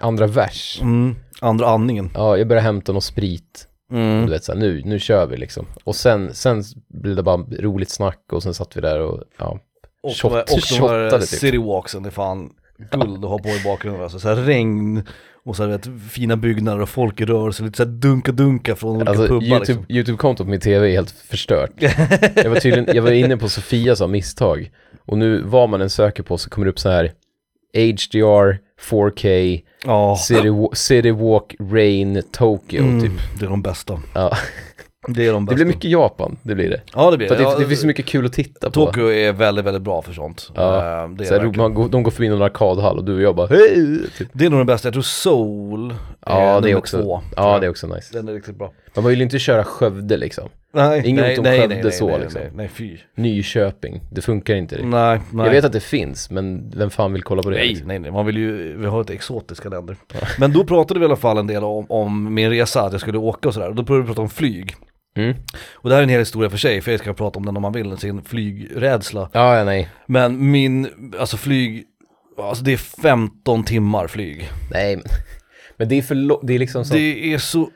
andra 0.00 0.26
vers. 0.26 0.78
mm, 0.82 1.16
andra 1.44 1.66
andningen. 1.66 2.10
Ja, 2.14 2.36
jag 2.36 2.48
började 2.48 2.64
hämta 2.64 2.92
någon 2.92 3.02
sprit. 3.02 3.68
Mm. 3.92 4.24
Du 4.26 4.32
vet 4.32 4.44
såhär, 4.44 4.58
nu, 4.58 4.82
nu 4.84 4.98
kör 4.98 5.26
vi 5.26 5.36
liksom. 5.36 5.66
Och 5.84 5.96
sen, 5.96 6.34
sen 6.34 6.62
blev 6.88 7.16
det 7.16 7.22
bara 7.22 7.36
roligt 7.60 7.90
snack 7.90 8.20
och 8.32 8.42
sen 8.42 8.54
satt 8.54 8.76
vi 8.76 8.80
där 8.80 9.00
och, 9.00 9.22
ja. 9.38 9.58
Och, 10.02 10.10
Shot- 10.10 10.30
de 10.30 10.34
här- 10.34 10.82
och 10.82 10.88
de 10.90 11.10
här 11.10 11.18
typ. 11.18 11.28
city 11.28 11.58
walksen, 11.58 12.02
det 12.02 12.08
är 12.08 12.10
fan 12.10 12.50
guld 12.90 13.24
att 13.24 13.30
ha 13.30 13.38
på 13.38 13.48
i 13.48 13.60
bakgrunden 13.64 14.02
alltså. 14.02 14.18
Så 14.20 14.28
här 14.28 14.36
regn 14.36 15.02
och 15.44 15.56
så 15.56 15.62
här, 15.62 15.70
vet, 15.70 15.88
fina 16.10 16.36
byggnader 16.36 16.80
och 16.82 16.88
folk 16.88 17.20
i 17.20 17.24
rörelse, 17.24 17.62
lite 17.64 17.76
så 17.76 17.84
här 17.84 17.90
dunka-dunka 17.90 18.74
från 18.74 18.96
olika 18.96 19.10
Alltså 19.10 19.26
pubbar 19.26 19.42
YouTube, 19.46 19.58
liksom. 19.72 19.86
YouTube-kontot 19.88 20.46
på 20.46 20.50
min 20.50 20.60
tv 20.60 20.88
är 20.88 20.92
helt 20.92 21.10
förstört. 21.10 21.70
jag 22.34 22.50
var 22.50 22.60
tydligen, 22.60 22.96
jag 22.96 23.02
var 23.02 23.10
inne 23.10 23.36
på 23.36 23.48
Sofias 23.48 24.00
av 24.00 24.10
misstag. 24.10 24.70
Och 25.06 25.18
nu, 25.18 25.42
vad 25.42 25.68
man 25.68 25.80
än 25.80 25.90
söker 25.90 26.22
på 26.22 26.38
så 26.38 26.50
kommer 26.50 26.64
det 26.64 26.70
upp 26.70 26.78
så 26.78 26.88
här 26.90 27.12
HDR, 27.74 28.58
4K, 28.80 29.60
Ja, 29.84 30.16
City, 30.16 30.48
City 30.72 31.10
Walk, 31.10 31.54
Rain, 31.72 32.22
Tokyo 32.32 32.82
mm, 32.82 33.00
typ. 33.00 33.12
det 33.38 33.44
är 33.46 33.50
de 33.50 33.62
bästa. 33.62 34.00
Ja. 34.14 34.36
Det 35.08 35.26
är 35.26 35.32
de 35.32 35.44
Det 35.44 35.46
bästa. 35.46 35.54
blir 35.54 35.66
mycket 35.66 35.90
Japan, 35.90 36.36
det 36.42 36.54
blir 36.54 36.70
det. 36.70 36.80
Ja 36.94 37.10
det 37.10 37.16
blir 37.16 37.28
För 37.28 37.34
att 37.34 37.40
Ja, 37.40 37.54
det, 37.54 37.62
det 37.62 37.68
finns 37.68 37.80
så 37.80 37.86
mycket 37.86 38.06
kul 38.06 38.26
att 38.26 38.32
titta 38.32 38.66
på. 38.70 38.72
Tokyo 38.86 39.10
är 39.12 39.32
väldigt, 39.32 39.64
väldigt 39.64 39.82
bra 39.82 40.02
för 40.02 40.12
sånt. 40.12 40.50
Ja, 40.54 41.02
Eh, 41.04 41.08
det, 41.10 41.24
är 41.30 41.52
Så 41.52 41.60
man 41.60 41.74
går, 41.74 41.88
de 41.88 42.02
går 42.02 42.10
förbi 42.10 42.28
någon 42.28 42.42
arkadhall 42.42 42.98
och 42.98 43.04
du 43.04 43.14
och 43.14 43.22
jag 43.22 43.36
bara 43.36 43.46
hej! 43.46 43.98
Typ. 44.18 44.28
det 44.32 44.46
är 44.46 44.50
nog 44.50 44.58
den 44.60 44.66
bästa, 44.66 44.88
jag 44.88 44.92
tror 44.92 45.02
Soul 45.02 45.94
Ja, 46.26 46.60
det 46.60 46.70
är 46.70 46.76
också, 46.76 47.02
två. 47.02 47.20
ja, 47.36 47.58
det 47.58 47.66
är 47.66 47.70
också 47.70 47.86
nice. 47.86 48.08
Den 48.12 48.28
är 48.28 48.32
riktigt 48.32 48.56
bra. 48.58 48.72
Man 48.96 49.04
vill 49.04 49.18
ju 49.18 49.24
inte 49.24 49.38
köra 49.38 49.64
Skövde 49.64 50.16
liksom. 50.16 50.48
Nej, 50.74 51.02
Ingen 51.04 51.22
nej, 51.22 51.30
ont 51.30 51.38
om 51.38 51.44
nej, 51.44 51.58
Skövde 51.60 51.74
nej, 51.74 51.84
nej, 51.84 51.92
så, 51.92 52.08
nej, 52.08 52.20
liksom. 52.20 52.40
nej, 52.40 52.50
nej, 52.54 52.68
fy. 52.68 52.98
Nyköping, 53.14 54.00
det 54.10 54.22
funkar 54.22 54.54
inte 54.54 54.74
riktigt. 54.74 54.90
Nej, 54.90 55.20
nej. 55.32 55.46
Jag 55.46 55.52
vet 55.52 55.64
att 55.64 55.72
det 55.72 55.80
finns, 55.80 56.30
men 56.30 56.70
vem 56.76 56.90
fan 56.90 57.12
vill 57.12 57.22
kolla 57.22 57.42
på 57.42 57.50
det? 57.50 57.56
Nej, 57.56 57.68
liksom? 57.68 57.88
nej, 57.88 57.98
nej, 57.98 58.10
man 58.10 58.26
vill 58.26 58.36
ju, 58.36 58.76
vi 58.78 58.86
har 58.86 59.00
ett 59.00 59.10
exotiska 59.10 59.68
länder. 59.68 59.96
Men 60.38 60.52
då 60.52 60.64
pratade 60.64 61.00
vi 61.00 61.04
i 61.04 61.06
alla 61.06 61.16
fall 61.16 61.38
en 61.38 61.46
del 61.46 61.64
om, 61.64 61.86
om 61.88 62.34
min 62.34 62.50
resa, 62.50 62.82
att 62.82 62.92
jag 62.92 63.00
skulle 63.00 63.18
åka 63.18 63.48
och 63.48 63.54
sådär. 63.54 63.68
Och 63.68 63.74
då 63.74 63.82
började 63.82 64.02
vi 64.02 64.06
prata 64.06 64.22
om 64.22 64.28
flyg. 64.28 64.74
Mm. 65.16 65.34
Och 65.74 65.88
det 65.88 65.94
här 65.94 66.02
är 66.02 66.04
en 66.04 66.08
hel 66.10 66.18
historia 66.18 66.50
för 66.50 66.58
sig, 66.58 66.80
för 66.80 66.90
jag 66.90 67.00
ska 67.00 67.14
prata 67.14 67.38
om 67.38 67.46
den 67.46 67.56
om 67.56 67.62
man 67.62 67.72
vill, 67.72 67.96
sin 67.96 68.22
flygrädsla. 68.22 69.30
Ja, 69.32 69.58
ja, 69.58 69.64
nej. 69.64 69.88
Men 70.06 70.50
min, 70.50 70.88
alltså 71.18 71.36
flyg, 71.36 71.84
alltså 72.38 72.64
det 72.64 72.72
är 72.72 72.76
15 72.76 73.64
timmar 73.64 74.06
flyg. 74.06 74.50
Nej, 74.70 74.96
men, 74.96 75.04
men 75.76 75.88
det 75.88 75.98
är 75.98 76.02
för 76.02 76.46
det 76.46 76.54
är 76.54 76.58
liksom 76.58 76.84
så, 76.84 76.94
Det 76.94 77.32
är 77.34 77.38
så, 77.38 77.70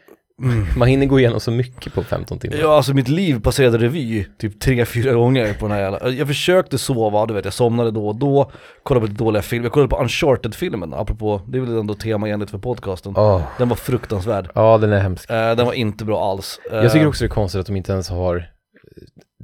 man 0.76 0.88
hinner 0.88 1.06
gå 1.06 1.18
igenom 1.18 1.40
så 1.40 1.50
mycket 1.50 1.94
på 1.94 2.02
15 2.02 2.38
timmar. 2.38 2.56
ja 2.56 2.76
alltså 2.76 2.94
mitt 2.94 3.08
liv 3.08 3.40
passerade 3.42 3.78
revy 3.78 4.24
typ 4.38 4.60
tre, 4.60 4.84
fyra 4.84 5.12
gånger 5.12 5.54
på 5.54 5.68
den 5.68 5.76
här 5.76 5.82
jävla, 5.82 6.08
jag 6.10 6.26
försökte 6.28 6.78
sova, 6.78 7.26
du 7.26 7.34
vet 7.34 7.44
jag 7.44 7.54
somnade 7.54 7.90
då 7.90 8.08
och 8.08 8.16
då, 8.16 8.50
kollade 8.82 9.06
på 9.06 9.10
lite 9.12 9.24
dåliga 9.24 9.42
filmer, 9.42 9.64
jag 9.66 9.72
kollade 9.72 9.88
på 9.90 9.96
Uncharted-filmen, 10.02 10.94
apropå, 10.94 11.40
det 11.46 11.58
är 11.58 11.62
väl 11.62 11.78
ändå 11.78 11.94
tema 11.94 12.28
enligt 12.28 12.50
för 12.50 12.58
podcasten. 12.58 13.14
Åh. 13.16 13.42
Den 13.58 13.68
var 13.68 13.76
fruktansvärd. 13.76 14.50
Ja, 14.54 14.78
den 14.78 14.92
är 14.92 15.00
hemsk. 15.00 15.30
Eh, 15.30 15.56
den 15.56 15.66
var 15.66 15.72
inte 15.72 16.04
bra 16.04 16.30
alls. 16.30 16.60
Eh, 16.72 16.76
Jag 16.78 16.92
tycker 16.92 17.06
också 17.06 17.24
det 17.24 17.26
är 17.26 17.34
konstigt 17.34 17.60
att 17.60 17.66
de 17.66 17.76
inte 17.76 17.92
ens 17.92 18.08
har 18.08 18.36
eh, 18.36 18.42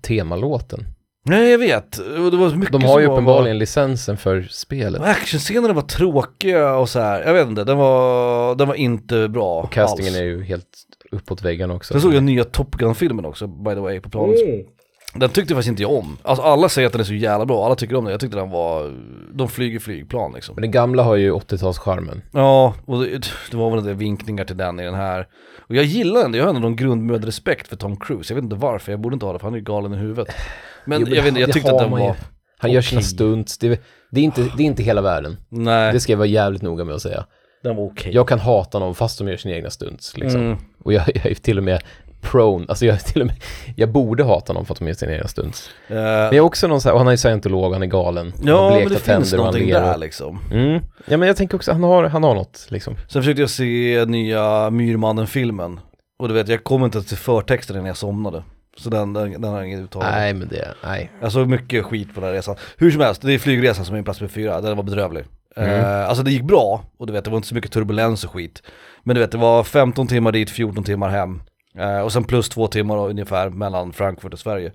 temalåten. 0.03 0.85
Nej 1.27 1.51
jag 1.51 1.59
vet, 1.59 1.93
det 2.31 2.37
var 2.37 2.57
mycket 2.57 2.73
De 2.73 2.83
har 2.85 3.01
ju 3.01 3.05
som 3.07 3.11
var- 3.13 3.19
uppenbarligen 3.19 3.59
licensen 3.59 4.17
för 4.17 4.43
spelet. 4.51 5.03
Actionscenerna 5.03 5.75
var 5.75 5.83
tråkiga 5.83 6.77
och 6.77 6.89
så 6.89 7.01
här. 7.01 7.23
jag 7.23 7.35
vet 7.35 7.49
inte, 7.49 7.65
den 7.65 7.77
var, 7.79 8.55
den 8.55 8.69
var 8.69 8.75
inte 8.75 9.29
bra 9.29 9.61
Och 9.63 9.73
castingen 9.73 10.13
alls. 10.13 10.21
är 10.21 10.25
ju 10.25 10.43
helt 10.45 10.67
uppåt 11.13 11.43
väggarna 11.43 11.75
också. 11.75 11.93
Sen 11.95 12.01
såg 12.01 12.15
jag 12.15 12.23
nya 12.23 12.45
Top 12.45 12.75
Gun-filmen 12.77 13.25
också, 13.25 13.47
by 13.47 13.71
the 13.75 13.81
way, 13.81 14.01
på 14.01 14.11
planet. 14.11 14.39
Den 15.17 15.31
tyckte 15.31 15.55
faktiskt 15.55 15.69
inte 15.69 15.83
jag 15.83 15.93
om. 15.93 16.17
Alltså 16.23 16.43
alla 16.45 16.69
säger 16.69 16.87
att 16.87 16.93
den 16.93 17.01
är 17.01 17.05
så 17.05 17.15
jävla 17.15 17.47
bra, 17.47 17.67
alla 17.67 17.75
tycker 17.75 17.97
om 17.97 18.05
den. 18.05 18.11
Jag 18.11 18.21
tyckte 18.21 18.37
den 18.37 18.51
var, 18.51 18.93
de 19.35 19.49
flyger 19.49 19.79
flygplan 19.79 20.33
liksom. 20.35 20.55
Men 20.55 20.63
den 20.63 20.71
gamla 20.71 21.03
har 21.03 21.17
ju 21.17 21.33
80-talscharmen. 21.33 22.21
Ja, 22.33 22.75
och 22.87 23.01
det, 23.05 23.19
det 23.51 23.57
var 23.57 23.71
väl 23.71 23.79
en 23.79 23.85
del 23.85 23.95
vinkningar 23.95 24.45
till 24.45 24.57
den 24.57 24.81
i 24.81 24.85
den 24.85 24.95
här. 24.95 25.27
Och 25.69 25.75
jag 25.75 25.85
gillar 25.85 26.23
den, 26.23 26.35
jag 26.35 26.43
har 26.43 26.49
ändå 26.49 26.61
någon 26.61 26.77
grundmödd 26.77 27.25
respekt 27.25 27.69
för 27.69 27.77
Tom 27.77 27.97
Cruise. 27.97 28.33
Jag 28.33 28.37
vet 28.37 28.45
inte 28.45 28.57
varför, 28.57 28.93
jag 28.93 29.01
borde 29.01 29.15
inte 29.15 29.27
ha 29.27 29.33
det 29.33 29.39
för 29.39 29.47
han 29.47 29.55
är 29.55 29.59
ju 29.59 29.65
galen 29.65 29.95
i 29.95 29.97
huvudet. 29.97 30.35
Men 30.87 31.01
Jo, 31.01 31.07
jag 31.15 31.23
vet 31.23 31.29
inte, 31.29 31.41
jag 31.41 31.53
tyckte 31.53 31.71
har 31.71 31.77
att 31.85 31.91
den 31.91 32.01
ju. 32.01 32.07
var, 32.07 32.17
Han 32.59 32.73
gör 32.73 32.81
sina 32.81 33.03
stunts, 33.03 33.59
det 33.59 33.67
är, 33.67 33.79
det, 34.11 34.21
är 34.21 34.25
inte, 34.25 34.43
det 34.57 34.63
är 34.63 34.67
inte 34.67 34.83
hela 34.83 35.01
världen. 35.03 35.37
nej, 35.49 35.93
Det 35.93 36.01
ska 36.01 36.13
jag 36.13 36.17
vara 36.19 36.27
jävligt 36.29 36.63
noga 36.63 36.85
med 36.85 36.95
att 36.95 37.03
säga. 37.03 37.27
den 37.63 37.77
var 37.77 37.85
okej. 37.85 38.15
Jag 38.15 38.29
kan 38.29 38.39
hata 38.39 38.79
någon 38.79 38.95
fast 38.95 39.19
de 39.19 39.29
gör 39.29 39.37
sina 39.37 39.55
egna 39.55 39.71
stunts 39.71 40.17
liksom. 40.17 40.41
Mm. 40.41 40.57
Och 40.85 40.93
jag, 40.93 41.03
jag 41.15 41.27
är 41.27 41.35
till 41.35 41.59
och 41.59 41.65
med 41.65 41.83
prone, 42.21 42.67
alltså 42.69 42.87
jag 42.87 42.95
är 42.95 42.99
till 43.01 43.21
och 43.21 43.27
med, 43.27 43.37
jag 43.77 43.93
borde 43.93 44.25
hata 44.25 44.53
någon 44.53 44.65
för 44.67 44.75
att 44.75 44.79
de 44.79 44.87
gör 44.87 44.95
sina 44.95 45.13
egna 45.13 45.29
stunts. 45.29 45.71
Eh, 45.89 45.95
Men 45.95 46.23
jag 46.25 46.35
är 46.35 46.41
också 46.41 46.69
någon 46.69 46.81
så 46.81 46.89
här, 46.89 46.97
han 46.99 47.07
är 47.07 47.11
ju 47.11 47.17
scientolog, 47.17 47.73
han 47.73 47.83
är 47.83 47.87
galen. 47.87 48.33
Han 48.37 48.47
ja, 48.47 48.57
har 48.57 48.71
men 48.71 48.79
blekta 48.79 48.95
det 48.95 49.01
finns 49.17 49.31
tänder 49.31 49.39
och 49.47 49.53
han 49.53 49.61
ler 49.63 49.81
där 49.81 49.99
liksom. 49.99 50.41
Mm. 50.53 50.81
Ja 51.07 51.17
men 51.17 51.29
jag 51.29 51.37
tänker 51.37 51.57
också, 51.57 51.73
han 51.73 51.83
har, 51.83 52.05
han 52.05 52.23
har 52.23 52.35
något 52.35 52.67
liksom. 52.71 52.95
Sen 53.09 53.23
försökte 53.23 53.43
jag 53.43 53.51
se 53.51 54.05
nya 54.07 54.71
Myrmannen-filmen. 54.71 55.81
Och 56.19 56.29
du 56.29 56.35
vet, 56.35 56.49
jag 56.49 56.65
kom 56.65 56.85
inte 56.85 57.03
till 57.03 57.17
förtexten 57.17 57.77
innan 57.77 57.87
jag 57.87 57.97
somnade. 57.97 58.43
Så 58.77 58.91
den, 58.91 59.13
den, 59.13 59.33
den 59.33 59.45
har 59.45 59.59
jag 59.59 59.67
inget 59.67 59.81
uttal. 59.81 60.03
Nej 60.03 60.35
men 60.35 60.49
det, 60.49 60.75
nej. 60.85 61.11
Jag 61.21 61.33
såg 61.33 61.49
mycket 61.49 61.85
skit 61.85 62.15
på 62.15 62.21
den 62.21 62.29
här 62.29 62.37
resan. 62.37 62.57
Hur 62.77 62.91
som 62.91 63.01
helst, 63.01 63.23
det 63.23 63.33
är 63.33 63.39
flygresan 63.39 63.85
som 63.85 63.95
är 63.95 63.97
min 63.97 64.05
plats 64.05 64.21
med 64.21 64.31
fyra, 64.31 64.61
den 64.61 64.77
var 64.77 64.85
bedrövlig. 64.85 65.25
Mm. 65.57 65.71
Eh, 65.81 66.09
alltså 66.09 66.25
det 66.25 66.31
gick 66.31 66.43
bra, 66.43 66.85
och 66.99 67.07
du 67.07 67.13
vet 67.13 67.25
det 67.25 67.31
var 67.31 67.37
inte 67.37 67.49
så 67.49 67.55
mycket 67.55 67.73
turbulens 67.73 68.25
och 68.25 68.31
skit. 68.31 68.63
Men 69.03 69.15
du 69.17 69.21
vet 69.21 69.33
det 69.33 69.39
var 69.39 69.65
15 69.65 70.07
timmar 70.09 70.33
dit, 70.33 70.51
14 70.51 70.85
timmar 70.85 71.09
hem. 71.09 71.43
Eh, 71.79 71.99
och 72.01 72.13
sen 72.13 72.25
plus 72.25 72.49
två 72.49 72.67
timmar 72.67 72.97
då, 72.97 73.09
ungefär 73.09 73.51
mellan 73.51 73.93
Frankfurt 73.93 74.33
och 74.33 74.39
Sverige. 74.39 74.73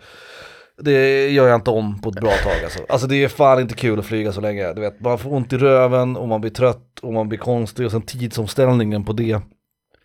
Det 0.81 1.29
gör 1.29 1.47
jag 1.47 1.55
inte 1.55 1.69
om 1.69 2.01
på 2.01 2.09
ett 2.09 2.15
bra 2.15 2.31
tag 2.31 2.63
alltså. 2.63 2.79
Alltså 2.89 3.07
det 3.07 3.23
är 3.23 3.27
fan 3.27 3.59
inte 3.59 3.75
kul 3.75 3.99
att 3.99 4.05
flyga 4.05 4.31
så 4.31 4.41
länge. 4.41 4.73
Du 4.73 4.81
vet, 4.81 4.99
man 4.99 5.17
får 5.17 5.33
ont 5.33 5.53
i 5.53 5.57
röven 5.57 6.17
och 6.17 6.27
man 6.27 6.41
blir 6.41 6.51
trött 6.51 6.99
och 7.01 7.13
man 7.13 7.29
blir 7.29 7.39
konstig 7.39 7.85
och 7.85 7.91
sen 7.91 8.01
tidsomställningen 8.01 9.05
på 9.05 9.13
det. 9.13 9.41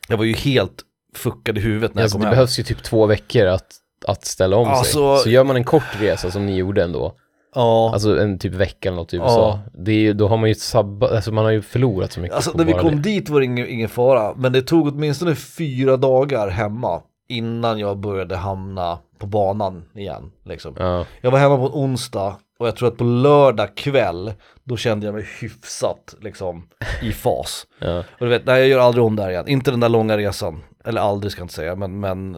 Jag 0.09 0.17
var 0.17 0.25
ju 0.25 0.33
helt 0.35 0.83
fuckad 1.17 1.59
i 1.59 1.61
huvudet 1.61 1.95
när 1.95 2.03
Alltså, 2.03 2.17
jag 2.17 2.21
det 2.21 2.25
kom 2.25 2.29
hem. 2.29 2.35
behövs 2.37 2.59
ju 2.59 2.63
typ 2.63 2.83
två 2.83 3.07
veckor 3.07 3.47
att, 3.47 3.67
att 4.05 4.25
ställa 4.25 4.57
om 4.57 4.69
Alltså- 4.69 5.15
sig. 5.17 5.23
Så 5.25 5.31
gör 5.31 5.45
man 5.45 5.57
en 5.57 5.65
kort 5.65 6.01
resa 6.01 6.31
som 6.31 6.47
ni 6.47 6.57
gjorde 6.57 6.83
ändå, 6.83 7.13
Ja. 7.55 7.91
alltså 7.93 8.19
en 8.21 8.39
typ 8.39 8.53
vecka 8.55 8.89
eller 8.89 8.97
något 8.97 9.15
i 9.15 9.17
Ja. 9.17 9.23
USA, 9.25 9.59
det 9.79 9.93
är 10.07 10.15
då 10.15 10.29
har 10.29 10.37
man 10.37 10.49
ju 10.49 10.55
sabbat, 10.55 11.13
alltså 11.13 11.33
man 11.33 11.45
har 11.45 11.53
ju 11.53 11.63
förlorat 11.63 12.13
så 12.13 12.21
mycket 12.21 12.37
Alltså 12.37 12.53
när 12.55 12.65
vi 12.65 12.73
kom 12.73 12.91
det. 12.97 13.03
dit 13.03 13.29
var 13.29 13.41
det 13.41 13.45
ingen, 13.47 13.69
ingen 13.69 13.89
fara, 13.89 14.35
men 14.37 14.53
det 14.53 14.63
tog 14.63 14.87
åtminstone 14.87 15.35
fyra 15.35 15.97
dagar 15.97 16.49
hemma 16.49 17.01
innan 17.29 17.79
jag 17.79 17.99
började 17.99 18.37
hamna 18.37 18.99
på 19.19 19.27
banan 19.27 19.85
igen. 19.95 20.31
Liksom. 20.45 20.75
Ja, 20.79 21.05
Jag 21.21 21.31
var 21.31 21.39
hemma 21.39 21.57
på 21.57 21.63
en 21.67 21.73
onsdag 21.73 22.37
och 22.59 22.67
jag 22.67 22.77
tror 22.77 22.89
att 22.89 22.97
på 22.97 23.05
lördag 23.05 23.75
kväll, 23.77 24.33
då 24.65 24.77
kände 24.77 25.07
jag 25.07 25.15
mig 25.15 25.27
hyfsat 25.41 26.15
liksom 26.21 26.63
i 27.03 27.13
fas. 27.13 27.67
ja. 27.79 27.99
Och 27.99 28.05
du 28.27 28.29
vet, 28.29 28.47
nej 28.47 28.59
jag 28.61 28.69
gör 28.69 28.79
aldrig 28.79 29.05
om 29.05 29.17
där 29.17 29.31
igen, 29.31 29.49
inte 29.49 29.71
den 29.71 29.81
där 29.81 29.89
långa 29.89 30.17
resan. 30.17 30.63
Eller 30.87 31.01
aldrig 31.01 31.33
ska 31.33 31.41
jag 31.41 31.45
inte 31.45 31.55
säga, 31.55 31.77
men, 31.77 32.01
men 32.01 32.37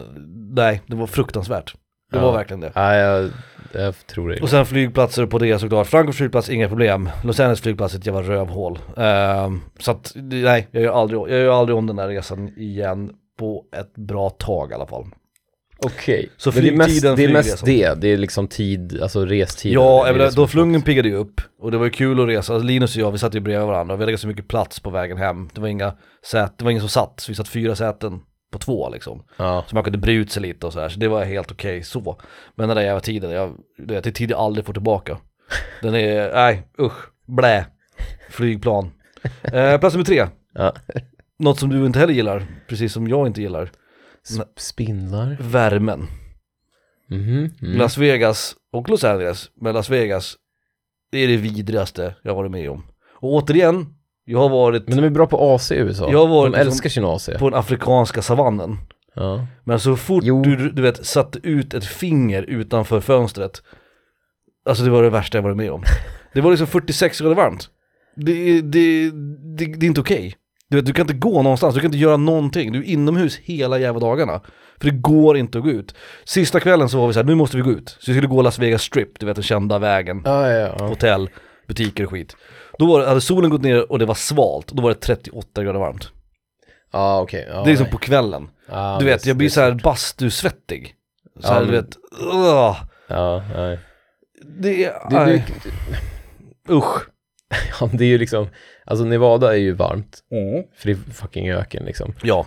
nej, 0.55 0.81
det 0.87 0.95
var 0.95 1.07
fruktansvärt. 1.07 1.73
Det 2.11 2.17
Ja. 2.17 2.23
var 2.25 2.33
verkligen 2.33 2.59
det. 2.59 2.71
Nej, 2.75 2.99
jag, 2.99 3.29
jag 3.71 4.07
tror 4.07 4.29
det. 4.29 4.41
Och 4.41 4.49
sen 4.49 4.65
flygplatser 4.65 5.25
på 5.25 5.37
det 5.39 5.59
såklart. 5.59 5.87
Frankfurts 5.87 6.17
flygplats, 6.17 6.49
inga 6.49 6.67
problem. 6.67 7.09
Los 7.23 7.39
Angeles 7.39 7.61
flygplats, 7.61 7.95
ett 7.95 8.05
jävla 8.05 8.21
rövhål. 8.21 8.79
Ehm, 8.97 9.61
så 9.79 9.91
att, 9.91 10.11
nej, 10.15 10.67
jag 10.71 10.83
gör, 10.83 10.93
aldrig, 11.01 11.21
jag 11.21 11.29
gör 11.29 11.59
aldrig 11.59 11.77
om 11.77 11.87
den 11.87 11.95
där 11.95 12.07
resan 12.07 12.47
igen 12.57 13.11
på 13.39 13.63
ett 13.75 13.93
bra 13.93 14.29
tag 14.29 14.71
i 14.71 14.73
alla 14.73 14.87
fall. 14.87 15.05
Okej, 15.85 16.29
Så 16.37 16.51
men 16.51 16.63
det 16.63 16.69
är 16.69 16.75
mest 16.77 17.01
det, 17.01 17.23
är 17.23 17.33
mest 17.33 17.65
det, 17.65 18.01
det 18.01 18.07
är 18.07 18.17
liksom 18.17 18.47
tid, 18.47 18.99
alltså 19.01 19.25
restid. 19.25 19.73
Ja, 19.73 20.03
menar, 20.11 20.31
då 20.35 20.47
flungen 20.47 20.81
piggade 20.81 21.09
ju 21.09 21.15
upp 21.15 21.41
och 21.59 21.71
det 21.71 21.77
var 21.77 21.85
ju 21.85 21.91
kul 21.91 22.19
att 22.19 22.27
resa. 22.27 22.53
Alltså, 22.53 22.67
Linus 22.67 22.95
och 22.95 23.01
jag, 23.01 23.11
vi 23.11 23.17
satt 23.17 23.35
ju 23.35 23.39
bredvid 23.39 23.67
varandra 23.67 23.93
och 23.93 23.99
vi 23.99 24.01
hade 24.03 24.11
ganska 24.11 24.27
mycket 24.27 24.47
plats 24.47 24.79
på 24.79 24.89
vägen 24.89 25.17
hem. 25.17 25.49
Det 25.53 25.61
var 25.61 25.67
inga 25.67 25.93
säten, 26.25 26.53
det 26.57 26.63
var 26.63 26.71
ingen 26.71 26.81
som 26.81 26.89
satt, 26.89 27.19
så 27.19 27.31
vi 27.31 27.35
satt 27.35 27.47
fyra 27.47 27.75
säten 27.75 28.19
på 28.51 28.59
två 28.59 28.89
liksom. 28.89 29.23
Ja, 29.37 29.65
Så 29.67 29.75
man 29.75 29.83
kunde 29.83 29.97
bre 29.99 30.11
ut 30.13 30.31
sig 30.31 30.41
lite 30.41 30.65
och 30.67 30.73
så 30.73 30.79
här, 30.79 30.89
så 30.89 30.99
det 30.99 31.07
var 31.07 31.25
helt 31.25 31.51
okej 31.51 31.83
så. 31.83 32.21
Men 32.55 32.67
den 32.67 32.77
där 32.77 32.83
jävla 32.83 32.99
tiden, 33.01 33.31
jag, 33.31 33.55
det 33.77 34.05
är 34.07 34.11
tid 34.11 34.31
jag 34.31 34.39
aldrig 34.39 34.65
får 34.65 34.73
tillbaka. 34.73 35.17
Den 35.81 35.95
är, 35.95 36.33
nej 36.33 36.67
usch, 36.79 37.09
blä. 37.25 37.65
Flygplan. 38.29 38.91
Eh, 39.43 39.77
plats 39.79 39.95
nummer 39.95 40.05
tre, 40.05 40.27
ja. 40.53 40.73
något 41.39 41.59
som 41.59 41.69
du 41.69 41.85
inte 41.85 41.99
heller 41.99 42.13
gillar, 42.13 42.45
precis 42.67 42.93
som 42.93 43.07
jag 43.07 43.27
inte 43.27 43.41
gillar. 43.41 43.71
S- 44.29 44.39
Spindlar? 44.57 45.37
Värmen. 45.39 46.07
Mhm. 47.09 47.49
Mm. 47.61 47.77
Las 47.77 47.97
Vegas 47.97 48.55
och 48.71 48.89
Los 48.89 49.03
Angeles, 49.03 49.49
men 49.61 49.73
Las 49.73 49.89
Vegas, 49.89 50.35
det 51.11 51.17
är 51.19 51.27
det 51.27 51.37
vidrigaste 51.37 52.15
jag 52.23 52.35
varit 52.35 52.51
med 52.51 52.69
om. 52.69 52.83
Och 53.13 53.33
återigen, 53.33 53.85
jag 54.29 54.39
har 54.39 54.49
varit 54.49 54.87
Men 54.87 54.97
de 54.97 55.03
är 55.03 55.09
bra 55.09 55.27
på 55.27 55.55
AC 55.55 55.71
i 55.71 55.75
USA. 55.75 56.11
Jag 56.11 56.27
var 56.27 56.43
de 56.43 56.49
liksom 56.51 56.67
älskar 56.67 56.89
sin 56.89 57.05
AC. 57.05 57.29
på 57.39 57.49
den 57.49 57.59
afrikanska 57.59 58.21
savannen. 58.21 58.77
Ja. 59.15 59.47
Men 59.63 59.79
så 59.79 59.95
fort 59.95 60.23
Jo. 60.25 60.41
du, 60.41 60.69
du 60.71 60.81
vet, 60.81 61.05
satte 61.05 61.39
ut 61.43 61.73
ett 61.73 61.85
finger 61.85 62.43
utanför 62.43 62.99
fönstret 63.01 63.61
Alltså 64.69 64.83
det 64.83 64.89
var 64.89 65.03
det 65.03 65.09
värsta 65.09 65.37
jag 65.37 65.43
varit 65.43 65.57
med 65.57 65.71
om 65.71 65.83
Det 66.33 66.41
var 66.41 66.49
liksom 66.51 66.67
46 66.67 67.21
grader 67.21 67.35
varmt 67.35 67.69
Det, 68.15 68.61
det, 68.61 69.11
det, 69.57 69.65
det 69.65 69.85
är 69.85 69.87
inte 69.87 70.01
okej 70.01 70.35
Du 70.69 70.77
vet, 70.77 70.85
du 70.85 70.93
kan 70.93 71.03
inte 71.03 71.13
gå 71.13 71.41
någonstans, 71.41 71.75
du 71.75 71.81
kan 71.81 71.87
inte 71.87 71.97
göra 71.97 72.17
någonting 72.17 72.71
Du 72.71 72.79
är 72.79 72.83
inomhus 72.83 73.37
hela 73.37 73.79
jävla 73.79 73.99
dagarna 73.99 74.41
För 74.79 74.85
det 74.91 74.97
går 74.97 75.37
inte 75.37 75.57
att 75.57 75.63
gå 75.63 75.69
ut 75.69 75.95
Sista 76.25 76.59
kvällen 76.59 76.89
så 76.89 76.99
var 76.99 77.07
vi 77.07 77.13
så 77.13 77.19
här, 77.19 77.25
nu 77.27 77.35
måste 77.35 77.57
vi 77.57 77.63
gå 77.63 77.71
ut 77.71 77.89
Så 77.99 78.11
vi 78.11 78.17
skulle 78.17 78.27
gå 78.27 78.41
Las 78.41 78.59
Vegas 78.59 78.81
Strip, 78.81 79.19
du 79.19 79.25
vet 79.25 79.35
den 79.35 79.43
kända 79.43 79.79
vägen 79.79 80.21
Ja, 80.25 80.51
ja, 80.51 80.75
ja. 80.79 80.87
Hotell, 80.87 81.29
butiker 81.67 82.03
och 82.03 82.11
skit 82.11 82.35
Då 82.79 83.05
hade 83.05 83.21
solen 83.21 83.49
gått 83.49 83.61
ner 83.61 83.91
och 83.91 83.99
det 83.99 84.05
var 84.05 84.15
svalt, 84.15 84.67
då 84.67 84.83
var 84.83 84.89
det 84.89 84.95
38 84.95 85.63
grader 85.63 85.79
varmt 85.79 86.11
Ja, 86.91 87.21
okej. 87.21 87.47
Ja, 87.49 87.53
Det 87.53 87.61
är 87.61 87.65
liksom 87.65 87.83
nej. 87.83 87.91
på 87.91 87.97
kvällen 87.97 88.49
Ja, 88.69 88.97
du 88.99 89.05
vet, 89.05 89.25
jag 89.25 89.37
blir 89.37 89.49
så 89.49 89.61
här 89.61 89.71
bastusvettig. 89.83 90.93
Så 91.39 91.53
här, 91.53 91.65
du 91.65 91.71
vet, 91.71 91.97
ugh. 92.21 92.77
Ja, 93.07 93.43
nej. 93.55 93.79
Det 94.59 94.85
är, 94.85 95.43
usch. 96.69 97.07
ja, 97.79 97.89
det 97.93 98.03
är 98.03 98.07
ju 98.07 98.17
liksom, 98.17 98.47
alltså 98.85 99.05
Nevada 99.05 99.53
är 99.53 99.57
ju 99.57 99.73
varmt, 99.73 100.19
för 100.77 100.87
det 100.87 100.91
är 100.91 101.13
fucking 101.13 101.49
öken 101.51 101.85
liksom. 101.85 102.13
Ja. 102.23 102.45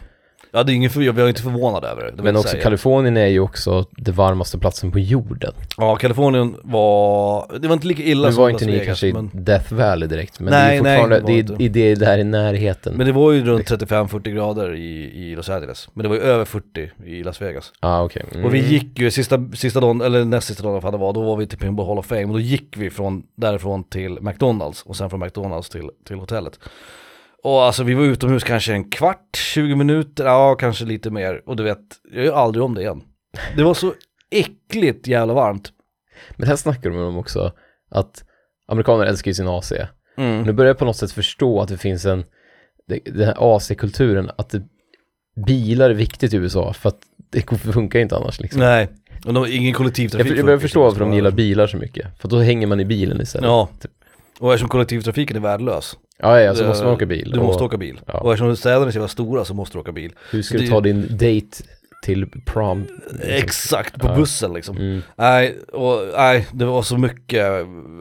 Ja 0.52 0.62
det 0.62 0.72
är 0.72 0.74
ingen 0.74 0.90
för, 0.90 1.02
jag 1.02 1.18
är 1.18 1.28
inte 1.28 1.42
förvånad 1.42 1.84
över 1.84 2.04
det. 2.04 2.10
det 2.10 2.22
Men 2.22 2.36
också 2.36 2.48
säga. 2.48 2.62
Kalifornien 2.62 3.16
är 3.16 3.26
ju 3.26 3.40
också 3.40 3.86
det 3.90 4.12
varmaste 4.12 4.58
platsen 4.58 4.92
på 4.92 4.98
jorden. 4.98 5.52
Ja, 5.76 5.96
Kalifornien 5.96 6.56
var, 6.62 7.58
det 7.60 7.68
var 7.68 7.74
inte 7.74 7.86
lika 7.86 8.02
illa 8.02 8.28
Nu 8.28 8.34
som 8.34 8.42
var 8.42 8.50
inte 8.50 8.66
ni 8.66 8.72
Vegas, 8.72 8.86
kanske 8.86 9.06
i 9.06 9.12
men, 9.12 9.30
Death 9.32 9.74
Valley 9.74 10.08
direkt, 10.08 10.40
men 10.40 10.50
Nej, 10.50 10.76
det 10.76 10.82
nej, 10.82 10.94
är 10.94 10.98
fortfarande, 10.98 11.16
det 11.16 11.22
var 11.22 11.30
det, 11.30 11.38
inte. 11.38 11.64
är, 11.64 11.68
det 11.68 11.80
är 11.80 11.96
där 11.96 12.18
i 12.18 12.24
närheten. 12.24 12.94
men 12.96 13.06
det 13.06 13.12
var 13.12 13.32
ju 13.32 13.44
runt 13.44 13.70
35-40 13.70 14.30
grader 14.30 14.74
i, 14.74 15.12
i 15.14 15.36
Los 15.36 15.48
Angeles. 15.48 15.88
Men 15.92 16.02
det 16.02 16.08
var 16.08 16.16
ju 16.16 16.22
över 16.22 16.44
40 16.44 16.90
i 17.06 17.22
Las 17.22 17.42
Vegas. 17.42 17.72
Ah, 17.80 18.02
okej. 18.02 18.24
Mm. 18.32 18.44
Och 18.44 18.54
vi 18.54 18.58
gick 18.58 18.98
ju, 18.98 19.10
sista, 19.10 19.48
sista 19.54 19.80
dagen, 19.80 20.00
eller 20.00 20.24
näst 20.24 20.46
sista 20.46 20.62
dagen 20.62 20.80
vad 20.80 20.94
det 20.94 20.98
var, 20.98 21.12
då 21.12 21.22
var 21.22 21.36
vi 21.36 21.46
till 21.46 21.58
Pinball 21.58 21.86
Hall 21.86 21.98
of 21.98 22.06
Fame 22.06 22.24
och 22.24 22.32
då 22.32 22.40
gick 22.40 22.76
vi 22.76 22.90
från 22.90 23.22
därifrån 23.34 23.84
till 23.84 24.18
McDonalds 24.20 24.82
och 24.82 24.96
sen 24.96 25.10
från 25.10 25.20
McDonalds 25.20 25.68
till, 25.68 25.90
till 26.06 26.16
hotellet. 26.16 26.58
Och 27.42 27.62
alltså 27.62 27.84
vi 27.84 27.94
var 27.94 28.04
utomhus 28.04 28.44
kanske 28.44 28.72
en 28.72 28.90
kvart, 28.90 29.36
20 29.36 29.74
minuter, 29.74 30.24
ja 30.24 30.54
kanske 30.54 30.84
lite 30.84 31.10
mer. 31.10 31.42
Och 31.46 31.56
du 31.56 31.62
vet, 31.62 31.78
jag 32.12 32.24
gör 32.24 32.34
aldrig 32.34 32.64
om 32.64 32.74
det 32.74 32.80
igen. 32.80 33.02
Det 33.56 33.62
var 33.62 33.74
så 33.74 33.94
äckligt 34.30 35.06
jävla 35.06 35.34
varmt. 35.34 35.72
Men 36.36 36.48
här 36.48 36.56
snackar 36.56 36.90
de 36.90 36.98
om 36.98 37.18
också 37.18 37.52
att 37.90 38.24
amerikaner 38.66 39.06
älskar 39.06 39.30
ju 39.30 39.34
sin 39.34 39.48
AC. 39.48 39.72
Mm. 40.16 40.42
Nu 40.42 40.52
börjar 40.52 40.68
jag 40.68 40.78
på 40.78 40.84
något 40.84 40.96
sätt 40.96 41.12
förstå 41.12 41.60
att 41.60 41.68
det 41.68 41.78
finns 41.78 42.04
en, 42.04 42.24
den 43.04 43.26
här 43.26 43.56
AC-kulturen, 43.56 44.30
att 44.36 44.50
det, 44.50 44.62
bilar 45.46 45.90
är 45.90 45.94
viktigt 45.94 46.34
i 46.34 46.36
USA 46.36 46.72
för 46.72 46.88
att 46.88 46.98
det 47.30 47.56
funkar 47.58 47.98
inte 47.98 48.16
annars 48.16 48.40
liksom. 48.40 48.60
Nej, 48.60 48.88
och 49.24 49.34
de, 49.34 49.46
ingen 49.46 49.74
kollektivtrafik. 49.74 50.30
Jag, 50.30 50.38
jag 50.38 50.44
börjar 50.44 50.58
förstå 50.58 50.82
varför 50.82 51.00
de 51.00 51.12
gillar 51.12 51.30
bilar 51.30 51.66
så 51.66 51.76
mycket, 51.76 52.20
för 52.20 52.28
då 52.28 52.38
hänger 52.38 52.66
man 52.66 52.80
i 52.80 52.84
bilen 52.84 53.20
istället. 53.20 53.46
Ja, 53.46 53.68
och 54.38 54.52
eftersom 54.52 54.68
kollektivtrafiken 54.68 55.36
är 55.36 55.40
värdelös. 55.40 55.96
Ja, 56.22 56.40
ja, 56.40 56.54
så 56.54 56.66
måste 56.66 56.84
man 56.84 56.94
åka 56.94 57.06
bil. 57.06 57.30
Du 57.30 57.38
Och 57.38 57.44
måste 57.46 57.64
åka 57.64 57.76
bil. 57.76 58.00
ja. 58.06 58.20
Och 58.20 58.32
eftersom 58.32 58.56
städerna 58.56 58.86
är 58.86 58.90
så 58.90 58.96
jävla 58.98 59.08
stora 59.08 59.44
så 59.44 59.54
måste 59.54 59.76
du 59.76 59.80
åka 59.80 59.92
bil. 59.92 60.12
Hur 60.30 60.42
ska 60.42 60.58
det- 60.58 60.64
du 60.64 60.70
ta 60.70 60.80
din 60.80 61.02
date 61.10 61.64
till 62.04 62.26
prom? 62.46 62.86
Exakt, 63.22 64.00
på 64.00 64.06
Ja. 64.06 64.14
bussen 64.16 64.52
liksom. 64.52 64.76
Mm. 64.76 65.02
Nej, 65.16 65.58
och, 65.72 66.00
nej, 66.16 66.46
det 66.52 66.64
var 66.64 66.82
så 66.82 66.98
mycket, 66.98 67.46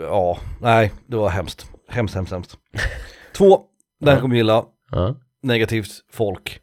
ja, 0.02 0.38
nej, 0.62 0.92
det 1.08 1.16
var 1.18 1.30
hemskt. 1.30 1.66
Hemskt, 1.90 2.16
hemskt, 2.16 2.32
hemskt. 2.32 2.58
Två, 3.38 3.62
den 4.02 4.16
Ja. 4.16 4.22
kommer 4.22 4.36
gilla, 4.36 4.64
Ja. 4.92 5.16
negativt, 5.44 5.92
folk. 6.12 6.60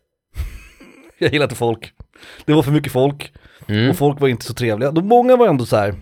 Jag 1.19 1.33
gillar 1.33 1.45
inte 1.45 1.55
folk. 1.57 1.93
Det 2.47 2.53
var 2.55 2.63
för 2.63 2.73
mycket 2.73 2.93
folk 2.93 3.33
Mm. 3.69 3.91
och 3.91 3.97
folk 3.97 4.21
var 4.21 4.29
inte 4.29 4.45
så 4.45 4.55
trevliga. 4.55 4.91
De, 4.91 5.09
många 5.09 5.37
var 5.37 5.47
ändå 5.49 5.65
så 5.67 5.77
här. 5.77 5.95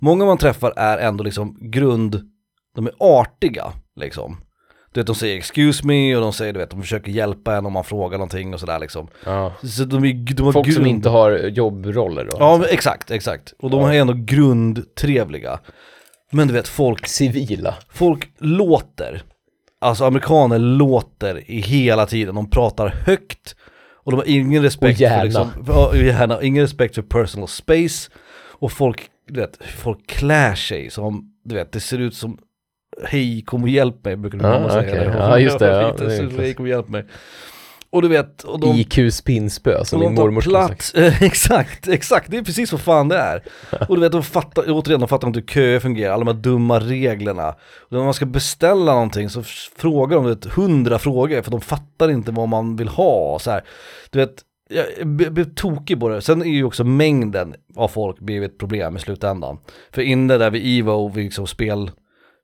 många 0.00 0.24
man 0.24 0.38
träffar 0.38 0.72
är 0.76 0.98
ändå 0.98 1.24
liksom 1.24 1.58
grund, 1.60 2.20
de 2.74 2.86
är 2.86 2.92
artiga 2.98 3.72
liksom. 3.96 4.36
Du 4.98 5.00
vet, 5.02 5.06
de 5.06 5.14
säger 5.14 5.40
'excuse 5.40 5.84
me' 5.84 6.14
och 6.16 6.20
de 6.20 6.32
säger, 6.32 6.52
du 6.52 6.58
vet, 6.58 6.70
de 6.70 6.82
försöker 6.82 7.12
hjälpa 7.12 7.56
en 7.56 7.66
om 7.66 7.72
man 7.72 7.84
frågar 7.84 8.18
någonting 8.18 8.54
och 8.54 8.60
sådär 8.60 8.78
liksom. 8.78 9.08
ja. 9.24 9.52
Så 9.62 9.84
de, 9.84 10.04
är, 10.04 10.34
de 10.34 10.42
har 10.42 10.52
Folk 10.52 10.72
som 10.72 10.82
grund- 10.82 10.86
inte 10.96 11.08
har 11.08 11.30
jobbroller 11.38 12.24
då? 12.24 12.36
Ja, 12.40 12.56
men 12.58 12.66
exakt, 12.70 13.10
exakt. 13.10 13.54
Och 13.58 13.70
de 13.70 13.80
Ja. 13.80 13.94
är 13.94 14.00
ändå 14.00 14.12
grundtrevliga. 14.16 15.58
Men 16.32 16.48
du 16.48 16.54
vet, 16.54 16.68
folk, 16.68 17.06
Civila. 17.06 17.74
folk 17.92 18.28
låter. 18.38 19.22
Alltså 19.80 20.04
amerikaner 20.04 20.58
låter 20.58 21.50
i 21.50 21.60
hela 21.60 22.06
tiden. 22.06 22.34
De 22.34 22.50
pratar 22.50 22.88
högt. 23.06 23.56
Och 24.04 24.10
de 24.12 24.16
har 24.16 24.28
ingen 24.28 24.62
respekt 24.62 24.96
Och 24.96 25.00
gärna. 25.00 25.18
för 25.18 25.24
liksom, 25.24 25.50
ja, 25.66 25.96
gärna, 25.96 26.42
ingen 26.42 26.62
respekt 26.62 26.94
för 26.94 27.02
personal 27.02 27.48
space. 27.48 28.10
Och 28.60 28.72
folk, 28.72 29.02
du 29.28 29.40
vet, 29.40 29.58
folk 29.76 30.06
klär 30.06 30.54
sig 30.54 30.90
som, 30.90 31.32
du 31.44 31.54
vet, 31.54 31.72
det 31.72 31.80
ser 31.80 31.98
ut 31.98 32.14
som 32.14 32.38
Hej, 33.04 33.42
kom 33.46 33.62
och 33.62 33.68
hjälp 33.68 34.04
mig, 34.04 34.16
brukar 34.16 34.38
min 34.38 34.46
Ja, 34.46 34.52
mamma 34.52 34.70
säga. 34.70 34.80
okej. 34.82 35.04
det. 35.06 35.18
Ja, 35.18 35.38
just 35.38 35.58
det, 35.58 35.66
ja, 35.66 35.94
det 35.98 36.16
är. 36.16 36.38
Hej, 36.38 36.54
kom 36.54 36.64
och 36.64 36.68
hjälp 36.70 36.88
mig. 36.88 37.04
Och 37.90 38.02
du 38.02 38.08
vet, 38.08 38.42
och 38.42 38.60
de, 38.60 38.76
IQ 38.76 39.14
spinnspö 39.14 39.84
som 39.84 40.02
och 40.02 40.06
min 40.06 40.14
mormor 40.14 40.40
plats, 40.40 40.94
eh, 40.94 41.22
exakt, 41.22 41.88
exakt, 41.88 42.30
det 42.30 42.36
är 42.38 42.42
precis 42.42 42.72
vad 42.72 42.80
fan 42.80 43.08
det 43.08 43.16
är. 43.16 43.42
Och 43.88 43.94
du 43.94 44.00
vet, 44.00 44.12
de 44.12 44.22
fattar, 44.22 44.64
återigen, 44.68 45.00
de 45.00 45.08
fattar 45.08 45.28
inte 45.28 45.40
hur 45.40 45.46
köer 45.46 45.80
fungerar, 45.80 46.12
alla 46.12 46.24
de 46.24 46.34
här 46.36 46.42
dumma 46.42 46.80
reglerna. 46.80 47.48
Och 47.78 47.92
när 47.92 48.04
man 48.04 48.14
ska 48.14 48.26
beställa 48.26 48.92
någonting 48.94 49.28
så 49.30 49.42
frågar 49.76 50.16
de 50.16 50.26
vet, 50.26 50.44
hundra 50.44 50.98
frågor, 50.98 51.42
för 51.42 51.50
de 51.50 51.60
fattar 51.60 52.10
inte 52.10 52.32
vad 52.32 52.48
man 52.48 52.76
vill 52.76 52.88
ha. 52.88 53.38
Så 53.38 53.50
här. 53.50 53.64
Du 54.10 54.18
vet, 54.18 54.42
jag 54.70 55.06
blev 55.08 55.54
tokig 55.54 56.00
på 56.00 56.08
det. 56.08 56.20
Sen 56.22 56.42
är 56.42 56.46
ju 56.46 56.64
också 56.64 56.84
mängden 56.84 57.54
av 57.76 57.88
folk 57.88 58.18
blivit 58.20 58.52
ett 58.52 58.58
problem 58.58 58.96
i 58.96 59.00
slutändan. 59.00 59.58
För 59.92 60.02
inne 60.02 60.38
där 60.38 60.50
vid 60.50 60.80
Evo, 60.80 61.08
vid 61.08 61.24
liksom 61.24 61.46
spel, 61.46 61.90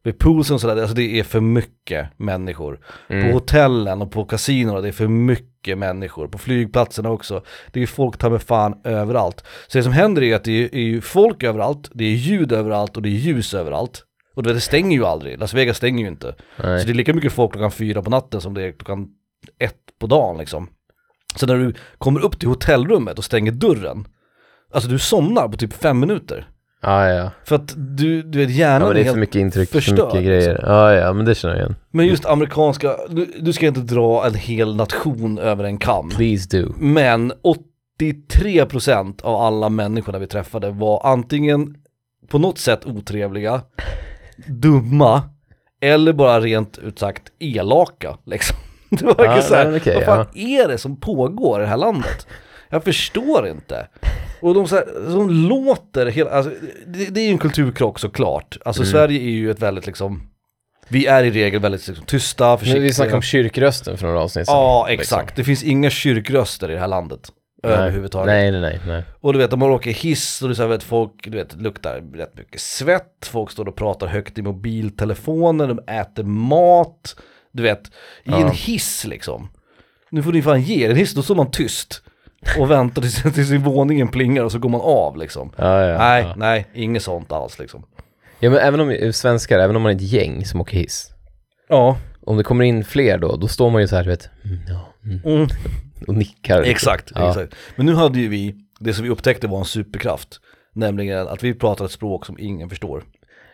vid 0.04 0.18
poolsen 0.18 0.54
och 0.54 0.60
sådär, 0.60 0.76
alltså 0.76 0.94
det 0.94 1.18
är 1.18 1.22
för 1.24 1.40
mycket 1.40 2.08
människor. 2.18 2.80
På 3.08 3.14
Mm. 3.14 3.32
hotellen 3.32 4.02
och 4.02 4.12
på 4.12 4.24
kasinorna, 4.24 4.80
det 4.80 4.88
är 4.88 4.92
för 4.92 5.08
mycket 5.08 5.78
människor. 5.78 6.28
På 6.28 6.38
flygplatserna 6.38 7.10
också. 7.10 7.42
Det 7.72 7.82
är 7.82 7.86
folk 7.86 8.18
ta 8.18 8.30
med 8.30 8.42
fan 8.42 8.80
överallt. 8.84 9.44
Så 9.68 9.78
det 9.78 9.84
som 9.84 9.92
händer 9.92 10.22
är 10.22 10.36
att 10.36 10.44
det 10.44 10.52
är, 10.64 10.74
är 10.74 10.82
ju 10.82 11.00
folk 11.00 11.42
överallt, 11.42 11.90
det 11.94 12.04
är 12.04 12.14
ljud 12.14 12.52
överallt 12.52 12.96
och 12.96 13.02
det 13.02 13.08
är 13.08 13.18
ljus 13.18 13.54
överallt. 13.54 14.04
Och 14.34 14.42
det 14.42 14.60
stänger 14.60 14.98
ju 14.98 15.04
aldrig. 15.04 15.38
Las 15.38 15.54
Vegas 15.54 15.76
stänger 15.76 16.02
ju 16.04 16.08
inte. 16.08 16.34
Så 16.56 16.66
Nej. 16.66 16.84
det 16.84 16.92
är 16.92 16.94
lika 16.94 17.14
mycket 17.14 17.32
folk 17.32 17.52
klockan 17.52 17.70
fyra 17.70 18.02
på 18.02 18.10
natten 18.10 18.40
som 18.40 18.54
det 18.54 18.62
är 18.62 18.72
klockan 18.72 19.08
ett 19.58 19.76
på 20.00 20.06
dagen 20.06 20.38
liksom. 20.38 20.68
Så 21.36 21.46
när 21.46 21.56
du 21.56 21.74
kommer 21.98 22.20
upp 22.24 22.38
till 22.38 22.48
hotellrummet 22.48 23.18
och 23.18 23.24
stänger 23.24 23.52
dörren, 23.52 24.06
alltså 24.72 24.88
du 24.90 24.98
somnar 24.98 25.48
på 25.48 25.56
typ 25.56 25.72
fem 25.72 26.00
minuter. 26.00 26.48
Ja, 26.84 27.08
ja. 27.08 27.30
För 27.44 27.56
att 27.56 27.74
du, 27.76 28.22
du 28.22 28.38
vet 28.38 28.50
Ja, 28.50 28.56
hjärnan 28.56 28.88
men 28.88 28.96
det 28.96 29.08
är 29.08 29.12
för 29.12 29.20
mycket 29.20 29.36
intryck, 29.36 29.70
för 29.70 29.92
mycket 29.92 30.24
grejer. 30.24 30.64
Ja, 30.66 30.92
ja, 30.94 31.12
men 31.12 31.24
det 31.24 31.34
känner 31.34 31.54
jag 31.54 31.62
igen. 31.62 31.76
Men 31.90 32.06
just 32.06 32.26
amerikanska, 32.26 32.96
du, 33.08 33.26
du 33.40 33.52
ska 33.52 33.66
inte 33.66 33.80
dra 33.80 34.26
en 34.26 34.34
hel 34.34 34.76
nation 34.76 35.38
över 35.38 35.64
en 35.64 35.78
kam. 35.78 36.08
Please 36.10 36.58
do. 36.58 36.72
Men 36.78 37.32
83% 38.00 39.22
av 39.22 39.34
alla 39.36 39.68
människorna 39.68 40.18
vi 40.18 40.26
träffade 40.26 40.70
var 40.70 41.06
antingen 41.06 41.74
på 42.28 42.38
något 42.38 42.58
sätt 42.58 42.86
otrevliga, 42.86 43.60
dumma, 44.46 45.22
eller 45.80 46.12
bara 46.12 46.40
rent 46.40 46.78
ut 46.78 46.98
sagt 46.98 47.22
elaka 47.38 48.18
liksom. 48.26 48.56
Det 48.90 49.04
var 49.04 49.14
verkligen 49.14 49.36
Ja, 49.36 49.42
såhär, 49.42 49.64
men 49.66 49.76
okej, 49.76 49.94
vad 49.94 50.04
fan 50.04 50.26
är 50.34 50.68
det 50.68 50.78
som 50.78 50.96
pågår 51.00 51.60
i 51.60 51.62
det 51.62 51.68
här 51.68 51.76
landet? 51.76 52.26
Jag 52.70 52.84
förstår 52.84 53.48
inte. 53.48 53.86
Och 54.44 54.54
de, 54.54 54.68
så 54.68 54.76
här, 54.76 54.84
de 55.10 55.30
låter, 55.30 56.06
hela, 56.06 56.30
alltså, 56.30 56.52
det, 56.86 57.04
det 57.04 57.20
är 57.20 57.24
ju 57.24 57.30
en 57.30 57.38
kulturkrock 57.38 57.98
såklart. 57.98 58.58
Alltså 58.64 58.82
Mm. 58.82 58.92
Sverige 58.92 59.20
är 59.20 59.30
ju 59.30 59.50
ett 59.50 59.62
väldigt 59.62 59.86
liksom, 59.86 60.22
vi 60.88 61.06
är 61.06 61.24
i 61.24 61.30
regel 61.30 61.60
väldigt 61.60 61.88
liksom, 61.88 62.06
tysta, 62.06 62.58
försiktiga. 62.58 62.82
Vi 62.82 62.92
snackade 62.92 63.16
om 63.16 63.22
kyrkrösten 63.22 63.98
för 63.98 64.06
några 64.06 64.20
avsnitt 64.20 64.46
sedan. 64.46 64.54
Ja, 64.54 64.86
liksom. 64.88 65.00
exakt. 65.00 65.36
Det 65.36 65.44
finns 65.44 65.62
inga 65.62 65.90
kyrkröster 65.90 66.70
i 66.70 66.74
det 66.74 66.80
här 66.80 66.88
landet. 66.88 67.32
Nej. 67.62 67.72
Överhuvudtaget. 67.72 68.26
Nej, 68.26 68.52
nej, 68.52 68.60
nej, 68.60 68.80
nej. 68.86 69.04
Och 69.20 69.32
du 69.32 69.38
vet, 69.38 69.52
om 69.52 69.58
man 69.58 69.70
åker 69.70 69.90
hiss 69.90 70.42
och 70.42 70.48
du 70.48 70.54
så 70.54 70.66
vet, 70.66 70.82
folk 70.82 71.12
du 71.24 71.36
vet, 71.36 71.60
luktar 71.60 72.02
rätt 72.14 72.38
mycket 72.38 72.60
svett, 72.60 73.26
folk 73.26 73.50
står 73.50 73.68
och 73.68 73.76
pratar 73.76 74.06
högt 74.06 74.38
i 74.38 74.42
mobiltelefoner, 74.42 75.68
de 75.68 75.78
äter 75.92 76.24
mat, 76.24 77.16
du 77.52 77.62
vet, 77.62 77.86
i 77.86 77.90
Ja. 78.24 78.38
en 78.46 78.50
hiss 78.50 79.04
liksom. 79.04 79.48
Nu 80.10 80.22
får 80.22 80.32
ni 80.32 80.42
fan 80.42 80.62
ge 80.62 80.84
er 80.86 80.90
en 80.90 80.96
hiss, 80.96 81.14
då 81.14 81.22
står 81.22 81.34
man 81.34 81.50
tyst 81.50 82.02
och 82.58 82.70
väntar 82.70 83.02
tills, 83.02 83.22
tills 83.22 83.50
våningen 83.50 84.08
plingar 84.08 84.44
och 84.44 84.52
så 84.52 84.58
går 84.58 84.68
man 84.68 84.80
av 84.80 85.16
liksom. 85.16 85.52
Ja, 85.56 85.86
ja. 85.86 85.98
nej, 85.98 86.22
Ja. 86.22 86.34
nej, 86.36 86.66
inget 86.74 87.02
sånt 87.02 87.32
alls 87.32 87.58
liksom. 87.58 87.84
ja, 88.40 88.50
men 88.50 88.58
även 88.58 88.80
om 88.80 88.88
vi- 88.88 89.12
svenskar, 89.12 89.58
även 89.58 89.76
om 89.76 89.82
man 89.82 89.92
är 89.92 89.96
ett 89.96 90.02
gäng 90.02 90.44
som 90.44 90.60
åker 90.60 90.76
hiss. 90.78 91.10
Ja, 91.68 91.96
Om 92.26 92.36
det 92.36 92.42
kommer 92.44 92.64
in 92.64 92.84
fler 92.84 93.18
då, 93.18 93.36
då 93.36 93.48
står 93.48 93.70
man 93.70 93.80
ju 93.82 93.88
så 93.88 93.96
här, 93.96 94.04
du 94.04 94.10
vet, 94.10 94.28
mm, 94.44 94.58
ja, 94.68 94.88
mm, 95.04 95.20
mm. 95.24 95.48
och 96.08 96.14
nickar. 96.14 96.62
Exakt, 96.62 97.10
exakt. 97.10 97.54
Men 97.76 97.86
nu 97.86 97.94
hade 97.94 98.18
ju 98.20 98.28
vi, 98.28 98.54
det 98.80 98.94
som 98.94 99.04
vi 99.04 99.10
upptäckte 99.10 99.46
var 99.46 99.58
en 99.58 99.64
superkraft. 99.64 100.40
Nämligen 100.74 101.28
att 101.28 101.42
vi 101.42 101.54
pratar 101.54 101.84
ett 101.84 101.90
språk 101.90 102.26
som 102.26 102.36
ingen 102.38 102.68
förstår. 102.68 103.04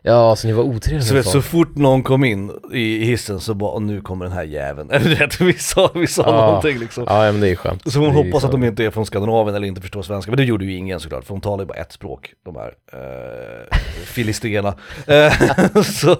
Ja, 0.03 0.37
så 0.37 0.47
ni 0.47 0.53
var 0.53 0.63
otrevliga 0.65 1.03
Så, 1.03 1.15
vet, 1.15 1.27
så 1.27 1.43
fort 1.43 1.77
någon 1.77 2.03
kom 2.03 2.25
in 2.25 2.53
i 2.73 3.05
hissen 3.05 3.41
så 3.41 3.55
bara, 3.55 3.71
"Åh, 3.71 3.83
nu 3.83 4.01
kommer 4.01 4.25
den 4.25 4.35
här 4.35 4.43
jäveln. 4.45 4.91
Eller 4.91 5.05
du 5.09 5.15
vet, 5.15 5.41
vi 5.41 5.53
sa, 5.59 5.91
vi 5.95 6.07
sa 6.07 6.23
Ja. 6.27 6.33
någonting 6.47 6.79
liksom. 6.79 7.05
Ja, 7.09 7.27
ja, 7.27 7.33
men 7.33 7.41
det 7.41 7.49
är 7.49 7.57
skönt. 7.57 7.93
Så 7.93 7.99
Det 7.99 8.05
ju 8.07 8.13
hoppas 8.13 8.45
att 8.45 8.51
de 8.53 8.65
inte 8.65 8.85
är 8.85 8.91
från 8.91 9.07
Skandinavien 9.07 9.55
eller 9.57 9.67
inte 9.67 9.81
förstår 9.81 10.03
svenska. 10.03 10.31
Men 10.31 10.37
det 10.37 10.45
gjorde 10.45 10.65
ju 10.65 10.75
ingen 10.77 11.01
såklart, 11.01 11.25
för 11.25 11.35
de 11.35 11.41
talar 11.41 11.63
ju 11.65 11.67
bara 11.69 11.79
ett 11.79 11.93
språk, 11.93 12.33
de 12.45 12.57
här 12.57 12.69
uh, 12.95 13.77
filisterna. 14.05 14.75
Eh, 15.07 15.33
så, 15.83 16.17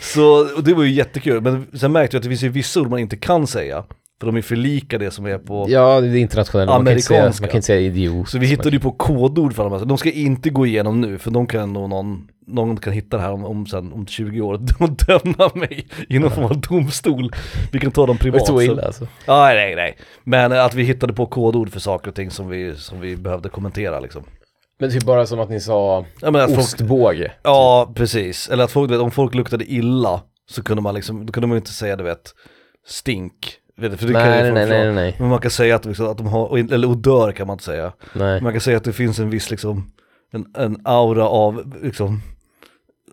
så 0.00 0.44
det 0.44 0.74
var 0.74 0.82
ju 0.82 0.90
jättekul. 0.90 1.40
Men 1.40 1.66
sen 1.78 1.92
märkte 1.92 2.16
jag 2.16 2.18
att 2.18 2.22
det 2.24 2.28
finns 2.28 2.42
ju 2.42 2.48
vissa 2.48 2.80
ord 2.80 2.90
man 2.90 2.98
inte 2.98 3.16
kan 3.16 3.46
säga. 3.46 3.84
För 4.20 4.26
de 4.26 4.36
är 4.36 4.42
för 4.42 4.56
lika 4.56 4.98
det 4.98 5.10
som 5.10 5.26
är 5.26 5.38
på... 5.38 5.66
Ja, 5.68 6.00
det 6.00 6.06
är 6.08 6.16
internationellt. 6.16 6.70
Man 6.70 6.86
kan 6.86 7.00
säga, 7.00 7.22
man 7.22 7.32
kan 7.32 7.50
inte 7.50 7.62
säga 7.62 7.80
idiot. 7.80 8.28
Så 8.28 8.38
vi 8.38 8.46
hittade 8.46 8.70
ju 8.70 8.80
på 8.80 8.92
kodord 8.92 9.54
för 9.54 9.70
dem. 9.70 9.88
De 9.88 9.98
ska 9.98 10.10
inte 10.10 10.50
gå 10.50 10.66
igenom 10.66 11.00
nu, 11.00 11.18
för 11.18 11.30
de 11.30 11.46
kan 11.46 11.72
nog 11.72 11.88
någon, 11.90 12.28
någon 12.46 12.76
kan 12.76 12.92
hitta 12.92 13.16
det 13.16 13.22
här 13.22 13.32
om, 13.32 13.44
om, 13.44 13.66
sen, 13.66 13.92
om 13.92 14.06
20 14.06 14.40
år 14.40 14.54
och 14.80 14.90
döma 14.90 15.50
mig 15.54 15.86
i 16.08 16.18
någon 16.18 16.30
form 16.30 16.44
av 16.44 16.60
domstol. 16.60 17.32
Vi 17.72 17.78
kan 17.80 17.90
ta 17.90 18.06
dem 18.06 18.16
Det 18.22 18.30
var 18.30 18.38
privat. 18.38 18.46
så 18.46 18.62
illa 18.62 18.82
alltså. 18.82 19.06
Ja, 19.26 19.46
nej, 19.46 19.74
nej. 19.74 19.96
Men 20.24 20.52
att 20.52 20.74
vi 20.74 20.82
hittade 20.82 21.12
på 21.12 21.26
kodord 21.26 21.70
för 21.70 21.80
saker 21.80 22.08
och 22.08 22.14
ting 22.14 22.30
som 22.30 22.48
vi, 22.48 22.76
som 22.76 23.00
vi 23.00 23.16
behövde 23.16 23.48
kommentera 23.48 24.00
liksom. 24.00 24.22
Men 24.80 24.90
typ 24.90 25.04
bara 25.04 25.26
som 25.26 25.40
att 25.40 25.50
ni 25.50 25.60
sa 25.60 26.04
Ja, 26.20 26.30
men 26.30 26.40
att 26.40 26.48
folk, 26.48 26.60
ostbåge. 26.60 27.32
ja 27.42 27.92
precis. 27.94 28.48
Eller 28.48 28.64
att 28.64 28.70
folk, 28.70 28.90
vet, 28.90 28.98
om 29.00 29.10
folk 29.10 29.34
luktade 29.34 29.64
illa 29.64 30.20
så 30.50 30.62
kunde 30.62 30.82
man 30.82 30.94
liksom, 30.94 31.26
då 31.26 31.32
kunde 31.32 31.46
man 31.46 31.54
ju 31.54 31.58
inte 31.58 31.72
säga 31.72 31.96
du 31.96 32.04
vet, 32.04 32.32
stink. 32.86 33.56
Vet 33.80 33.90
du, 33.90 33.96
För 33.96 34.06
det 34.06 34.12
kan 34.12 34.22
Nej, 34.22 34.42
folk 34.42 34.54
nej, 34.54 34.66
nej, 34.66 34.84
nej, 34.84 34.94
nej. 34.94 35.16
Men 35.18 35.28
man 35.28 35.38
kan 35.38 35.50
säga 35.50 35.76
att, 35.76 35.84
liksom, 35.84 36.06
att 36.06 36.18
de 36.18 36.26
har, 36.26 36.72
eller 36.74 36.88
odör 36.88 37.32
kan 37.32 37.46
man 37.46 37.54
inte 37.54 37.64
säga. 37.64 37.92
nej. 38.12 38.40
Man 38.40 38.52
kan 38.52 38.60
säga 38.60 38.76
att 38.76 38.84
det 38.84 38.92
finns 38.92 39.18
en 39.18 39.30
viss 39.30 39.50
liksom, 39.50 39.92
en, 40.32 40.46
en 40.56 40.76
aura 40.84 41.28
av 41.28 41.74
liksom, 41.82 42.22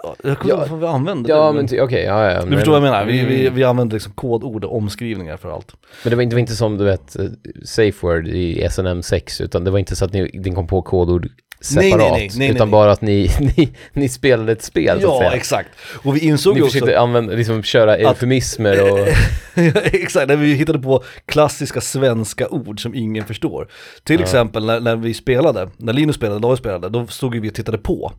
ja, 0.03 0.15
jag 0.23 0.37
kommer 0.39 0.53
inte 0.53 0.63
ihåg 0.65 0.69
vad 0.69 0.79
vi 0.79 0.85
använder. 0.87 1.29
Ja, 1.29 1.51
men 1.51 1.65
okej, 1.65 2.03
ja, 2.03 2.31
ja. 2.31 2.45
du 2.45 2.55
förstår 2.55 2.71
vad 2.71 2.81
jag 2.81 2.91
menar, 2.91 3.05
vi, 3.05 3.25
vi, 3.25 3.41
Mm. 3.41 3.55
vi 3.55 3.63
använder 3.63 3.93
liksom 3.95 4.13
kodord 4.13 4.63
och 4.63 4.75
omskrivningar 4.77 5.37
för 5.37 5.49
allt. 5.51 5.73
Men 6.03 6.09
det 6.09 6.15
var 6.15 6.23
inte, 6.23 6.33
det 6.33 6.35
var 6.35 6.41
inte 6.41 6.55
som 6.55 6.77
du 6.77 6.85
vet, 6.85 7.15
eh, 7.19 7.25
safe 7.65 8.07
word 8.07 8.27
i 8.27 8.67
SNM 8.71 9.01
6, 9.03 9.41
utan 9.41 9.63
det 9.63 9.71
var 9.71 9.79
inte 9.79 9.95
så 9.95 10.05
att 10.05 10.13
ni, 10.13 10.31
ni 10.33 10.51
kom 10.51 10.67
på 10.67 10.81
kodord 10.81 11.29
separat. 11.61 11.97
Nej, 11.99 12.11
nej, 12.11 12.29
nej, 12.37 12.49
utan 12.49 12.71
bara 12.71 12.91
att 12.91 13.01
ni, 13.01 13.31
ni, 13.57 13.69
ni 13.93 14.09
spelade 14.09 14.51
ett 14.51 14.61
spel 14.63 15.01
så 15.01 15.07
att 15.07 15.13
Ja, 15.13 15.19
säga. 15.19 15.31
exakt. 15.31 15.69
Och 16.03 16.15
vi 16.15 16.19
insåg 16.19 16.53
Ni 16.53 16.59
ju 16.59 16.63
också... 16.63 16.73
försökte 16.73 16.99
använda, 16.99 17.33
liksom 17.33 17.63
köra 17.63 17.97
eufemismer 17.97 18.91
och... 18.93 19.07
Exakt, 19.83 20.27
när 20.27 20.35
vi 20.35 20.53
hittade 20.53 20.79
på 20.79 21.03
klassiska 21.25 21.81
svenska 21.81 22.47
ord 22.49 22.81
som 22.81 22.95
ingen 22.95 23.25
förstår. 23.25 23.67
Till 24.03 24.15
Ja. 24.19 24.23
exempel 24.23 24.65
när, 24.65 24.79
när 24.79 24.95
vi 24.95 25.13
spelade, 25.13 25.69
när 25.77 25.93
Linus 25.93 26.15
spelade, 26.15 26.39
David 26.39 26.57
spelade, 26.57 26.89
då 26.89 27.07
stod 27.07 27.35
ju 27.35 27.41
vi 27.41 27.49
och 27.49 27.53
tittade 27.53 27.77
på. 27.77 28.11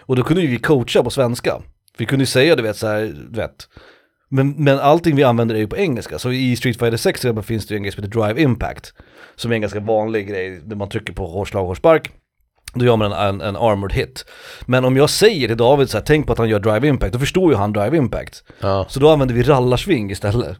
Och 0.00 0.16
då 0.16 0.22
kunde 0.22 0.42
ju 0.42 0.48
vi 0.48 0.58
coacha 0.58 1.02
på 1.02 1.10
svenska. 1.10 1.62
Vi 1.98 2.06
kunde 2.06 2.22
ju 2.22 2.26
säga, 2.26 2.56
du 2.56 2.62
vet, 2.62 2.76
så 2.76 2.86
här, 2.86 3.14
du 3.30 3.36
vet. 3.40 3.68
Men, 4.28 4.50
men 4.50 4.78
allting 4.78 5.16
vi 5.16 5.24
använder 5.24 5.54
är 5.54 5.58
ju 5.58 5.66
på 5.66 5.76
engelska, 5.76 6.18
så 6.18 6.32
i 6.32 6.56
Street 6.56 6.78
Fighter 6.78 6.96
6 6.96 7.20
till 7.20 7.28
exempel 7.28 7.44
finns 7.44 7.66
det 7.66 7.74
ju 7.74 7.76
en 7.76 7.82
grej 7.82 7.92
som 7.92 8.04
heter 8.04 8.20
Drive 8.20 8.42
Impact. 8.42 8.94
Som 9.36 9.50
är 9.50 9.54
en 9.54 9.60
ganska 9.60 9.80
vanlig 9.80 10.28
grej, 10.28 10.60
där 10.64 10.76
man 10.76 10.88
trycker 10.88 11.12
på 11.12 11.26
hårslag, 11.26 11.64
hårspark. 11.66 12.10
Då 12.74 12.84
gör 12.84 12.96
man 12.96 13.12
en, 13.12 13.18
en, 13.28 13.40
en 13.40 13.56
armored 13.56 13.92
hit. 13.92 14.24
Men 14.66 14.84
om 14.84 14.96
jag 14.96 15.10
säger 15.10 15.48
till 15.48 15.56
David 15.56 15.90
så 15.90 15.96
här, 15.98 16.04
tänk 16.04 16.26
på 16.26 16.32
att 16.32 16.38
han 16.38 16.48
gör 16.48 16.58
Drive 16.60 16.88
Impact, 16.88 17.12
då 17.12 17.18
förstår 17.18 17.52
ju 17.52 17.56
han 17.58 17.72
Drive 17.72 17.96
Impact. 17.96 18.44
Ja. 18.60 18.86
Så 18.88 19.00
då 19.00 19.10
använder 19.10 19.34
vi 19.34 19.42
rallarsving 19.42 20.10
istället. 20.10 20.56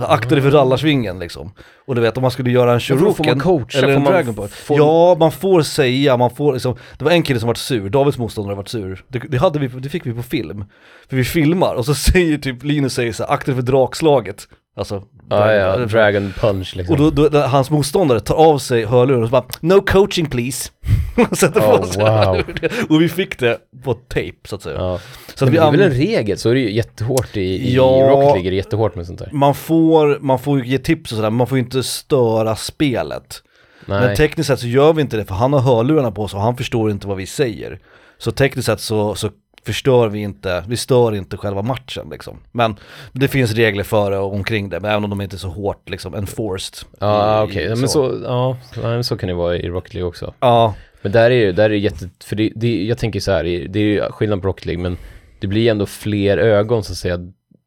Akta 0.00 0.34
dig 0.34 0.42
för 0.42 0.50
rallarsvingen 0.50 1.18
liksom. 1.18 1.52
Och 1.86 1.94
du 1.94 2.00
vet 2.00 2.16
om 2.16 2.22
man 2.22 2.30
skulle 2.30 2.50
göra 2.50 2.72
en 2.72 2.80
Shuriken 2.80 3.38
eller 3.84 3.88
en 3.96 4.02
man- 4.02 4.12
Dragon 4.12 4.34
Ball. 4.34 4.48
får- 4.48 4.76
Ja, 4.78 5.16
man 5.18 5.32
får 5.32 5.62
säga, 5.62 6.16
man 6.16 6.30
får 6.30 6.52
liksom, 6.52 6.76
det 6.98 7.04
var 7.04 7.12
en 7.12 7.22
kille 7.22 7.40
som 7.40 7.46
var 7.46 7.54
sur, 7.54 7.88
Davids 7.88 8.18
motståndare 8.18 8.54
var 8.56 8.64
sur. 8.64 9.04
Det, 9.08 9.18
det, 9.18 9.38
hade 9.38 9.58
vi, 9.58 9.66
det 9.68 9.88
fick 9.88 10.06
vi 10.06 10.12
på 10.12 10.22
film. 10.22 10.64
För 11.08 11.16
vi 11.16 11.24
filmar 11.24 11.74
och 11.74 11.84
så 11.84 11.94
säger 12.12 12.38
typ, 12.38 12.64
Linus 12.64 12.94
säger 12.94 13.12
så 13.12 13.24
här, 13.24 13.32
akta 13.32 13.52
dig 13.52 13.54
för 13.62 13.72
drakslaget. 13.72 14.48
Alltså, 14.78 15.02
Ja, 15.30 15.52
ja, 15.52 15.76
Dragon- 15.76 16.32
Punch 16.40 16.76
liksom. 16.76 16.96
och 17.04 17.12
då, 17.12 17.28
då, 17.28 17.38
hans 17.40 17.70
motståndare 17.70 18.20
tar 18.20 18.34
av 18.34 18.58
sig 18.58 18.84
hörluren 18.84 19.22
och 19.22 19.28
så 19.28 19.32
bara 19.32 19.44
No 19.60 19.80
coaching 19.80 20.26
please. 20.26 20.70
Och 21.30 21.38
sätter 21.38 21.60
Oh, 21.60 21.76
på 21.80 21.86
sig 21.86 22.02
wow. 22.02 22.42
Och 22.88 23.02
vi 23.02 23.08
fick 23.08 23.38
det 23.38 23.58
på 23.84 23.94
tape 23.94 24.32
så 24.48 24.56
att 24.56 24.62
säga. 24.62 24.76
Ja. 24.76 25.00
Så 25.34 25.44
att 25.44 25.52
det 25.52 25.58
är 25.58 25.70
väl 25.70 25.80
en 25.80 25.90
regel, 25.90 26.38
så 26.38 26.50
är 26.50 26.54
det 26.54 26.60
ju 26.60 26.72
jättehårt 26.72 27.36
i, 27.36 27.40
i 27.40 27.74
Ja. 27.74 27.82
Rocket 27.82 28.24
League 28.34 28.46
är 28.46 28.50
det 28.50 28.56
jättehårt 28.56 28.94
med 28.94 29.06
sånt 29.06 29.18
där. 29.18 29.28
man 29.32 29.54
får, 29.54 30.18
man 30.20 30.38
får 30.38 30.64
ge 30.64 30.78
tips 30.78 31.12
och 31.12 31.16
sådär, 31.16 31.30
men 31.30 31.36
man 31.36 31.46
får 31.46 31.58
ju 31.58 31.64
inte 31.64 31.82
störa 31.82 32.56
spelet. 32.56 33.42
Nej. 33.86 34.00
Men 34.00 34.16
tekniskt 34.16 34.46
sett 34.46 34.60
så 34.60 34.66
gör 34.66 34.92
vi 34.92 35.02
inte 35.02 35.16
det, 35.16 35.24
för 35.24 35.34
han 35.34 35.52
har 35.52 35.60
hörlurarna 35.60 36.10
på 36.10 36.28
sig 36.28 36.36
och 36.36 36.42
han 36.42 36.56
förstår 36.56 36.90
inte 36.90 37.06
vad 37.08 37.16
vi 37.16 37.26
säger. 37.26 37.78
Så 38.18 38.30
tekniskt 38.32 38.66
sett 38.66 38.80
så, 38.80 39.14
så 39.14 39.30
förstör 39.72 40.08
vi 40.08 40.18
inte, 40.18 40.64
vi 40.68 40.76
stör 40.76 41.14
inte 41.14 41.36
själva 41.36 41.62
matchen 41.62 42.08
liksom. 42.10 42.38
Men 42.52 42.76
det 43.12 43.28
finns 43.28 43.52
regler 43.54 43.84
före 43.84 44.18
och 44.18 44.34
omkring 44.34 44.68
det, 44.68 44.80
men 44.80 44.90
även 44.90 45.04
om 45.04 45.10
de 45.10 45.20
inte 45.20 45.36
är 45.36 45.38
så 45.38 45.48
hårt 45.48 45.88
liksom 45.88 46.14
enforced. 46.14 46.88
Ja, 47.00 47.42
i- 47.42 47.46
okej. 47.50 47.64
Ja, 47.64 47.76
Men 47.76 47.88
så, 47.88 48.20
ja, 48.24 48.56
men 48.82 49.04
så 49.04 49.16
kan 49.16 49.28
det 49.28 49.34
vara 49.34 49.56
i 49.56 49.68
Rocket 49.68 49.94
League 49.94 50.08
också. 50.08 50.34
Ja, 50.40 50.74
Men 51.02 51.12
där 51.12 51.30
är 51.30 51.34
ju, 51.34 51.52
där 51.52 51.70
är 51.70 51.74
jätte, 51.74 52.08
för 52.24 52.36
det, 52.36 52.52
det, 52.56 52.84
jag 52.84 52.98
tänker 52.98 53.20
så 53.20 53.32
här, 53.32 53.44
det 53.44 53.78
är 53.78 53.82
ju 53.84 54.00
skillnad 54.10 54.42
på 54.42 54.48
Rocket 54.48 54.66
League, 54.66 54.82
men 54.82 54.96
det 55.40 55.46
blir 55.46 55.70
ändå 55.70 55.86
fler 55.86 56.38
ögon 56.38 56.82
så 56.84 56.92
att 56.92 56.98
säga. 56.98 57.18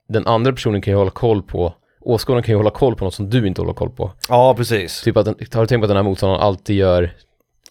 Den 0.10 0.28
andra 0.28 0.52
personen 0.52 0.82
kan 0.82 0.92
ju 0.94 0.98
hålla 0.98 1.12
koll 1.12 1.42
på, 1.44 1.74
åskådaren 2.02 2.44
kan 2.44 2.54
ju 2.54 2.58
hålla 2.58 2.70
koll 2.70 2.96
på 2.96 3.06
något 3.06 3.14
som 3.14 3.30
du 3.30 3.48
inte 3.48 3.62
håller 3.62 3.74
koll 3.74 3.90
på. 3.90 4.12
ja 4.30 4.54
precis. 4.58 5.02
Typ 5.02 5.18
att, 5.18 5.28
har 5.28 5.62
du 5.62 5.68
tänkt 5.68 5.70
på 5.82 5.86
att 5.86 5.90
den 5.90 5.98
här 5.98 6.04
motståndaren 6.04 6.42
alltid 6.42 6.76
gör, 6.76 7.14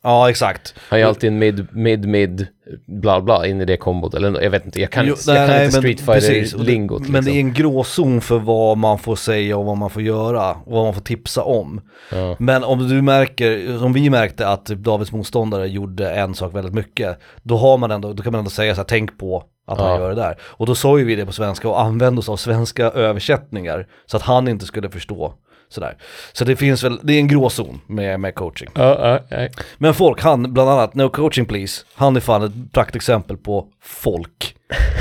Ja 0.02 0.30
exakt. 0.30 0.74
han 0.88 1.00
gör 1.00 1.08
alltid 1.08 1.28
en 1.28 1.38
mid, 1.38 1.66
mid, 1.72 2.08
mid, 2.08 2.46
bla 2.86 3.20
bla 3.20 3.46
in 3.46 3.60
i 3.60 3.64
det 3.64 3.76
kombot, 3.76 4.14
eller 4.14 4.40
jag 4.42 4.50
vet 4.50 4.64
inte, 4.64 4.80
jag 4.80 4.90
kan, 4.90 5.06
Jo, 5.06 5.14
jag 5.26 5.48
kan 5.48 5.64
inte 5.64 5.76
Street 5.76 6.00
Fighter-lingot 6.00 7.08
Men 7.08 7.24
det 7.24 7.30
är 7.30 7.34
liksom. 7.34 7.48
en 7.48 7.52
gråzon 7.54 8.20
för 8.20 8.38
vad 8.38 8.78
man 8.78 8.98
får 8.98 9.16
säga 9.16 9.56
och 9.56 9.64
vad 9.64 9.76
man 9.76 9.90
får 9.90 10.02
göra 10.02 10.52
och 10.52 10.72
vad 10.72 10.84
man 10.84 10.94
får 10.94 11.00
tipsa 11.00 11.42
om. 11.42 11.80
Ja. 12.12 12.36
Men 12.38 12.64
om 12.64 12.88
du 12.88 13.02
märker, 13.02 13.84
om 13.84 13.92
vi 13.92 14.10
märkte 14.10 14.48
att 14.48 14.66
Davids 14.66 15.12
motståndare 15.12 15.68
gjorde 15.68 16.10
en 16.10 16.34
sak 16.34 16.54
väldigt 16.54 16.74
mycket, 16.74 17.18
då 17.42 17.56
har 17.56 17.78
man 17.78 17.90
ändå, 17.90 18.12
då 18.12 18.22
kan 18.22 18.32
man 18.32 18.38
ändå 18.38 18.50
säga 18.50 18.74
så 18.74 18.80
här, 18.80 18.86
tänk 18.88 19.18
på 19.18 19.44
att 19.66 19.78
han 19.78 19.90
Ja. 19.90 19.98
gör 19.98 20.08
det 20.08 20.14
där. 20.14 20.36
Och 20.42 20.66
då 20.66 20.74
sa 20.74 20.98
ju 20.98 21.04
vi 21.04 21.16
det 21.16 21.26
på 21.26 21.32
svenska 21.32 21.68
och 21.68 21.80
använde 21.80 22.18
oss 22.18 22.28
av 22.28 22.36
svenska 22.36 22.84
översättningar 22.84 23.86
så 24.06 24.16
att 24.16 24.22
han 24.22 24.48
inte 24.48 24.66
skulle 24.66 24.90
förstå. 24.90 25.34
Sådär. 25.70 25.96
Så 26.32 26.44
det 26.44 26.56
finns 26.56 26.84
väl, 26.84 27.00
det 27.02 27.12
är 27.12 27.18
en 27.18 27.28
gråzon 27.28 27.80
med, 27.86 28.20
med 28.20 28.34
coaching. 28.34 28.68
Ja, 28.74 29.20
ja, 29.30 29.38
ja. 29.38 29.48
Men 29.78 29.94
folk, 29.94 30.22
han 30.22 30.52
bland 30.52 30.70
annat, 30.70 30.94
no 30.94 31.08
coaching 31.08 31.46
please, 31.46 31.84
han 31.94 32.16
är 32.16 32.20
fan 32.20 32.42
ett 32.42 32.72
praktexempel 32.72 33.36
på 33.36 33.66
folk 33.82 34.56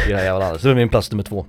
i 0.08 0.12
det 0.12 0.18
här 0.18 0.24
jävla 0.24 0.40
landet. 0.40 0.62
Så 0.62 0.68
det 0.68 0.74
är 0.74 0.76
min 0.76 0.90
plats 0.90 1.12
nummer 1.12 1.24
två. 1.24 1.46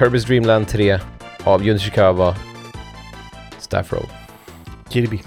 Kirby's 0.00 0.24
Dream 0.26 0.44
Land 0.44 0.68
3 0.68 0.98
av 1.44 1.64
Jun 1.64 1.76
Ishikawa, 1.76 2.36
Staff 3.58 3.92
Roll. 3.92 4.06
Kirby. 4.88 5.20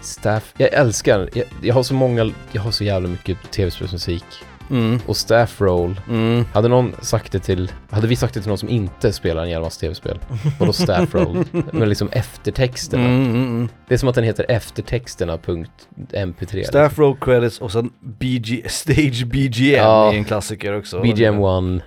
Staff, 0.00 0.54
jag 0.56 0.72
älskar, 0.72 1.28
jag, 1.34 1.44
jag 1.62 1.74
har 1.74 1.82
så 1.82 1.94
många, 1.94 2.32
jag 2.52 2.62
har 2.62 2.70
så 2.70 2.84
jävla 2.84 3.08
mycket 3.08 3.50
tv-spelsmusik. 3.50 4.24
Mm. 4.70 5.00
Och 5.06 5.16
Staff 5.16 5.60
Roll, 5.60 6.00
Mm. 6.08 6.44
hade 6.54 6.68
någon 6.68 6.92
sagt 7.02 7.32
det 7.32 7.38
till, 7.38 7.72
hade 7.96 8.08
vi 8.08 8.16
sagt 8.16 8.34
det 8.34 8.40
till 8.40 8.48
någon 8.48 8.58
som 8.58 8.68
inte 8.68 9.12
spelar 9.12 9.42
en 9.42 9.50
jävla 9.50 9.66
massa 9.66 9.80
tv-spel? 9.80 10.18
Vadå 10.58 10.72
Staff 10.72 11.14
Roll? 11.14 11.44
Men 11.72 11.88
liksom 11.88 12.08
eftertexterna. 12.12 13.04
Mm, 13.04 13.22
mm, 13.24 13.36
mm. 13.36 13.68
Det 13.88 13.94
är 13.94 13.98
som 13.98 14.08
att 14.08 14.14
den 14.14 14.24
heter 14.24 14.46
eftertexterna.mp3. 14.48 16.64
Staff 16.64 16.98
roll 16.98 17.16
credits 17.20 17.60
och 17.60 17.72
sen 17.72 17.90
BG, 18.00 18.70
Stage 18.70 19.26
BGM 19.26 19.76
Ja. 19.76 20.12
är 20.12 20.16
en 20.16 20.24
klassiker 20.24 20.78
också. 20.78 21.00
BGM 21.00 21.34
1, 21.34 21.40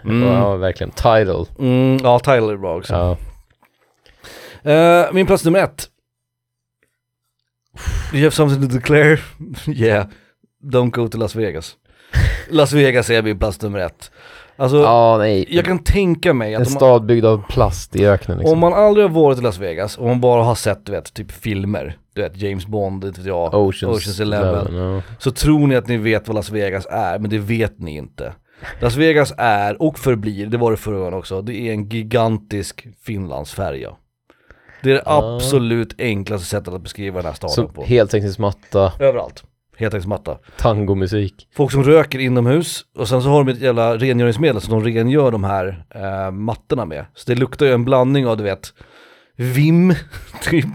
Mm. 0.06 0.24
ja 0.28 0.56
verkligen. 0.56 0.92
Title. 0.92 1.46
Mm, 1.60 1.98
ja, 2.04 2.20
Tyler 2.20 2.54
är 2.54 2.58
bra 2.58 2.78
också. 2.78 2.94
Ja. 2.94 3.18
Eh, 4.72 5.06
min 5.14 5.26
plats 5.28 5.46
nummer 5.46 5.60
ett. 5.60 5.90
You 8.14 8.24
have 8.24 8.32
something 8.32 8.70
to 8.70 8.76
declare? 8.76 9.18
yeah, 9.68 10.08
don't 10.64 10.90
go 10.92 11.08
to 11.08 11.18
Las 11.18 11.36
Vegas. 11.36 11.76
Las 12.50 12.74
Vegas 12.74 13.10
är 13.10 13.22
min 13.22 13.40
plats 13.40 13.62
nummer 13.62 13.80
ett. 13.80 14.12
Alltså, 14.60 14.78
Ja, 14.78 15.18
nej. 15.18 15.46
jag 15.50 15.66
kan 15.66 15.80
tänka 15.80 16.34
mig 16.34 16.54
En 16.54 16.62
att 16.62 16.68
man, 16.68 16.76
stad 16.76 17.06
byggd 17.06 17.26
av 17.26 17.44
plast 17.50 17.96
i 17.96 18.06
öknen 18.08 18.38
liksom. 18.38 18.54
om 18.54 18.60
man 18.60 18.74
aldrig 18.74 19.06
har 19.06 19.14
varit 19.22 19.40
i 19.40 19.42
Las 19.42 19.58
Vegas 19.58 19.98
och 19.98 20.08
man 20.08 20.22
bara 20.22 20.44
har 20.44 20.56
sett, 20.56 20.86
du 20.86 20.92
vet, 20.92 21.14
typ 21.14 21.32
filmer, 21.32 21.98
du 22.16 22.22
vet, 22.22 22.38
James 22.42 22.66
Bond, 22.68 23.04
vet 23.04 23.26
jag, 23.26 23.54
Oceans, 23.54 23.98
Oceans 23.98 24.20
Eleven. 24.20 24.76
ja. 24.76 25.02
så 25.20 25.32
tror 25.32 25.68
ni 25.68 25.76
att 25.76 25.88
ni 25.88 25.98
vet 25.98 26.28
vad 26.28 26.36
Las 26.36 26.50
Vegas 26.50 26.86
är, 26.90 27.20
men 27.20 27.30
det 27.30 27.38
vet 27.38 27.80
ni 27.80 27.96
inte. 27.96 28.34
Las 28.80 28.96
Vegas 28.96 29.34
är, 29.38 29.82
och 29.82 30.00
förblir, 30.00 30.46
det 30.48 30.58
var 30.58 30.72
det 30.72 30.78
förra 30.78 30.98
gången 30.98 31.14
också, 31.14 31.42
det 31.42 31.54
är 31.56 31.74
en 31.74 31.90
gigantisk 31.90 32.88
Finlandsfärja. 33.04 33.90
Det 34.84 34.90
är 34.92 34.96
det 34.96 35.04
absolut 35.06 35.96
enklaste 36.02 36.48
sättet 36.48 36.74
att 36.74 36.82
beskriva 36.82 37.18
den 37.18 37.26
här 37.26 37.34
staden 37.34 37.54
Så 37.56 37.68
på. 37.68 37.84
heltäckningsmatta, 37.84 38.92
Överallt. 39.00 39.44
Heltäckningsmatta. 39.80 40.38
tangomusik. 40.58 41.48
Folk 41.56 41.72
som 41.72 41.84
röker 41.84 42.20
inomhus 42.20 42.86
och 42.98 43.08
sen 43.10 43.22
så 43.22 43.30
har 43.30 43.44
de 43.44 43.52
ett 43.52 43.62
jävla 43.62 43.98
rengöringsmedel 43.98 44.62
som 44.62 44.84
de 44.84 44.92
rengör 44.94 45.32
de 45.32 45.44
här 45.44 45.86
eh, 45.96 46.32
mattorna 46.32 46.86
med. 46.86 47.06
Så 47.16 47.32
det 47.32 47.40
luktar 47.40 47.66
ju 47.66 47.72
en 47.74 47.86
blandning 47.86 48.28
av 48.28 48.38
du 48.38 48.44
vet 48.44 48.74
Vim, 49.36 49.94
typ 50.44 50.66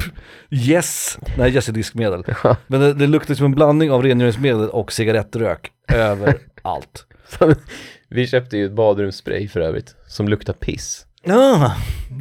Yes, 0.50 1.18
nej 1.38 1.50
Yes 1.52 1.68
är 1.68 1.72
diskmedel. 1.72 2.24
Men 2.66 2.80
det, 2.80 2.92
det 2.94 3.07
luktar 3.07 3.34
som 3.34 3.46
en 3.46 3.55
blandning 3.55 3.90
av 3.90 4.02
rengöringsmedel 4.02 4.68
och 4.68 4.92
cigarettrök 4.92 5.70
överallt. 5.92 7.07
Vi 8.09 8.26
köpte 8.26 8.57
ju 8.57 8.66
ett 8.66 8.72
badrumsspray 8.72 9.48
för 9.48 9.61
övrigt, 9.61 9.94
som 10.09 10.28
luktar 10.28 10.52
piss. 10.52 11.07
Ja, 11.26 11.72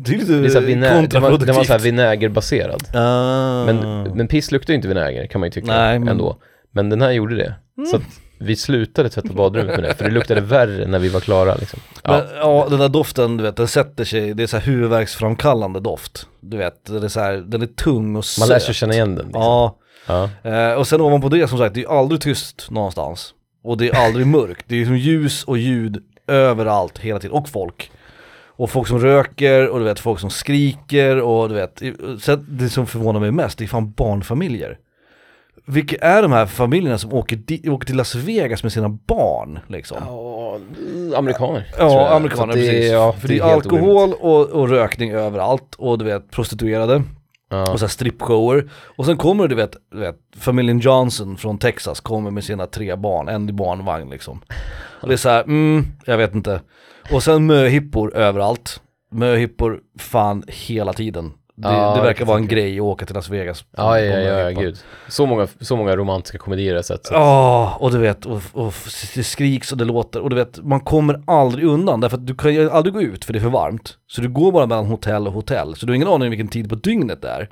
det 0.05 0.13
är 0.13 0.17
lite 0.17 0.33
Det 0.33 0.55
är 0.55 0.61
vinä- 0.61 0.81
den, 0.81 0.93
var, 0.95 1.01
kontraproduktivt. 1.01 1.47
den 1.47 1.55
var 1.55 1.63
så 1.63 1.77
vinägerbaserad. 1.77 2.83
Ah. 2.93 3.65
Men, 3.65 4.03
men 4.17 4.27
piss 4.27 4.51
luktar 4.51 4.73
ju 4.73 4.75
inte 4.75 4.87
vinäger 4.87 5.27
kan 5.27 5.39
man 5.39 5.47
ju 5.47 5.51
tycka 5.51 5.67
Nej, 5.67 5.99
men- 5.99 6.07
ändå. 6.07 6.37
Men 6.75 6.89
den 6.89 7.01
här 7.01 7.11
gjorde 7.11 7.35
det. 7.35 7.55
Så 7.91 7.95
att 7.95 8.01
vi 8.37 8.55
slutade 8.55 9.09
tvätta 9.09 9.33
badrummet 9.33 9.75
med 9.79 9.83
det, 9.89 9.93
för 9.95 10.05
det 10.05 10.11
luktade 10.11 10.41
värre 10.41 10.87
när 10.87 10.99
vi 10.99 11.09
var 11.09 11.19
klara 11.19 11.55
liksom. 11.55 11.79
Men, 12.03 12.13
Ja, 12.13 12.25
ja. 12.35 12.67
den 12.69 12.79
där 12.79 12.89
doften, 12.89 13.37
du 13.37 13.43
vet, 13.43 13.55
den 13.55 13.67
sätter 13.67 14.03
sig, 14.03 14.33
det 14.33 14.43
är 14.43 14.47
så 14.47 14.57
här 14.57 14.63
huvudvärksframkallande 14.65 15.79
doft. 15.79 16.27
Du 16.41 16.57
vet, 16.57 16.85
den 16.85 17.03
är 17.03 17.07
så 17.07 17.19
här, 17.19 17.33
den 17.33 17.61
är 17.61 17.65
tung 17.65 18.15
och 18.15 18.25
söt. 18.25 18.39
man 18.41 18.49
lär 18.49 18.59
sig 18.59 18.73
känna 18.73 18.93
igen 18.93 19.15
den 19.15 19.25
liksom. 19.25 19.41
Ja, 19.41 19.79
Ja. 20.07 20.29
Eh, 20.43 20.73
och 20.73 20.87
sen 20.87 21.01
ovanpå 21.01 21.29
det 21.29 21.47
som 21.47 21.57
sagt, 21.57 21.75
det 21.75 21.83
är 21.83 21.99
aldrig 21.99 22.21
tyst 22.21 22.71
någonstans. 22.71 23.33
Och 23.63 23.77
det 23.77 23.89
är 23.89 24.05
aldrig 24.05 24.27
mörkt. 24.27 24.65
Det 24.67 24.81
är 24.81 24.85
som 24.85 24.97
ljus 24.97 25.43
och 25.43 25.57
ljud 25.57 26.03
överallt 26.27 26.97
hela 26.99 27.19
tiden. 27.19 27.37
Och 27.37 27.49
folk. 27.49 27.91
Och 28.55 28.69
folk 28.69 28.87
som 28.87 28.99
röker 28.99 29.67
och 29.69 29.79
du 29.79 29.85
vet 29.85 29.99
folk 29.99 30.19
som 30.19 30.29
skriker 30.29 31.21
och 31.21 31.49
du 31.49 31.55
vet. 31.55 31.81
Sen 32.21 32.45
det 32.49 32.69
som 32.69 32.87
förvånar 32.87 33.19
mig 33.19 33.31
mest, 33.31 33.57
det 33.57 33.63
är 33.63 33.67
fan 33.67 33.91
barnfamiljer. 33.91 34.77
Vilka 35.65 35.95
är 35.95 36.21
de 36.21 36.31
här 36.31 36.45
familjerna 36.45 36.97
som 36.97 37.13
åker, 37.13 37.35
di- 37.35 37.69
åker 37.69 37.85
till 37.87 37.95
Las 37.97 38.15
Vegas 38.15 38.63
med 38.63 38.71
sina 38.71 38.89
barn 38.89 39.59
liksom? 39.67 39.97
Ja, 40.05 40.57
amerikaner. 41.17 41.67
Ja, 41.77 42.09
amerikaner 42.15 42.53
det 42.53 42.59
precis. 42.59 42.91
Ja, 42.91 43.13
För 43.19 43.27
det 43.27 43.39
är, 43.39 43.43
alkohol 43.43 44.13
och, 44.13 44.49
och 44.49 44.69
rökning 44.69 45.11
överallt 45.11 45.75
och 45.77 45.97
du 45.97 46.05
vet 46.05 46.31
prostituerade. 46.31 47.03
Ja. 47.49 47.71
Och 47.71 47.79
så 47.79 47.87
strippshower. 47.87 48.69
Och 48.97 49.05
sen 49.05 49.17
kommer 49.17 49.47
du 49.47 49.55
vet, 49.55 49.75
du 49.91 49.99
vet, 49.99 50.15
familjen 50.37 50.79
Johnson 50.79 51.37
från 51.37 51.57
Texas 51.57 51.99
kommer 51.99 52.31
med 52.31 52.43
sina 52.43 52.67
tre 52.67 52.95
barn, 52.95 53.27
en 53.29 53.49
i 53.49 53.53
barnvagn 53.53 54.09
liksom. 54.09 54.41
Och 55.01 55.07
det 55.07 55.13
är 55.13 55.17
så 55.17 55.29
här, 55.29 55.43
mm, 55.43 55.85
jag 56.05 56.17
vet 56.17 56.35
inte. 56.35 56.61
Och 57.11 57.23
sen 57.23 57.45
möhippor 57.45 58.15
överallt. 58.15 58.81
Möhippor 59.11 59.79
fan 59.99 60.43
hela 60.47 60.93
tiden. 60.93 61.31
Det, 61.55 61.67
Ja, 61.67 61.91
det 61.91 61.97
jag 61.97 62.03
verkar 62.03 62.25
vara 62.25 62.37
en 62.37 62.47
grej 62.47 62.79
att 62.79 62.83
åka 62.83 63.05
till 63.05 63.15
Las 63.15 63.29
Vegas. 63.29 63.65
Ja, 63.77 63.99
ja, 63.99 64.19
ja, 64.19 64.39
ja, 64.39 64.61
gud. 64.61 64.77
Så 65.07 65.25
många, 65.25 65.47
så 65.61 65.75
många 65.75 65.95
romantiska 65.95 66.37
komedier 66.37 66.69
jag 66.69 66.77
har 66.77 66.83
sett. 66.83 67.05
Så. 67.05 67.13
Ja, 67.13 67.77
och 67.79 67.91
du 67.91 67.97
vet, 67.97 68.25
och, 68.25 68.41
och 68.53 68.73
det 69.15 69.23
skriks 69.23 69.71
och 69.71 69.77
det 69.77 69.85
låter, 69.85 70.21
och 70.21 70.29
du 70.29 70.35
vet, 70.35 70.63
man 70.63 70.79
kommer 70.79 71.23
aldrig 71.27 71.65
undan 71.65 72.01
därför 72.01 72.17
att 72.17 72.27
du 72.27 72.35
kan 72.35 72.53
ju 72.53 72.69
aldrig 72.69 72.93
gå 72.93 73.01
ut 73.01 73.25
för 73.25 73.33
det 73.33 73.39
är 73.39 73.41
för 73.41 73.49
varmt. 73.49 73.97
Så 74.07 74.21
du 74.21 74.29
går 74.29 74.51
bara 74.51 74.65
mellan 74.65 74.85
hotell 74.85 75.27
och 75.27 75.33
hotell, 75.33 75.75
så 75.75 75.85
du 75.85 75.91
har 75.91 75.95
ingen 75.95 76.07
aning 76.07 76.23
om 76.23 76.29
vilken 76.29 76.47
tid 76.47 76.69
på 76.69 76.75
dygnet 76.75 77.21
det 77.21 77.29
är. 77.29 77.49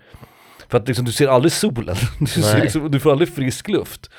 För 0.69 0.77
att 0.77 0.87
liksom, 0.87 1.05
du 1.05 1.11
ser 1.11 1.27
aldrig 1.27 1.51
solen, 1.51 1.95
du, 2.19 2.25
ser 2.25 2.61
liksom, 2.61 2.91
du 2.91 2.99
får 2.99 3.11
aldrig 3.11 3.35
frisk 3.35 3.67
luft. 3.67 4.09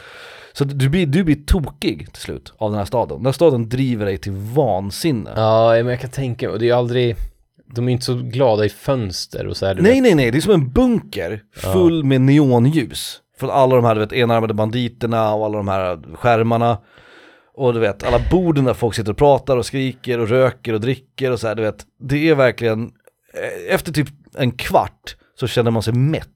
Så 0.52 0.64
du 0.64 0.88
blir, 0.88 1.06
du 1.06 1.24
blir 1.24 1.44
tokig 1.46 2.12
till 2.12 2.22
slut 2.22 2.52
av 2.58 2.70
den 2.70 2.78
här 2.78 2.84
staden. 2.84 3.16
Den 3.16 3.26
här 3.26 3.32
staden 3.32 3.68
driver 3.68 4.06
dig 4.06 4.18
till 4.18 4.32
vansinne. 4.32 5.30
Ja, 5.36 5.70
men 5.72 5.86
jag 5.86 6.00
kan 6.00 6.10
tänka 6.10 6.46
mig, 6.46 6.52
och 6.52 6.58
det 6.58 6.64
är 6.64 6.66
ju 6.66 6.72
aldrig, 6.72 7.16
de 7.74 7.88
är 7.88 7.92
inte 7.92 8.04
så 8.04 8.14
glada 8.14 8.64
i 8.64 8.68
fönster 8.68 9.46
och 9.46 9.56
så 9.56 9.66
här. 9.66 9.74
Nej 9.74 9.92
vet. 9.94 10.02
nej 10.02 10.14
nej, 10.14 10.30
det 10.30 10.38
är 10.38 10.40
som 10.40 10.52
en 10.54 10.70
bunker 10.72 11.42
full 11.56 12.04
med 12.04 12.20
neonljus. 12.20 13.18
Från 13.38 13.50
alla 13.50 13.76
de 13.76 13.84
här 13.84 13.94
du 13.94 14.00
vet, 14.00 14.12
enarmade 14.12 14.54
banditerna 14.54 15.34
och 15.34 15.44
alla 15.44 15.56
de 15.56 15.68
här 15.68 15.98
skärmarna. 16.16 16.78
Och 17.54 17.74
du 17.74 17.80
vet, 17.80 18.04
alla 18.04 18.20
borden 18.30 18.64
där 18.64 18.74
folk 18.74 18.94
sitter 18.94 19.10
och 19.10 19.16
pratar 19.18 19.56
och 19.56 19.66
skriker 19.66 20.18
och 20.18 20.28
röker 20.28 20.72
och 20.72 20.80
dricker 20.80 21.30
och 21.30 21.40
så 21.40 21.48
här, 21.48 21.54
du 21.54 21.62
vet. 21.62 21.84
Det 22.00 22.28
är 22.28 22.34
verkligen, 22.34 22.82
eh, 23.34 23.74
efter 23.74 23.92
typ 23.92 24.08
en 24.38 24.50
kvart 24.50 25.16
så 25.40 25.46
känner 25.46 25.70
man 25.70 25.82
sig 25.82 25.94
mätt. 25.94 26.28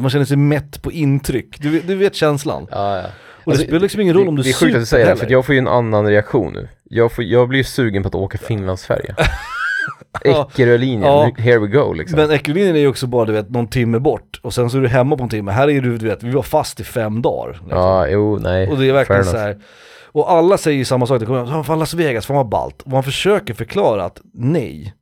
Man 0.00 0.10
känner 0.10 0.24
sig 0.24 0.36
mätt 0.36 0.82
på 0.82 0.92
intryck, 0.92 1.56
du, 1.60 1.70
vet- 1.70 1.86
du 1.86 1.94
vet 1.94 2.14
känslan. 2.14 2.66
Ja, 2.70 2.96
ja. 2.96 3.02
Och 3.02 3.10
det 3.44 3.50
Alltså, 3.50 3.64
spelar 3.64 3.80
liksom 3.80 4.00
ingen 4.00 4.14
roll 4.14 4.28
om 4.28 4.36
du 4.36 4.42
Det 4.42 4.48
är 4.48 4.52
sjukt 4.52 4.62
att 4.74 4.80
du 4.80 4.86
super 4.86 4.98
säger 4.98 5.06
det, 5.06 5.16
för 5.16 5.30
jag 5.30 5.46
får 5.46 5.54
ju 5.54 5.58
en 5.58 5.68
annan 5.68 6.06
reaktion 6.06 6.52
nu. 6.52 6.68
Jag, 6.84 7.12
får, 7.12 7.24
jag 7.24 7.48
blir 7.48 7.58
ju 7.58 7.64
sugen 7.64 8.02
på 8.02 8.08
att 8.08 8.14
åka 8.14 8.38
Finlandsfärja. 8.38 9.16
Eckerölinjen, 10.24 11.02
Ja. 11.02 11.30
here 11.38 11.58
we 11.58 11.66
go 11.66 11.92
liksom. 11.92 12.16
Men 12.18 12.30
Ekerölinjen 12.30 12.76
är 12.76 12.80
ju 12.80 12.88
också 12.88 13.06
bara 13.06 13.24
du 13.24 13.32
vet 13.32 13.50
någon 13.50 13.66
timme 13.66 13.98
bort 13.98 14.40
och 14.42 14.54
sen 14.54 14.70
så 14.70 14.76
är 14.78 14.82
du 14.82 14.88
hemma 14.88 15.16
på 15.16 15.22
en 15.22 15.28
timme. 15.28 15.50
Här 15.52 15.70
är 15.70 15.80
du, 15.80 15.98
du 15.98 16.06
vet, 16.06 16.22
vi 16.22 16.30
var 16.30 16.42
fast 16.42 16.80
i 16.80 16.84
fem 16.84 17.22
dagar. 17.22 17.48
liksom. 17.52 17.68
Ja, 17.70 18.08
jo, 18.08 18.38
nej. 18.42 18.68
Och 18.68 18.78
det 18.78 18.88
är 18.88 18.92
verkligen 18.92 19.24
så 19.24 19.36
här. 19.36 19.56
Och 20.12 20.30
alla 20.32 20.58
säger 20.58 20.78
ju 20.78 20.84
samma 20.84 21.06
sak, 21.06 21.20
det 21.20 21.26
kommer, 21.26 21.62
fan 21.62 21.78
Las 21.78 21.94
Vegas, 21.94 22.26
fan 22.26 22.36
vad 22.36 22.48
ballt. 22.48 22.82
Och 22.82 22.90
man 22.90 23.02
försöker 23.02 23.54
förklara 23.54 24.04
att 24.04 24.20
nej, 24.34 24.94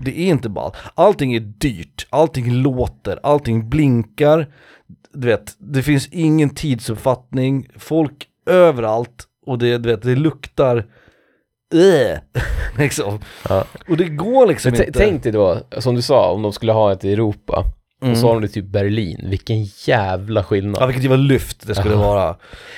det 0.00 0.18
är 0.20 0.26
inte 0.30 0.48
ballt. 0.48 0.74
Allting 0.94 1.34
är 1.34 1.40
dyrt, 1.40 2.06
allting 2.10 2.52
låter, 2.52 3.18
allting 3.22 3.68
blinkar. 3.68 4.46
Du 5.12 5.26
vet, 5.26 5.52
det 5.58 5.82
finns 5.82 6.08
ingen 6.12 6.50
tidsuppfattning, 6.50 7.68
folk 7.76 8.26
överallt 8.46 9.24
och 9.46 9.58
det, 9.58 9.78
du 9.78 9.88
vet, 9.88 10.02
det 10.02 10.14
luktar 10.14 10.86
äh, 11.74 12.18
liksom. 12.78 13.18
Ja. 13.48 13.64
Och 13.88 13.96
det 13.96 14.04
går 14.04 14.46
liksom 14.46 14.72
Men 14.72 14.80
inte. 14.86 14.98
tänk 14.98 15.22
dig 15.22 15.32
då, 15.32 15.58
som 15.78 15.94
du 15.94 16.02
sa, 16.02 16.30
om 16.32 16.42
de 16.42 16.52
skulle 16.52 16.72
ha 16.72 16.92
ett 16.92 17.04
i 17.04 17.12
Europa. 17.12 17.64
Mm. 18.02 18.12
Och 18.12 18.18
så 18.18 18.26
har 18.26 18.34
de 18.34 18.42
det 18.42 18.48
typ 18.48 18.64
Berlin, 18.64 19.26
vilken 19.30 19.64
jävla 19.64 20.44
skillnad. 20.44 20.82
Ja 20.82 20.86
vilket 20.86 21.04
jävla 21.04 21.16
lyft 21.16 21.66
det 21.66 21.74
skulle 21.74 21.94
Ja. 21.94 22.00
vara. 22.00 22.36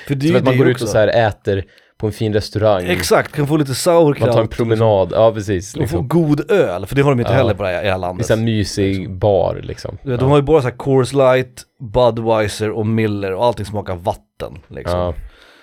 För 0.09 0.15
det 0.15 0.27
är 0.27 0.29
Som 0.29 0.31
ju 0.35 0.39
att 0.39 0.45
man 0.45 0.59
går 0.59 0.69
ut 0.69 0.75
också. 0.75 0.85
och 0.85 0.89
så 0.91 0.99
här 0.99 1.09
äter 1.29 1.65
på 1.99 2.07
en 2.07 2.13
fin 2.13 2.33
restaurang. 2.33 2.85
Exakt, 2.87 3.33
kan 3.33 3.47
få 3.47 3.57
lite 3.57 3.69
Man 3.71 3.75
sauerkraut. 3.75 4.33
tar 4.33 4.41
en 4.41 4.49
promenad, 4.49 5.13
ja 5.15 5.33
precis. 5.33 5.69
Och 5.75 5.77
få 5.79 5.81
Liksom. 5.81 6.09
god 6.09 6.51
öl, 6.51 6.87
för 6.87 6.97
det 6.97 7.03
har 7.03 7.11
de 7.11 7.21
inte 7.21 7.33
Ja. 7.33 7.37
heller 7.37 7.55
på 7.55 7.63
det 7.63 7.69
här, 7.69 7.81
i 7.81 7.85
det 7.85 7.91
här 7.91 7.99
Det 7.99 7.99
är 7.99 7.99
landet. 7.99 8.27
så 8.27 8.35
här 8.37 8.43
mysig 8.43 9.11
bar 9.11 9.61
liksom. 9.63 9.99
Vet, 10.03 10.21
De 10.21 10.31
har 10.31 10.37
ju 10.37 10.43
bara 10.43 10.63
så 10.63 10.69
här 10.69 10.77
Coors 10.77 11.13
Light, 11.13 11.63
Budweiser 11.95 12.71
och 12.71 12.87
Miller 12.87 13.33
och 13.35 13.45
allting 13.45 13.67
smakar 13.67 13.95
vatten 13.95 14.59
liksom. 14.69 14.99
Ja. 14.99 15.15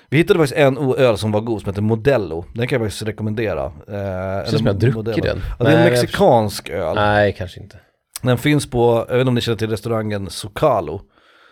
Vi 0.09 0.17
hittade 0.17 0.39
faktiskt 0.39 0.57
en 0.59 0.77
öl 0.97 1.17
som 1.17 1.31
var 1.31 1.41
god 1.41 1.61
som 1.61 1.69
heter 1.69 1.81
Modello, 1.81 2.45
den 2.53 2.67
kan 2.67 2.79
jag 2.81 2.87
faktiskt 2.91 3.07
rekommendera. 3.07 3.65
Eh, 3.65 4.45
känns 4.45 4.57
som 4.57 4.65
jag 4.65 4.73
har 4.73 4.79
druckit 4.79 5.23
den. 5.23 5.41
Ja, 5.59 5.65
det 5.65 5.71
är 5.71 5.77
en 5.77 5.81
Nej, 5.81 5.91
mexikansk 5.91 6.69
öl. 6.69 6.95
Nej, 6.95 7.33
kanske 7.37 7.59
inte. 7.59 7.77
Den 8.21 8.37
finns 8.37 8.69
på, 8.69 9.05
jag 9.09 9.15
vet 9.15 9.19
inte 9.21 9.27
om 9.29 9.35
ni 9.35 9.41
känner 9.41 9.57
till 9.57 9.69
restaurangen 9.69 10.29
Socalo. 10.29 11.01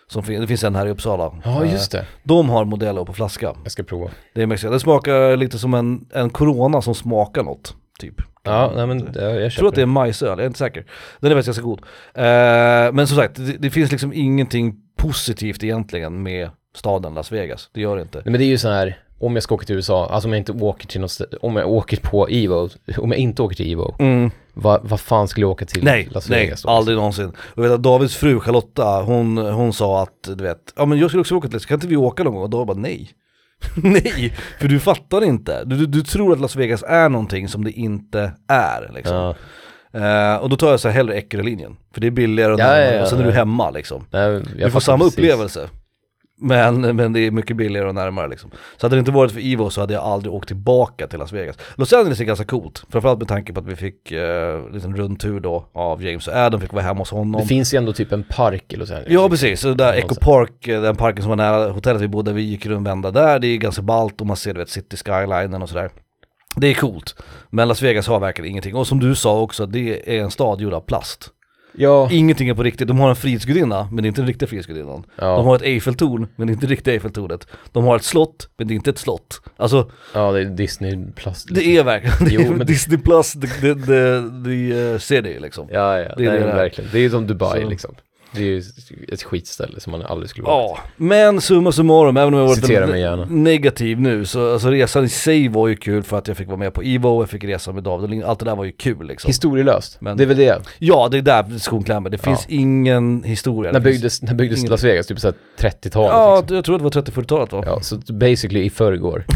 Som 0.07 0.23
fin- 0.23 0.41
det 0.41 0.47
finns 0.47 0.63
en 0.63 0.75
här 0.75 0.85
i 0.85 0.89
Uppsala. 0.89 1.33
Ja, 1.45 1.63
Eh, 1.63 1.71
just 1.71 1.91
det. 1.91 2.05
De 2.23 2.49
har 2.49 2.65
Modello 2.65 3.05
på 3.05 3.13
flaska. 3.13 3.53
Jag 3.63 3.71
ska 3.71 3.83
prova. 3.83 4.09
Det 4.35 4.41
är. 4.41 4.69
Det 4.71 4.79
smakar 4.79 5.37
lite 5.37 5.57
som 5.59 5.73
en, 5.73 6.05
en 6.13 6.29
Corona 6.29 6.81
som 6.81 6.95
smakar 6.95 7.43
något, 7.43 7.73
typ. 7.99 8.13
Ja, 8.43 8.71
nej 8.75 8.87
men 8.87 9.09
jag, 9.15 9.23
jag 9.35 9.41
Jag 9.41 9.51
tror 9.51 9.67
att 9.67 9.75
det 9.75 9.81
är 9.81 9.85
majsöl, 9.85 10.29
jag 10.29 10.39
är 10.39 10.45
inte 10.47 10.59
säker. 10.59 10.85
Den 11.19 11.31
är 11.31 11.35
faktiskt 11.35 11.47
ganska 11.57 11.61
god. 11.63 11.79
Eh, 12.13 12.93
men 12.93 13.07
som 13.07 13.17
sagt, 13.17 13.35
det, 13.35 13.57
det 13.59 13.69
finns 13.69 13.91
liksom 13.91 14.13
ingenting 14.13 14.75
positivt 14.97 15.63
egentligen 15.63 16.23
med 16.23 16.49
staden 16.76 17.13
Las 17.13 17.32
Vegas. 17.32 17.69
Det 17.73 17.82
gör 17.82 17.95
det 17.95 18.01
inte. 18.01 18.17
Nej, 18.17 18.32
men 18.32 18.39
det 18.39 18.45
är 18.45 18.47
ju 18.49 18.57
så 18.57 18.69
här, 18.69 18.97
om 19.19 19.34
jag 19.36 19.43
ska 19.43 19.55
åka 19.55 19.65
till 19.65 19.76
USA, 19.76 20.07
alltså 20.11 20.28
om 20.28 20.34
jag 20.34 20.39
inte 20.39 20.51
åker 20.51 20.88
till 20.88 21.01
något 21.01 21.21
om 21.41 21.55
jag 21.55 21.69
åker 21.69 21.97
på 21.97 22.28
Evo, 22.28 22.69
om 22.97 23.11
jag 23.11 23.19
inte 23.19 23.41
åker 23.41 23.55
till 23.55 23.71
Evo, 23.73 23.95
Mm. 23.99 24.32
vad, 24.53 24.82
vad 24.84 24.99
fan 24.99 25.28
skulle 25.28 25.43
jag 25.43 25.51
åka 25.51 25.65
till 25.65 25.84
Nej, 25.84 26.07
Las 26.11 26.30
nej, 26.30 26.39
Vegas 26.45 26.61
då? 26.61 26.69
aldrig 26.69 26.97
någonsin. 26.97 27.32
Och 27.55 27.63
vet 27.63 27.71
att 27.71 27.84
Davids 27.84 28.15
fru 28.15 28.39
Charlotta, 28.39 29.01
hon, 29.01 29.38
hon 29.38 29.73
sa 29.73 30.03
att, 30.03 30.23
du 30.38 30.43
vet, 30.43 30.73
ja 30.76 30.86
men 30.86 30.99
jag 30.99 31.09
skulle 31.09 31.21
också 31.21 31.36
åka 31.36 31.47
till, 31.47 31.59
kan 31.59 31.76
inte 31.76 31.88
vi 31.88 31.95
åka 31.95 32.23
någon 32.23 32.34
gång? 32.34 32.43
Och 32.43 32.49
David 32.49 32.67
bara 32.67 32.78
nej. 32.78 33.09
nej, 33.76 34.34
för 34.59 34.67
du 34.67 34.80
fattar 34.80 35.23
inte. 35.23 35.63
Du, 35.63 35.76
du, 35.78 35.86
du 35.86 36.01
tror 36.01 36.34
att 36.34 36.39
Las 36.39 36.55
Vegas 36.55 36.84
är 36.84 37.09
någonting 37.09 37.47
som 37.47 37.63
det 37.63 37.71
inte 37.71 38.32
är 38.47 38.91
liksom. 38.95 39.15
Ja, 39.15 39.36
Eh, 39.93 40.36
och 40.36 40.49
då 40.49 40.55
tar 40.57 40.69
jag 40.71 40.80
så 40.80 40.88
här 40.88 40.95
hellre 40.95 41.13
Eckerölinjen. 41.15 41.76
För 41.93 42.01
det 42.01 42.07
är 42.07 42.11
billigare 42.11 42.53
och 42.53 42.59
Ja, 42.59 42.78
ja, 42.80 42.93
ja, 42.93 43.01
och 43.01 43.07
sen 43.07 43.19
är 43.19 43.23
ja. 43.23 43.28
du 43.30 43.36
hemma 43.36 43.69
liksom. 43.71 44.05
nej, 44.11 44.21
jag 44.32 44.43
Du 44.57 44.71
får 44.71 44.80
samma 44.80 45.03
precis. 45.03 45.13
upplevelse. 45.19 45.69
Men, 46.38 46.95
men 46.95 47.13
det 47.13 47.19
är 47.19 47.31
mycket 47.31 47.57
billigare 47.57 47.88
och 47.88 47.95
närmare 47.95 48.27
liksom. 48.27 48.51
Så 48.77 48.86
hade 48.86 48.95
det 48.95 48.99
inte 48.99 49.11
varit 49.11 49.31
för 49.31 49.53
Evo 49.53 49.69
så 49.69 49.81
hade 49.81 49.93
jag 49.93 50.03
aldrig 50.03 50.33
åkt 50.33 50.47
tillbaka 50.47 51.07
till 51.07 51.19
Las 51.19 51.33
Vegas. 51.33 51.57
Los 51.75 51.93
Angeles 51.93 52.19
är 52.19 52.25
ganska 52.25 52.45
coolt, 52.45 52.83
framförallt 52.89 53.19
med 53.19 53.27
tanke 53.27 53.53
på 53.53 53.59
att 53.59 53.65
vi 53.65 53.75
fick 53.75 54.11
eh, 54.11 54.71
liksom 54.73 54.95
rundtur 54.95 55.39
då 55.39 55.69
av 55.73 56.03
James 56.03 56.27
och 56.27 56.33
Adam, 56.33 56.61
fick 56.61 56.73
vara 56.73 56.83
hemma 56.83 56.99
hos 56.99 57.11
honom. 57.11 57.41
Det 57.41 57.47
finns 57.47 57.73
ju 57.73 57.77
ändå 57.77 57.93
typ 57.93 58.11
en 58.11 58.23
park 58.23 58.73
i 58.73 58.75
Los 58.75 58.91
Angeles. 58.91 59.11
Ja 59.11 59.29
precis, 59.29 59.59
så 59.59 59.73
där 59.73 59.93
Echo. 59.93 60.15
Park, 60.15 60.67
eh, 60.67 60.81
den 60.81 60.95
parken 60.95 61.21
som 61.21 61.29
var 61.29 61.36
nära 61.36 61.71
hotellet 61.71 62.01
vi 62.01 62.07
bodde, 62.07 62.33
vi 62.33 62.41
gick 62.41 62.65
runt 62.65 62.88
vända 62.88 63.11
där, 63.11 63.39
det 63.39 63.47
är 63.47 63.57
ganska 63.57 63.81
ballt 63.81 64.21
och 64.21 64.27
man 64.27 64.38
ser 64.38 64.53
du 64.53 64.59
vet 64.59 64.69
city 64.69 64.97
skylinen 64.97 65.61
och 65.61 65.69
sådär. 65.69 65.89
Det 66.55 66.67
är 66.67 66.73
coolt, 66.73 67.15
men 67.49 67.67
Las 67.67 67.81
Vegas 67.81 68.07
har 68.07 68.19
verkligen 68.19 68.51
ingenting. 68.51 68.75
Och 68.75 68.88
som 68.88 68.99
du 68.99 69.15
sa 69.15 69.41
också, 69.41 69.65
det 69.65 70.17
är 70.17 70.23
en 70.23 70.31
stad 70.31 70.61
gjord 70.61 70.73
av 70.73 70.81
plast. 70.81 71.29
Ja, 71.78 72.09
Ingenting 72.11 72.49
är 72.49 72.53
på 72.53 72.63
riktigt, 72.63 72.88
de 72.88 72.99
har 72.99 73.09
en 73.09 73.15
frihetsgudinna, 73.15 73.88
men 73.91 74.03
det 74.03 74.05
är 74.05 74.07
inte 74.07 74.21
den 74.21 74.28
riktiga 74.28 74.47
frihetsgudinnan. 74.49 75.03
Ja. 75.15 75.36
De 75.36 75.45
har 75.45 75.55
ett 75.55 75.61
Eiffeltorn, 75.61 76.28
men 76.36 76.47
det 76.47 76.51
är 76.51 76.53
inte 76.53 76.65
det 76.67 76.71
riktiga 76.71 76.93
Eiffeltornet. 76.93 77.47
De 77.71 77.84
har 77.84 77.95
ett 77.95 78.03
slott, 78.03 78.49
men 78.57 78.67
det 78.67 78.73
är 78.73 78.76
inte 78.76 78.89
ett 78.89 78.97
slott. 78.97 79.41
Alltså, 79.57 79.91
ja 80.13 80.32
det 80.32 80.39
är 80.41 80.45
Disney 80.45 80.97
plast. 81.15 81.47
det 81.55 81.65
är 81.78 81.84
verkligen, 81.84 82.15
det 82.26 82.32
Jo, 82.32 82.41
är 82.53 82.55
men- 82.55 82.67
Disney 82.67 82.97
plus, 82.97 83.34
the, 83.34 83.39
the, 83.47 83.73
the, 83.76 84.21
the 84.45 84.99
city 84.99 85.39
liksom. 85.39 85.67
Ja, 85.71 85.99
ja, 85.99 86.13
Det 86.17 86.26
är 86.26 86.32
nej, 86.32 86.39
det 86.39 86.45
verkligen. 86.45 86.89
Det 86.93 86.99
är 86.99 87.09
som 87.09 87.28
Dubai 87.28 87.61
Så. 87.61 87.69
liksom. 87.69 87.95
Det 88.36 88.41
är 88.41 88.45
ju 88.45 88.63
ett 89.11 89.23
skitställe 89.23 89.79
som 89.79 89.91
man 89.91 90.01
aldrig 90.01 90.29
skulle 90.29 90.45
vara. 90.47 90.55
Ja, 90.61 90.77
men 90.97 91.41
summa 91.41 91.71
summarum, 91.71 92.17
även 92.17 92.33
om 92.33 92.39
jag 92.39 92.47
varit 92.47 93.29
negativ 93.29 93.99
nu, 94.01 94.25
så 94.25 94.53
alltså 94.53 94.69
resan 94.69 95.03
i 95.05 95.09
sig 95.09 95.47
var 95.47 95.67
ju 95.67 95.75
kul 95.75 96.03
för 96.03 96.17
att 96.17 96.27
jag 96.27 96.38
fick 96.38 96.47
vara 96.47 96.57
med 96.57 96.73
på 96.73 96.81
Evo, 96.81 97.21
jag 97.21 97.29
fick 97.29 97.43
resa 97.43 97.71
med 97.71 97.83
David 97.83 98.23
och 98.23 98.29
allt 98.29 98.39
det 98.39 98.45
där 98.45 98.55
var 98.55 98.65
ju 98.65 98.71
kul 98.71 99.07
liksom. 99.07 99.27
Historielöst, 99.27 99.97
Men- 100.01 100.17
det 100.17 100.23
är 100.23 100.27
väl 100.27 100.38
det. 100.38 100.61
ja, 100.79 101.07
det 101.11 101.17
är 101.17 101.21
där 101.21 101.59
skon 101.59 101.83
klämmer, 101.83 102.09
det 102.09 102.17
finns 102.17 102.45
ingen 102.49 103.23
historia. 103.23 103.71
När 103.71 103.79
byggdes, 103.79 104.21
när 104.21 104.33
byggdes 104.33 104.59
ingen- 104.59 104.71
Las 104.71 104.83
Vegas? 104.83 105.07
Typ 105.07 105.19
såhär 105.19 105.36
30-talet 105.59 106.11
Ja, 106.11 106.38
liksom. 106.39 106.55
jag 106.55 106.65
tror 106.65 106.77
det 106.77 106.83
var 106.83 106.91
30-40-talet 106.91 107.51
va? 107.53 107.63
Ja, 107.65 107.79
så 107.81 107.97
basically 108.13 108.63
i 108.63 108.69
förrgår. 108.69 109.25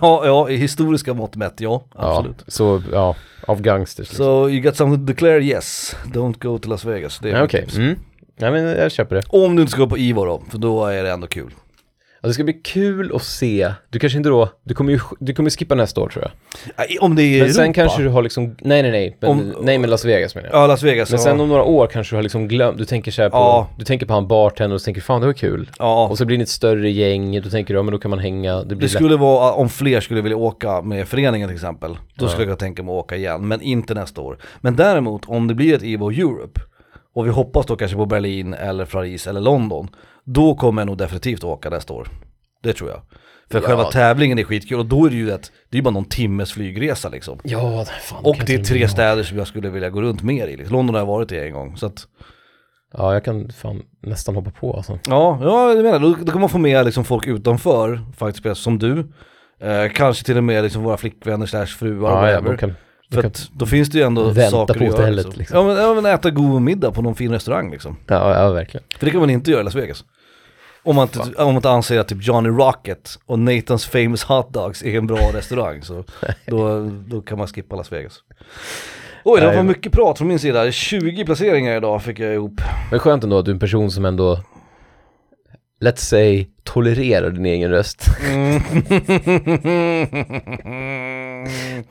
Ja, 0.00 0.26
ja, 0.26 0.50
i 0.50 0.56
historiska 0.56 1.14
mått 1.14 1.36
mätt, 1.36 1.54
ja, 1.60 1.84
absolut. 1.94 2.36
Ja, 2.38 2.44
så, 2.48 2.82
ja, 2.92 3.16
av 3.46 3.60
gangsters 3.62 4.08
liksom. 4.08 4.24
So 4.26 4.48
you 4.50 4.60
got 4.60 4.76
something 4.76 5.06
to 5.06 5.12
declare? 5.12 5.44
Yes. 5.44 5.96
Don't 6.04 6.34
go 6.42 6.58
to 6.58 6.68
Las 6.68 6.84
Vegas. 6.84 7.18
Det 7.18 7.30
är 7.30 7.34
Ja, 7.36 7.42
mitt 7.42 7.50
tips. 7.50 7.76
mm. 7.76 7.98
Nej 8.36 8.50
men 8.50 8.64
jag 8.64 8.92
köper 8.92 9.16
det. 9.16 9.22
Om 9.28 9.56
du 9.56 9.62
inte 9.62 9.72
ska 9.72 9.80
gå 9.82 9.88
på 9.90 9.98
Ivo 9.98 10.24
då, 10.24 10.42
för 10.50 10.58
då 10.58 10.86
är 10.86 11.02
det 11.04 11.10
ändå 11.10 11.26
kul. 11.26 11.50
Ja, 12.22 12.28
det 12.28 12.34
ska 12.34 12.44
bli 12.44 12.52
kul 12.52 13.12
att 13.14 13.22
se, 13.22 13.72
du 13.90 13.98
kanske 13.98 14.16
inte 14.16 14.28
då, 14.28 14.48
du 14.62 14.74
kommer 14.74 14.92
ju, 14.92 14.98
du 15.20 15.34
kommer 15.34 15.50
skippa 15.50 15.74
nästa 15.74 16.00
år 16.00 16.08
tror 16.08 16.24
jag. 16.24 16.32
Nej, 16.78 16.98
Om 17.00 17.14
det 17.16 17.22
är 17.22 17.36
i 17.36 17.40
Men 17.40 17.52
sen 17.54 17.62
Europa. 17.64 17.74
kanske 17.74 18.02
du 18.02 18.08
har 18.08 18.22
liksom, 18.22 18.56
nej 18.60 18.82
nej 18.82 18.90
nej, 18.90 19.16
men, 19.20 19.30
Om- 19.30 19.54
nej 19.62 19.78
men 19.78 19.90
Las 19.90 20.04
Vegas 20.04 20.34
menar 20.34 20.48
jag. 20.48 20.56
Ja, 20.62 20.66
Las 20.66 20.82
Vegas. 20.82 21.10
Men 21.10 21.18
ja. 21.20 21.24
sen 21.24 21.40
om 21.40 21.48
några 21.48 21.62
år 21.62 21.86
kanske 21.86 22.12
du 22.12 22.16
har 22.16 22.22
liksom 22.22 22.48
glömt, 22.48 22.78
du 22.78 22.84
tänker 22.84 23.10
så 23.10 23.22
här 23.22 23.30
på, 23.30 23.36
Ja. 23.36 23.68
du 23.78 23.84
tänker 23.84 24.06
på 24.06 24.12
han 24.12 24.28
bartender 24.28 24.74
och 24.74 24.80
så 24.80 24.84
tänker 24.84 25.00
fan 25.00 25.20
det 25.20 25.26
var 25.26 25.34
kul. 25.34 25.70
Ja, 25.78 26.08
Och 26.08 26.18
så 26.18 26.24
blir 26.24 26.36
det 26.36 26.42
ett 26.42 26.48
större 26.48 26.90
gäng, 26.90 27.40
då 27.42 27.50
tänker 27.50 27.74
du 27.74 27.78
ja 27.78 27.82
men 27.82 27.92
då 27.92 27.98
kan 27.98 28.10
man 28.10 28.18
hänga, 28.18 28.56
det 28.56 28.64
blir 28.66 28.76
det 28.76 28.82
lätt. 28.82 28.90
skulle 28.90 29.16
vara 29.16 29.52
om 29.52 29.68
fler 29.68 30.00
skulle 30.00 30.20
vilja 30.20 30.36
åka 30.36 30.82
med 30.82 31.08
föreningen 31.08 31.48
till 31.48 31.54
exempel. 31.56 31.96
Då 32.14 32.28
skulle 32.28 32.48
jag 32.48 32.58
tänka 32.58 32.82
mig 32.82 32.92
att 32.92 33.04
åka 33.04 33.16
igen, 33.16 33.48
men 33.48 33.60
inte 33.62 33.94
nästa 33.94 34.20
år. 34.20 34.38
Men 34.60 34.76
däremot 34.76 35.24
om 35.26 35.48
det 35.48 35.54
blir 35.54 35.74
ett 35.74 35.82
Evo 35.82 36.10
Europe, 36.10 36.60
och 37.14 37.26
vi 37.26 37.30
hoppas 37.30 37.66
då 37.66 37.76
kanske 37.76 37.96
på 37.96 38.06
Berlin 38.06 38.54
eller 38.54 38.84
Paris 38.84 39.26
eller 39.26 39.40
London, 39.40 39.88
då 40.24 40.54
kommer 40.54 40.82
jag 40.82 40.86
nog 40.86 40.98
definitivt 40.98 41.44
åka 41.44 41.70
nästa 41.70 41.92
år. 41.92 42.08
Det 42.62 42.72
tror 42.72 42.90
jag. 42.90 43.00
För 43.50 43.58
Ja. 43.60 43.66
själva 43.66 43.84
tävlingen 43.84 44.38
är 44.38 44.44
skitkul 44.44 44.78
och 44.78 44.86
då 44.86 45.06
är 45.06 45.10
det 45.10 45.16
ju 45.16 45.30
ett, 45.30 45.52
det 45.70 45.78
är 45.78 45.82
bara 45.82 45.90
någon 45.90 46.04
timmes 46.04 46.52
flygresa 46.52 47.08
liksom. 47.08 47.38
Ja, 47.42 47.84
fan. 48.02 48.24
Och 48.24 48.36
det 48.46 48.54
är 48.54 48.64
tre 48.64 48.88
städer 48.88 49.22
som 49.22 49.38
jag 49.38 49.46
skulle 49.46 49.70
vilja 49.70 49.90
gå 49.90 50.02
runt 50.02 50.22
mer 50.22 50.46
i. 50.48 50.56
London 50.56 50.94
har 50.94 51.00
jag 51.00 51.06
varit 51.06 51.32
i 51.32 51.38
en 51.38 51.52
gång. 51.52 51.76
Så 51.76 51.86
att, 51.86 52.06
Ja, 52.96 53.12
jag 53.12 53.24
kan 53.24 53.48
fan 53.52 53.82
nästan 54.02 54.34
hoppa 54.34 54.50
på 54.50 54.76
alltså. 54.76 54.98
ja, 55.06 55.38
ja, 55.42 55.72
jag 55.72 55.82
menar, 55.84 55.98
då, 55.98 56.16
då 56.22 56.32
kan 56.32 56.40
man 56.40 56.50
få 56.50 56.58
med 56.58 56.84
liksom 56.84 57.04
folk 57.04 57.26
utanför, 57.26 58.00
faktiskt 58.16 58.62
som 58.62 58.78
du. 58.78 58.98
Eh, 59.60 59.88
kanske 59.94 60.24
till 60.24 60.36
och 60.36 60.44
med 60.44 60.64
liksom 60.64 60.82
våra 60.82 60.96
flickvänner 60.96 61.46
slash 61.46 61.66
fruar. 61.66 62.26
Ja, 62.26 62.32
ja, 62.32 62.40
de 62.40 62.56
kan, 62.56 62.74
För 63.14 63.24
att 63.24 63.50
då 63.52 63.66
finns 63.66 63.88
det 63.88 63.98
ju 63.98 64.04
ändå 64.04 64.24
vänta 64.24 64.50
saker 64.50 64.74
på 64.74 64.84
att 64.84 64.98
göra. 65.00 65.10
Liksom. 65.10 65.32
liksom. 65.36 65.56
Ja, 65.58 65.64
men, 65.64 65.76
ja 65.76 65.94
men 65.94 66.06
äta 66.06 66.30
god 66.30 66.62
middag 66.62 66.90
på 66.90 67.02
någon 67.02 67.14
fin 67.14 67.32
restaurang 67.32 67.70
liksom. 67.70 67.96
ja, 68.06 68.42
ja 68.42 68.50
verkligen. 68.50 68.84
För 68.98 69.06
det 69.06 69.10
kan 69.10 69.20
man 69.20 69.30
inte 69.30 69.50
göra 69.50 69.60
i 69.60 69.64
Las 69.64 69.74
Vegas. 69.74 70.04
Om 70.82 70.96
man 70.96 71.02
inte, 71.02 71.20
om 71.20 71.46
man 71.46 71.56
inte 71.56 71.70
anser 71.70 71.98
att 72.00 72.08
typ 72.08 72.26
Johnny 72.26 72.48
Rocket 72.48 73.18
och 73.26 73.38
Nathans 73.38 73.86
Famous 73.86 74.24
Hot 74.24 74.52
Dogs 74.52 74.82
är 74.82 74.98
en 74.98 75.06
bra 75.06 75.30
restaurang 75.34 75.82
så 75.82 76.04
då, 76.46 76.90
då 77.06 77.20
kan 77.20 77.38
man 77.38 77.46
skippa 77.46 77.76
Las 77.76 77.92
Vegas. 77.92 78.22
Oj, 79.24 79.40
det 79.40 79.56
var 79.56 79.62
mycket 79.62 79.92
prat 79.92 80.18
från 80.18 80.28
min 80.28 80.38
sida. 80.38 80.72
20 80.72 81.24
placeringar 81.24 81.76
idag 81.76 82.02
fick 82.02 82.18
jag 82.18 82.34
ihop. 82.34 82.60
Men 82.90 83.00
skönt 83.00 83.24
ändå 83.24 83.38
att 83.38 83.44
du 83.44 83.50
är 83.50 83.54
en 83.54 83.58
person 83.58 83.90
som 83.90 84.04
ändå, 84.04 84.40
let's 85.80 85.96
say, 85.96 86.46
tolererar 86.64 87.30
din 87.30 87.46
egen 87.46 87.70
röst. 87.70 88.06
Mm. 90.64 91.44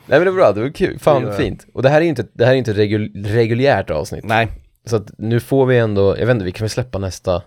Nej 0.06 0.20
men 0.20 0.24
det 0.24 0.30
är 0.30 0.32
bra, 0.32 0.52
det 0.52 0.62
var 0.62 0.70
kul, 0.70 0.94
Det 0.94 1.00
fan 1.00 1.22
jag. 1.24 1.38
fint. 1.38 1.66
Och 1.74 1.82
det 1.84 1.90
här 1.90 1.98
är 1.98 2.02
ju 2.04 2.10
inte, 2.10 2.26
det 2.34 2.46
här 2.46 2.54
är 2.54 2.58
inte 2.58 2.74
regul, 2.74 3.26
reguljärt 3.26 3.90
avsnitt. 3.90 4.24
Nej, 4.26 4.48
Så 4.86 4.96
att 4.96 5.12
nu 5.18 5.40
får 5.40 5.66
vi 5.66 5.78
ändå, 5.78 6.18
jag 6.20 6.26
vet 6.26 6.34
inte, 6.34 6.46
vi 6.46 6.52
kan 6.52 6.64
väl 6.64 6.70
släppa 6.70 6.98
nästa 6.98 7.42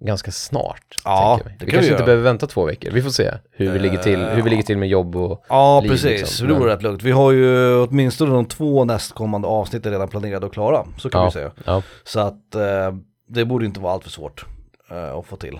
ganska 0.00 0.30
snart. 0.30 0.96
Ja, 1.04 1.40
vi. 1.44 1.50
det 1.50 1.50
vi 1.50 1.58
kan 1.58 1.68
kanske 1.70 1.78
vi 1.80 1.86
inte 1.86 1.92
göra. 1.94 2.04
behöver 2.04 2.22
vänta 2.24 2.46
två 2.46 2.64
veckor, 2.64 2.90
vi 2.90 3.02
får 3.02 3.10
se 3.10 3.30
hur 3.52 3.70
vi 3.72 3.78
ligger 3.78 3.98
till, 3.98 4.20
hur 4.24 4.42
vi 4.42 4.50
ligger 4.50 4.62
till 4.62 4.78
med 4.78 4.88
jobb 4.88 5.16
och 5.16 5.44
ja 5.48 5.80
liv, 5.80 5.88
precis. 5.90 6.04
liksom. 6.20 6.48
Det 6.48 6.54
vore 6.54 6.72
rätt 6.74 6.82
lugnt. 6.82 7.02
Vi 7.02 7.10
har 7.10 7.32
ju 7.32 7.74
åtminstone 7.80 8.32
de 8.34 8.46
två 8.46 8.84
nästkommande 8.84 9.48
avsnitten 9.48 9.92
redan 9.92 10.08
planerade 10.08 10.46
och 10.46 10.52
klara. 10.52 10.84
Så 10.98 11.10
kan 11.10 11.20
Ja. 11.20 11.26
vi 11.26 11.32
säga. 11.32 11.50
ja, 11.64 11.82
Så 12.04 12.20
att 12.20 12.54
eh, 12.54 12.94
det 13.28 13.44
borde 13.44 13.66
inte 13.66 13.80
vara 13.80 13.92
allt 13.92 14.02
för 14.04 14.10
svårt 14.10 14.46
att 14.90 15.26
få 15.26 15.36
till. 15.36 15.58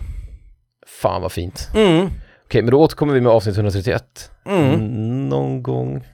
fan 0.87 1.23
vad 1.23 1.33
fint. 1.33 1.69
Mm. 1.75 2.09
Okej, 2.45 2.63
men 2.63 2.71
då 2.71 2.81
återkommer 2.81 3.15
vi 3.15 3.21
med 3.21 3.33
avsnitt 3.33 3.57
131. 3.57 4.31
Mm. 4.47 5.29
Någon 5.29 5.63
gång 5.63 6.05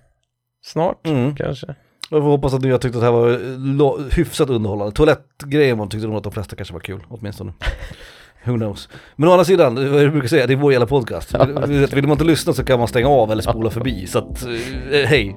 snart, 0.64 1.06
Mm. 1.06 1.36
kanske. 1.36 1.66
Jag 2.10 2.22
får 2.22 2.30
hoppas 2.30 2.54
att 2.54 2.62
ni 2.62 2.70
har 2.70 2.78
tyckt 2.78 2.94
att 2.94 3.00
det 3.00 3.06
här 3.06 3.12
var 3.12 3.30
eh, 3.30 4.06
hyfsat 4.16 4.50
underhållande. 4.50 4.92
Toalettgrejen 4.94 5.88
tyckte 5.88 6.06
nog 6.06 6.16
att 6.16 6.22
de 6.24 6.32
flesta 6.32 6.56
kanske 6.56 6.74
var 6.74 6.80
kul, 6.80 7.00
åtminstone. 7.08 7.52
Who 8.44 8.56
knows. 8.56 8.88
Men 9.16 9.28
å 9.28 9.32
andra 9.32 9.44
sidan, 9.44 9.74
vad 9.92 10.02
jag 10.04 10.12
brukar 10.12 10.28
säga, 10.28 10.46
det 10.46 10.52
är 10.52 10.56
vår 10.56 10.72
jävla 10.72 10.86
podcast. 10.86 11.34
Vill, 11.68 11.86
vill 11.86 12.02
man 12.06 12.12
inte 12.12 12.24
lyssna 12.24 12.52
så 12.52 12.64
kan 12.64 12.78
man 12.78 12.88
stänga 12.88 13.08
av 13.08 13.32
eller 13.32 13.42
spola 13.42 13.70
förbi. 13.70 14.06
Så 14.06 14.18
att, 14.18 14.42
eh, 14.92 15.06
hej. 15.06 15.36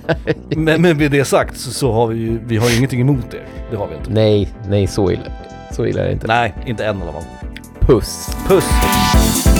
Men, 0.56 0.82
men 0.82 0.96
med 0.98 1.10
det 1.10 1.24
sagt 1.24 1.56
så, 1.56 1.70
så 1.70 1.92
har 1.92 2.06
vi 2.06 2.18
ju, 2.18 2.38
vi 2.46 2.56
har 2.56 2.68
ju 2.68 2.76
ingenting 2.76 3.00
emot 3.00 3.34
er. 3.34 3.46
Det 3.70 3.76
har 3.76 3.88
vi 3.88 3.94
inte. 3.96 4.10
Nej, 4.10 4.54
nej 4.68 4.86
så 4.86 5.10
illa. 5.10 5.22
Så 5.76 5.86
illa 5.86 6.02
är 6.02 6.06
det 6.06 6.12
inte. 6.12 6.26
Nej, 6.26 6.54
inte 6.66 6.86
än 6.86 6.98
i 6.98 7.02
alla 7.02 7.12
fall. 7.12 7.24
Puss! 7.80 8.36
Puss! 8.48 9.55